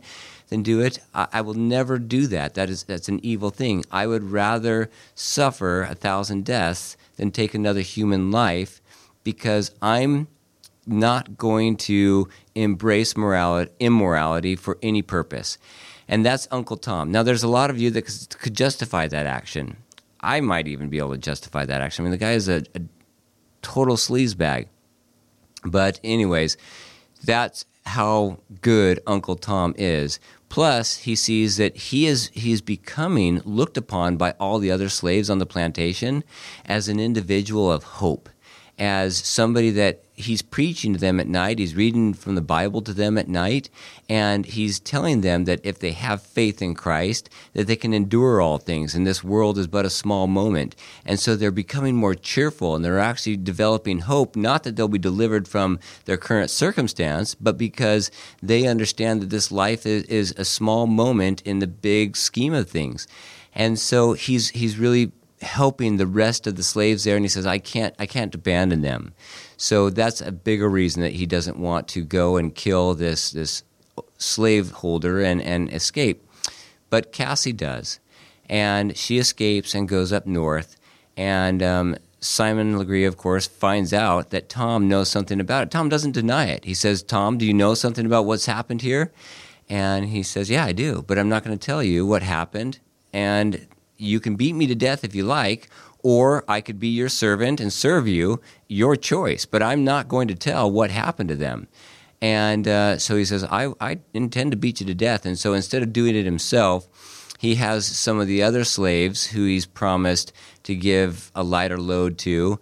than 0.50 0.64
do 0.64 0.82
it. 0.82 1.00
I, 1.14 1.28
I, 1.34 1.41
will 1.41 1.54
never 1.54 1.97
do 1.97 2.28
that. 2.28 2.56
That 2.56 2.70
is 2.70 2.84
that's 2.84 3.08
an 3.08 3.20
evil 3.24 3.50
thing. 3.50 3.84
I 3.91 4.08
would 4.08 4.24
rather 4.24 4.89
suffer 5.16 5.84
a 5.84 5.95
thousand 5.95 6.45
deaths 6.45 6.97
than 7.18 7.32
take 7.32 7.54
another 7.54 7.82
human 7.82 8.32
life 8.32 8.82
because 9.24 9.72
I'm 9.82 10.28
not 10.86 11.38
going 11.38 11.78
to 11.78 12.28
embrace 12.56 13.16
morality, 13.16 13.72
immorality 13.80 14.56
for 14.56 14.78
any 14.82 15.02
purpose. 15.02 15.58
And 16.08 16.26
that's 16.26 16.47
Uncle 16.50 16.78
Tom. 16.78 17.12
Now, 17.12 17.22
there's 17.22 17.43
a 17.43 17.47
lot 17.47 17.70
of 17.70 17.80
you 17.80 17.91
that 17.91 18.36
could 18.39 18.56
justify 18.56 19.08
that 19.08 19.28
action. 19.28 19.78
I 20.22 20.41
might 20.41 20.67
even 20.67 20.89
be 20.89 20.97
able 20.97 21.11
to 21.11 21.17
justify 21.17 21.65
that 21.65 21.82
action. 21.82 22.03
I 22.03 22.03
mean, 22.03 22.11
the 22.11 22.17
guy 22.17 22.34
is 22.34 22.49
a, 22.49 22.63
a 22.76 22.82
total 23.61 23.95
sleazebag. 23.95 24.67
But, 25.63 25.99
anyways, 26.03 26.57
that's 27.24 27.65
how 27.86 28.39
good 28.61 28.99
Uncle 29.07 29.36
Tom 29.36 29.74
is. 29.78 30.20
Plus, 30.47 30.97
he 30.97 31.15
sees 31.15 31.57
that 31.57 31.76
he 31.76 32.07
is 32.07 32.30
he 32.34 32.51
is 32.51 32.61
becoming 32.61 33.41
looked 33.45 33.78
upon 33.78 34.17
by 34.17 34.32
all 34.39 34.57
the 34.57 34.72
other 34.72 34.89
slaves 34.89 35.30
on 35.30 35.38
the 35.38 35.45
plantation 35.45 36.24
as 36.65 36.88
an 36.88 36.99
individual 36.99 37.72
of 37.72 37.84
hope, 37.84 38.30
as 38.80 39.17
somebody 39.17 39.69
that 39.71 40.05
he's 40.15 40.41
preaching 40.41 40.93
to 40.93 40.99
them 40.99 41.19
at 41.19 41.27
night. 41.27 41.59
He's 41.59 41.75
reading 41.75 42.13
from 42.13 42.36
the 42.36 42.41
Bible 42.41 42.82
to 42.82 42.93
them 42.93 43.17
at 43.17 43.27
night, 43.27 43.69
and 44.07 44.45
he's 44.45 44.80
telling 44.80 45.21
them 45.21 45.45
that 45.45 45.59
if 45.63 45.80
they 45.80 45.91
have 45.91 46.21
faith 46.21 46.61
in 46.61 46.75
Christ, 46.75 47.30
that 47.53 47.67
they 47.67 47.75
can 47.75 47.93
endure 47.93 48.41
all 48.41 48.57
things, 48.57 48.95
and 48.95 49.05
this 49.05 49.23
world 49.23 49.57
is 49.57 49.67
but 49.67 49.86
a 49.86 49.89
small 49.89 50.27
moment. 50.27 50.75
And 51.05 51.19
so 51.19 51.36
they're 51.36 51.51
becoming 51.51 51.95
more 51.95 52.15
cheerful, 52.15 52.73
and 52.73 52.84
they're 52.84 52.99
actually 52.99 53.38
developing 53.38 53.99
hope, 53.99 54.36
not 54.36 54.63
that 54.63 54.75
they'll 54.75 54.88
be 54.88 54.97
delivered 54.97 55.47
from 55.47 55.80
their 56.05 56.17
current 56.17 56.49
circumstance, 56.49 57.36
but 57.36 57.57
because 57.57 58.11
they 58.41 58.65
understand 58.65 59.21
that 59.21 59.30
this 59.30 59.51
life 59.51 59.86
is, 59.86 60.03
is 60.03 60.34
a 60.38 60.45
small 60.45 60.88
moment 60.88 61.41
in 61.41 61.59
the 61.59 61.67
big 61.67 62.15
scheme 62.15 62.53
of 62.53 62.69
things. 62.69 63.07
And 63.53 63.80
so 63.80 64.13
he's 64.13 64.49
he's 64.49 64.77
really 64.77 65.11
helping 65.42 65.98
the 65.98 66.08
rest 66.08 66.48
of 66.48 66.56
the 66.56 66.64
slaves 66.64 67.04
there 67.04 67.16
and 67.16 67.26
he 67.26 67.30
says 67.30 67.46
I 67.46 67.60
can't 67.60 67.96
I 67.98 68.06
can't 68.06 68.34
abandon 68.36 68.82
them. 68.82 69.14
So 69.58 69.90
that's 69.90 70.22
a 70.22 70.32
bigger 70.32 70.70
reason 70.70 71.02
that 71.02 71.14
he 71.14 71.26
doesn't 71.26 71.58
want 71.58 71.88
to 71.90 72.04
go 72.04 72.38
and 72.38 72.54
kill 72.54 72.94
this 72.94 73.32
this 73.32 73.64
slave 74.18 74.72
holder 74.72 75.22
and, 75.22 75.42
and 75.42 75.72
escape. 75.74 76.28
But 76.90 77.12
Cassie 77.12 77.54
does. 77.54 78.00
And 78.50 78.98
she 78.98 79.18
escapes 79.18 79.76
and 79.76 79.88
goes 79.88 80.12
up 80.12 80.26
north. 80.26 80.76
And 81.16 81.62
um, 81.62 81.96
Simon 82.20 82.78
Legree, 82.78 83.06
of 83.06 83.18
course, 83.18 83.46
finds 83.48 83.94
out 83.94 84.32
that 84.32 84.50
Tom 84.50 84.88
knows 84.88 85.10
something 85.10 85.40
about 85.40 85.64
it. 85.64 85.72
Tom 85.72 85.90
doesn't 85.90 86.14
deny 86.14 86.46
it. 86.46 86.66
He 86.66 86.74
says, 86.74 87.04
Tom, 87.04 87.38
do 87.38 87.46
you 87.46 87.54
know 87.54 87.74
something 87.74 88.06
about 88.06 88.26
what's 88.26 88.46
happened 88.46 88.82
here? 88.82 89.12
And 89.70 90.10
he 90.10 90.24
says, 90.24 90.50
Yeah, 90.50 90.66
I 90.66 90.72
do, 90.72 91.04
but 91.08 91.20
I'm 91.20 91.30
not 91.30 91.44
going 91.44 91.58
to 91.58 91.64
tell 91.64 91.84
you 91.84 92.06
what 92.06 92.24
happened. 92.24 92.80
And 93.14 93.68
you 94.00 94.20
can 94.20 94.36
beat 94.36 94.54
me 94.54 94.66
to 94.68 94.76
death 94.76 95.04
if 95.04 95.14
you 95.14 95.24
like, 95.24 95.70
or 96.02 96.43
I 96.47 96.62
could 96.62 96.80
be 96.80 96.88
your 96.88 97.10
servant 97.10 97.60
and 97.60 97.72
serve 97.72 98.08
you, 98.08 98.41
your 98.68 98.95
choice. 98.95 99.45
But 99.45 99.62
I'm 99.62 99.84
not 99.84 100.08
going 100.08 100.28
to 100.30 100.36
tell 100.36 100.72
what 100.72 100.91
happened 100.91 101.30
to 101.30 101.36
them. 101.36 101.68
And 102.22 102.68
uh, 102.68 102.97
so 102.97 103.16
he 103.16 103.26
says, 103.26 103.43
I, 103.43 103.74
I 103.80 104.00
intend 104.14 104.52
to 104.52 104.58
beat 104.58 104.82
you 104.82 104.88
to 104.88 104.93
death. 104.93 105.26
And 105.26 105.38
so 105.38 105.54
instead 105.54 105.84
of 105.84 105.93
doing 105.93 106.16
it 106.16 106.26
himself, 106.26 106.88
he 107.38 107.56
has 107.56 107.86
some 107.86 108.20
of 108.20 108.28
the 108.28 108.43
other 108.43 108.64
slaves 108.64 109.28
who 109.28 109.45
he's 109.45 109.66
promised 109.66 110.34
to 110.64 110.76
give 110.76 111.32
a 111.36 111.43
lighter 111.43 111.80
load 111.80 112.18
to 112.20 112.60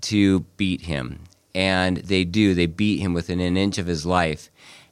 to 0.00 0.40
beat 0.56 0.82
him. 0.82 1.20
And 1.54 1.98
they 1.98 2.24
do. 2.24 2.54
They 2.54 2.66
beat 2.66 3.00
him 3.00 3.12
within 3.12 3.38
an 3.38 3.56
inch 3.56 3.78
of 3.78 3.86
his 3.86 4.06
life. 4.06 4.49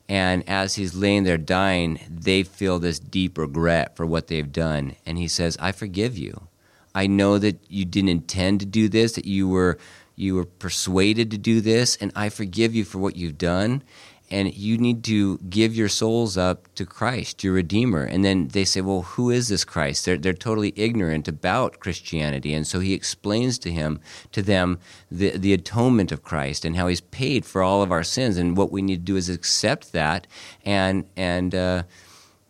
And 0.08 0.48
as 0.48 0.76
he's 0.76 0.94
laying 0.94 1.24
there 1.24 1.36
dying, 1.38 2.00
they 2.08 2.42
feel 2.42 2.78
this 2.78 2.98
deep 2.98 3.36
regret 3.36 3.94
for 3.94 4.06
what 4.06 4.28
they've 4.28 4.50
done. 4.50 4.96
And 5.04 5.18
he 5.18 5.28
says, 5.28 5.56
I 5.60 5.72
forgive 5.72 6.16
you. 6.16 6.48
I 6.94 7.06
know 7.06 7.38
that 7.38 7.60
you 7.68 7.84
didn't 7.84 8.08
intend 8.08 8.60
to 8.60 8.66
do 8.66 8.88
this, 8.88 9.12
that 9.12 9.26
you 9.26 9.48
were 9.48 9.78
you 10.16 10.34
were 10.34 10.46
persuaded 10.46 11.30
to 11.30 11.38
do 11.38 11.60
this, 11.60 11.96
and 12.00 12.10
I 12.16 12.28
forgive 12.28 12.74
you 12.74 12.84
for 12.84 12.98
what 12.98 13.14
you've 13.14 13.38
done. 13.38 13.84
And 14.30 14.54
you 14.54 14.76
need 14.76 15.04
to 15.04 15.38
give 15.38 15.74
your 15.74 15.88
souls 15.88 16.36
up 16.36 16.72
to 16.74 16.84
Christ, 16.84 17.42
your 17.42 17.54
Redeemer. 17.54 18.04
And 18.04 18.24
then 18.24 18.48
they 18.48 18.64
say, 18.64 18.80
Well, 18.80 19.02
who 19.02 19.30
is 19.30 19.48
this 19.48 19.64
Christ? 19.64 20.04
They're, 20.04 20.18
they're 20.18 20.34
totally 20.34 20.72
ignorant 20.76 21.28
about 21.28 21.80
Christianity. 21.80 22.52
And 22.52 22.66
so 22.66 22.80
he 22.80 22.92
explains 22.92 23.58
to 23.60 23.72
him, 23.72 24.00
to 24.32 24.42
them, 24.42 24.78
the, 25.10 25.30
the 25.30 25.54
atonement 25.54 26.12
of 26.12 26.22
Christ 26.22 26.64
and 26.64 26.76
how 26.76 26.88
he's 26.88 27.00
paid 27.00 27.46
for 27.46 27.62
all 27.62 27.82
of 27.82 27.90
our 27.90 28.04
sins. 28.04 28.36
And 28.36 28.56
what 28.56 28.70
we 28.70 28.82
need 28.82 28.96
to 29.06 29.12
do 29.12 29.16
is 29.16 29.28
accept 29.28 29.92
that 29.92 30.26
and, 30.64 31.06
and, 31.16 31.54
uh, 31.54 31.82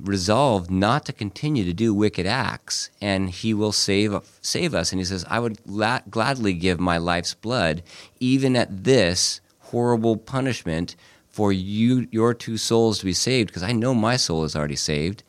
resolved 0.00 0.70
not 0.70 1.04
to 1.06 1.12
continue 1.12 1.64
to 1.64 1.72
do 1.72 1.92
wicked 1.92 2.26
acts, 2.26 2.90
and 3.00 3.30
He 3.30 3.52
will 3.52 3.72
save 3.72 4.14
save 4.40 4.74
us. 4.74 4.92
And 4.92 5.00
He 5.00 5.04
says, 5.04 5.24
"I 5.28 5.40
would 5.40 5.58
la- 5.66 6.00
gladly 6.08 6.54
give 6.54 6.78
my 6.78 6.98
life's 6.98 7.34
blood, 7.34 7.82
even 8.20 8.56
at 8.56 8.84
this 8.84 9.40
horrible 9.58 10.16
punishment, 10.16 10.96
for 11.38 11.52
you 11.52 12.08
your 12.10 12.34
two 12.34 12.56
souls 12.56 12.98
to 12.98 13.04
be 13.04 13.12
saved, 13.12 13.46
because 13.46 13.62
I 13.62 13.70
know 13.70 13.94
my 13.94 14.16
soul 14.16 14.42
is 14.42 14.56
already 14.56 14.74
saved." 14.74 15.22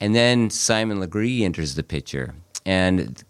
And 0.00 0.14
then 0.14 0.50
Simon 0.50 1.00
Legree 1.00 1.42
enters 1.42 1.74
the 1.74 1.82
picture, 1.82 2.36
and 2.64 3.24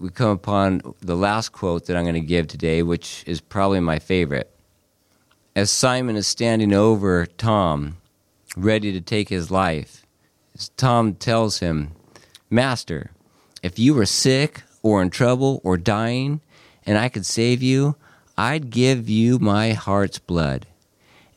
we 0.00 0.08
come 0.10 0.30
upon 0.30 0.82
the 1.00 1.14
last 1.14 1.52
quote 1.52 1.86
that 1.86 1.96
I'm 1.96 2.02
going 2.02 2.14
to 2.26 2.34
give 2.34 2.48
today, 2.48 2.82
which 2.82 3.22
is 3.24 3.40
probably 3.40 3.78
my 3.78 4.00
favorite. 4.00 4.50
As 5.54 5.70
Simon 5.70 6.16
is 6.16 6.26
standing 6.26 6.72
over 6.72 7.24
Tom, 7.24 7.98
ready 8.56 8.90
to 8.90 9.00
take 9.00 9.28
his 9.28 9.52
life, 9.52 10.04
Tom 10.76 11.14
tells 11.14 11.60
him, 11.60 11.92
Master, 12.50 13.12
if 13.62 13.78
you 13.78 13.94
were 13.94 14.06
sick 14.06 14.64
or 14.82 15.00
in 15.00 15.10
trouble 15.10 15.60
or 15.62 15.76
dying, 15.76 16.40
and 16.84 16.98
I 16.98 17.08
could 17.08 17.26
save 17.26 17.62
you, 17.62 17.94
I'd 18.36 18.70
give 18.70 19.08
you 19.08 19.38
my 19.38 19.74
heart's 19.74 20.18
blood. 20.18 20.66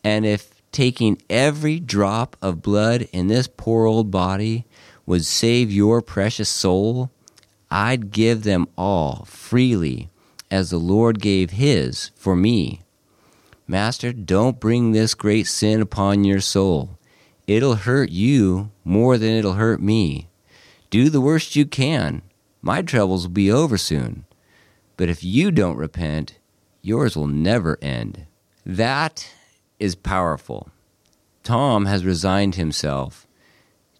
And 0.03 0.25
if 0.25 0.61
taking 0.71 1.21
every 1.29 1.79
drop 1.79 2.35
of 2.41 2.61
blood 2.61 3.07
in 3.11 3.27
this 3.27 3.47
poor 3.47 3.85
old 3.85 4.11
body 4.11 4.65
would 5.05 5.25
save 5.25 5.71
your 5.71 6.01
precious 6.01 6.49
soul, 6.49 7.11
I'd 7.69 8.11
give 8.11 8.43
them 8.43 8.67
all 8.77 9.25
freely 9.25 10.09
as 10.51 10.69
the 10.69 10.77
Lord 10.77 11.19
gave 11.19 11.51
his 11.51 12.11
for 12.15 12.35
me. 12.35 12.81
Master, 13.67 14.11
don't 14.11 14.59
bring 14.59 14.91
this 14.91 15.13
great 15.13 15.47
sin 15.47 15.81
upon 15.81 16.23
your 16.23 16.41
soul 16.41 16.97
it'll 17.47 17.75
hurt 17.75 18.09
you 18.09 18.71
more 18.83 19.17
than 19.17 19.31
it'll 19.31 19.53
hurt 19.53 19.81
me. 19.81 20.29
Do 20.89 21.09
the 21.09 21.21
worst 21.21 21.55
you 21.55 21.65
can. 21.65 22.21
My 22.61 22.81
troubles 22.81 23.23
will 23.23 23.33
be 23.33 23.51
over 23.51 23.77
soon. 23.77 24.25
But 24.95 25.09
if 25.09 25.23
you 25.23 25.51
don't 25.51 25.77
repent, 25.77 26.37
yours 26.81 27.15
will 27.17 27.27
never 27.27 27.77
end. 27.81 28.25
That 28.65 29.29
is 29.83 29.95
powerful. 29.95 30.69
Tom 31.43 31.87
has 31.87 32.05
resigned 32.05 32.55
himself 32.55 33.27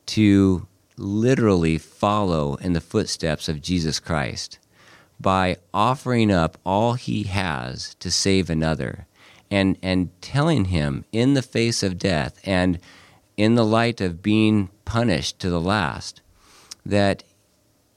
to 0.06 0.66
literally 0.96 1.78
follow 1.78 2.56
in 2.56 2.72
the 2.72 2.80
footsteps 2.80 3.50
of 3.50 3.62
Jesus 3.62 4.00
Christ 4.00 4.60
by 5.20 5.58
offering 5.74 6.32
up 6.32 6.58
all 6.66 6.94
he 6.94 7.24
has 7.24 7.96
to 7.96 8.10
save 8.10 8.50
another 8.50 9.08
and, 9.52 9.78
and 9.84 10.10
telling 10.22 10.66
him 10.66 11.04
in 11.12 11.34
the 11.34 11.42
face 11.42 11.84
of 11.84 12.00
death 12.00 12.40
and 12.46 12.80
in 13.36 13.56
the 13.56 13.66
light 13.66 14.00
of 14.00 14.24
being 14.24 14.70
punished 14.86 15.38
to 15.40 15.50
the 15.50 15.60
last, 15.60 16.22
that 16.86 17.26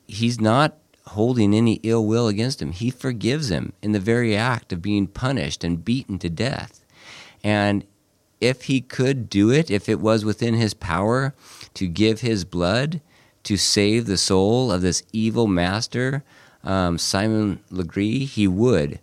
he's 0.09 0.41
not 0.41 0.77
holding 1.09 1.55
any 1.55 1.75
ill 1.85 2.05
will 2.05 2.27
against 2.27 2.61
him. 2.61 2.73
He 2.73 2.91
forgives 2.91 3.49
him 3.49 3.75
in 3.81 3.93
the 3.93 4.01
very 4.01 4.35
act 4.35 4.73
of 4.73 4.83
being 4.83 5.07
punished 5.07 5.63
and 5.63 5.85
beaten 5.85 6.19
to 6.19 6.29
death. 6.29 6.83
And 7.47 7.85
if 8.41 8.63
he 8.63 8.81
could 8.81 9.31
do 9.31 9.53
it, 9.53 9.71
if 9.71 9.89
it 9.89 10.01
was 10.01 10.25
within 10.25 10.55
his 10.55 10.75
power 10.75 11.33
to 11.75 11.87
give 11.87 12.21
his 12.21 12.45
blood 12.45 13.01
to 13.45 13.57
save 13.57 14.07
the 14.07 14.17
soul 14.17 14.73
of 14.73 14.83
this 14.83 15.05
evil 15.13 15.47
master, 15.47 16.25
um, 16.65 16.99
Simon 16.99 17.61
Legree, 17.71 18.25
he 18.25 18.49
would. 18.49 18.99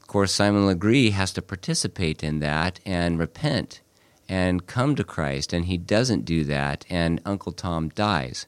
Of 0.00 0.08
course, 0.08 0.34
Simon 0.34 0.66
Legree 0.66 1.10
has 1.10 1.32
to 1.34 1.40
participate 1.40 2.24
in 2.24 2.40
that 2.40 2.80
and 2.84 3.16
repent 3.16 3.80
and 4.28 4.66
come 4.66 4.96
to 4.96 5.04
Christ, 5.04 5.52
and 5.52 5.66
he 5.66 5.78
doesn't 5.78 6.24
do 6.24 6.42
that, 6.42 6.84
and 6.90 7.20
Uncle 7.24 7.52
Tom 7.52 7.90
dies. 7.90 8.46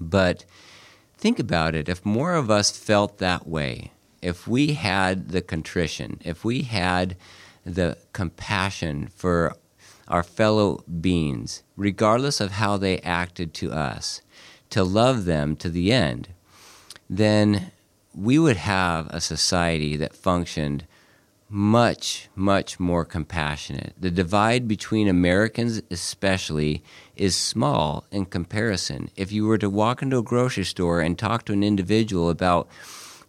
But 0.00 0.44
think 1.18 1.40
about 1.40 1.74
it 1.74 1.88
if 1.88 2.06
more 2.06 2.34
of 2.34 2.52
us 2.52 2.70
felt 2.70 3.18
that 3.18 3.48
way, 3.48 3.90
if 4.22 4.46
we 4.46 4.74
had 4.74 5.30
the 5.30 5.42
contrition, 5.42 6.20
if 6.24 6.44
we 6.44 6.62
had 6.62 7.16
the 7.70 7.98
compassion 8.12 9.08
for 9.14 9.56
our 10.08 10.22
fellow 10.22 10.84
beings, 11.00 11.62
regardless 11.76 12.40
of 12.40 12.52
how 12.52 12.76
they 12.76 12.98
acted 12.98 13.54
to 13.54 13.72
us, 13.72 14.20
to 14.70 14.82
love 14.84 15.24
them 15.24 15.56
to 15.56 15.68
the 15.68 15.92
end, 15.92 16.28
then 17.08 17.70
we 18.14 18.38
would 18.38 18.56
have 18.56 19.06
a 19.08 19.20
society 19.20 19.96
that 19.96 20.14
functioned 20.14 20.84
much, 21.48 22.28
much 22.36 22.78
more 22.78 23.04
compassionate. 23.04 23.92
The 23.98 24.10
divide 24.10 24.68
between 24.68 25.08
Americans, 25.08 25.82
especially, 25.90 26.82
is 27.16 27.34
small 27.34 28.04
in 28.12 28.26
comparison. 28.26 29.10
If 29.16 29.32
you 29.32 29.46
were 29.46 29.58
to 29.58 29.68
walk 29.68 30.00
into 30.00 30.18
a 30.18 30.22
grocery 30.22 30.64
store 30.64 31.00
and 31.00 31.18
talk 31.18 31.44
to 31.46 31.52
an 31.52 31.64
individual 31.64 32.30
about 32.30 32.68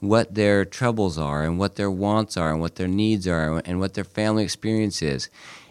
what 0.02 0.34
their 0.34 0.66
troubles 0.66 1.18
are 1.18 1.44
and 1.44 1.58
what 1.58 1.76
their 1.76 1.90
wants 1.90 2.36
are 2.36 2.52
and 2.52 2.60
what 2.60 2.76
their 2.76 2.88
needs 2.88 3.28
are 3.28 3.62
and 3.64 3.80
what 3.80 3.94
their 3.94 4.04
family 4.04 4.44
experience 4.44 5.02
is, 5.02 5.30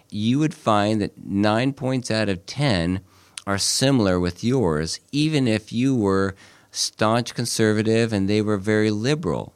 you 0.09 0.39
would 0.39 0.55
find 0.55 1.01
that 1.01 1.25
nine 1.27 1.73
points 1.73 2.11
out 2.11 2.29
of 2.29 2.47
ten 2.47 3.01
are 3.47 3.59
similar 3.59 4.19
with 4.19 4.45
yours, 4.45 5.01
even 5.11 5.49
if 5.49 5.73
you 5.73 5.95
were 5.95 6.35
staunch 6.71 7.35
conservative 7.35 8.13
and 8.13 8.29
they 8.29 8.41
were 8.41 8.57
very 8.57 8.91
liberal. 8.91 9.53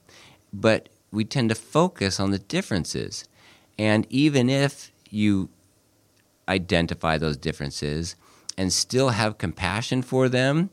But 0.52 0.88
we 1.12 1.24
tend 1.24 1.50
to 1.50 1.54
focus 1.54 2.18
on 2.18 2.32
the 2.32 2.38
differences. 2.38 3.28
And 3.78 4.06
even 4.10 4.50
if 4.50 4.90
you 5.08 5.48
identify 6.48 7.16
those 7.16 7.36
differences 7.36 8.16
and 8.58 8.72
still 8.72 9.10
have 9.10 9.38
compassion 9.38 10.02
for 10.02 10.28
them, 10.28 10.70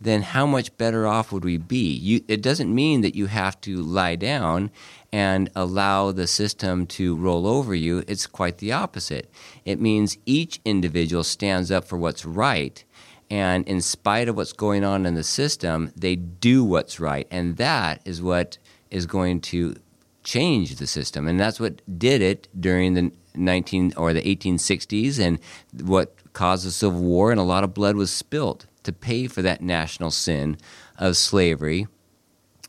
then 0.00 0.22
how 0.22 0.46
much 0.46 0.76
better 0.78 1.06
off 1.06 1.30
would 1.30 1.44
we 1.44 1.58
be? 1.58 1.92
You, 1.92 2.24
it 2.26 2.40
doesn't 2.40 2.74
mean 2.74 3.02
that 3.02 3.14
you 3.14 3.26
have 3.26 3.60
to 3.62 3.82
lie 3.82 4.16
down 4.16 4.70
and 5.12 5.50
allow 5.54 6.10
the 6.10 6.26
system 6.26 6.86
to 6.86 7.16
roll 7.16 7.46
over 7.46 7.74
you. 7.74 8.02
It's 8.08 8.26
quite 8.26 8.58
the 8.58 8.72
opposite. 8.72 9.30
It 9.64 9.80
means 9.80 10.16
each 10.24 10.60
individual 10.64 11.24
stands 11.24 11.70
up 11.70 11.84
for 11.84 11.98
what's 11.98 12.24
right, 12.24 12.82
and 13.28 13.66
in 13.68 13.80
spite 13.80 14.28
of 14.28 14.36
what's 14.36 14.52
going 14.52 14.84
on 14.84 15.06
in 15.06 15.14
the 15.14 15.22
system, 15.22 15.92
they 15.94 16.16
do 16.16 16.64
what's 16.64 16.98
right. 16.98 17.28
And 17.30 17.56
that 17.58 18.00
is 18.04 18.20
what 18.20 18.58
is 18.90 19.06
going 19.06 19.40
to 19.40 19.76
change 20.24 20.76
the 20.76 20.86
system. 20.86 21.28
And 21.28 21.38
that's 21.38 21.60
what 21.60 21.80
did 21.98 22.22
it 22.22 22.48
during 22.58 22.94
the 22.94 23.12
19 23.34 23.94
or 23.96 24.12
the 24.12 24.22
1860s 24.22 25.20
and 25.20 25.38
what 25.84 26.14
caused 26.32 26.66
the 26.66 26.70
Civil 26.70 27.00
War, 27.00 27.30
and 27.30 27.40
a 27.40 27.44
lot 27.44 27.64
of 27.64 27.74
blood 27.74 27.96
was 27.96 28.10
spilt 28.10 28.66
to 28.82 28.92
pay 28.92 29.26
for 29.26 29.42
that 29.42 29.60
national 29.60 30.10
sin 30.10 30.56
of 30.98 31.16
slavery. 31.16 31.86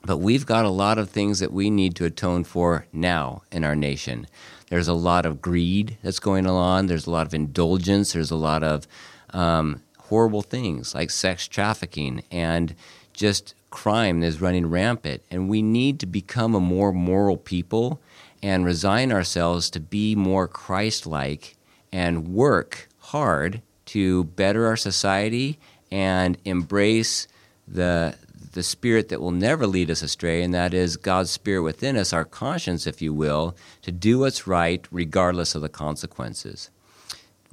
But 0.03 0.17
we've 0.17 0.45
got 0.45 0.65
a 0.65 0.69
lot 0.69 0.97
of 0.97 1.09
things 1.09 1.39
that 1.39 1.53
we 1.53 1.69
need 1.69 1.95
to 1.95 2.05
atone 2.05 2.43
for 2.43 2.87
now 2.91 3.43
in 3.51 3.63
our 3.63 3.75
nation. 3.75 4.25
There's 4.69 4.87
a 4.87 4.93
lot 4.93 5.25
of 5.25 5.41
greed 5.41 5.97
that's 6.01 6.19
going 6.19 6.47
on. 6.47 6.87
There's 6.87 7.05
a 7.05 7.11
lot 7.11 7.27
of 7.27 7.33
indulgence. 7.33 8.13
There's 8.13 8.31
a 8.31 8.35
lot 8.35 8.63
of 8.63 8.87
um, 9.31 9.83
horrible 9.99 10.41
things 10.41 10.95
like 10.95 11.09
sex 11.09 11.47
trafficking 11.47 12.23
and 12.31 12.75
just 13.13 13.53
crime 13.69 14.21
that's 14.21 14.41
running 14.41 14.67
rampant. 14.67 15.23
And 15.29 15.49
we 15.49 15.61
need 15.61 15.99
to 15.99 16.05
become 16.05 16.55
a 16.55 16.59
more 16.59 16.91
moral 16.91 17.37
people 17.37 18.01
and 18.41 18.65
resign 18.65 19.11
ourselves 19.11 19.69
to 19.71 19.79
be 19.79 20.15
more 20.15 20.47
Christ 20.47 21.05
like 21.05 21.57
and 21.91 22.29
work 22.29 22.89
hard 22.99 23.61
to 23.85 24.23
better 24.23 24.67
our 24.67 24.77
society 24.77 25.59
and 25.91 26.37
embrace 26.45 27.27
the 27.67 28.15
the 28.53 28.63
spirit 28.63 29.09
that 29.09 29.21
will 29.21 29.31
never 29.31 29.65
lead 29.65 29.89
us 29.89 30.01
astray, 30.01 30.43
and 30.43 30.53
that 30.53 30.73
is 30.73 30.97
God's 30.97 31.31
spirit 31.31 31.61
within 31.61 31.95
us, 31.95 32.11
our 32.11 32.25
conscience, 32.25 32.85
if 32.85 33.01
you 33.01 33.13
will, 33.13 33.55
to 33.81 33.91
do 33.91 34.19
what's 34.19 34.45
right 34.45 34.85
regardless 34.91 35.55
of 35.55 35.61
the 35.61 35.69
consequences. 35.69 36.69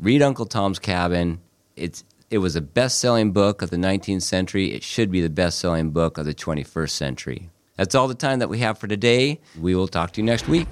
Read 0.01 0.22
Uncle 0.22 0.47
Tom's 0.47 0.78
Cabin. 0.78 1.41
It's 1.76 2.05
it 2.30 2.39
was 2.39 2.57
a 2.57 2.61
best-selling 2.61 3.32
book 3.32 3.62
of 3.62 3.70
the 3.70 3.76
19th 3.76 4.22
century. 4.22 4.72
It 4.72 4.82
should 4.82 5.11
be 5.11 5.22
the 5.22 5.30
best-selling 5.30 5.91
book 5.91 6.18
of 6.18 6.26
the 6.26 6.34
21st 6.34 6.91
century. 6.91 7.49
That's 7.76 7.95
all 7.95 8.07
the 8.07 8.14
time 8.14 8.41
that 8.41 8.51
we 8.51 8.59
have 8.59 8.76
for 8.76 8.86
today. 8.86 9.41
We 9.59 9.74
will 9.74 9.89
talk 9.89 10.12
to 10.12 10.20
you 10.20 10.26
next 10.26 10.47
week. 10.47 10.68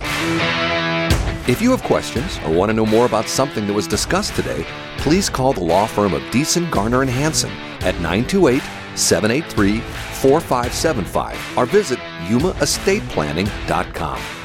If 1.48 1.62
you 1.62 1.70
have 1.70 1.84
questions 1.84 2.40
or 2.44 2.50
want 2.50 2.70
to 2.70 2.72
know 2.72 2.84
more 2.84 3.06
about 3.06 3.28
something 3.28 3.68
that 3.68 3.72
was 3.72 3.86
discussed 3.86 4.34
today, 4.34 4.66
please 4.98 5.30
call 5.30 5.52
the 5.52 5.62
law 5.62 5.86
firm 5.86 6.12
of 6.12 6.20
Deason, 6.32 6.68
Garner, 6.72 7.02
and 7.02 7.10
Hansen 7.10 7.52
at 7.82 7.94
928 8.00 8.60
783 8.96 9.78
4575 9.78 11.56
or 11.56 11.66
visit 11.66 12.00
yumaestateplanning.com. 12.26 14.35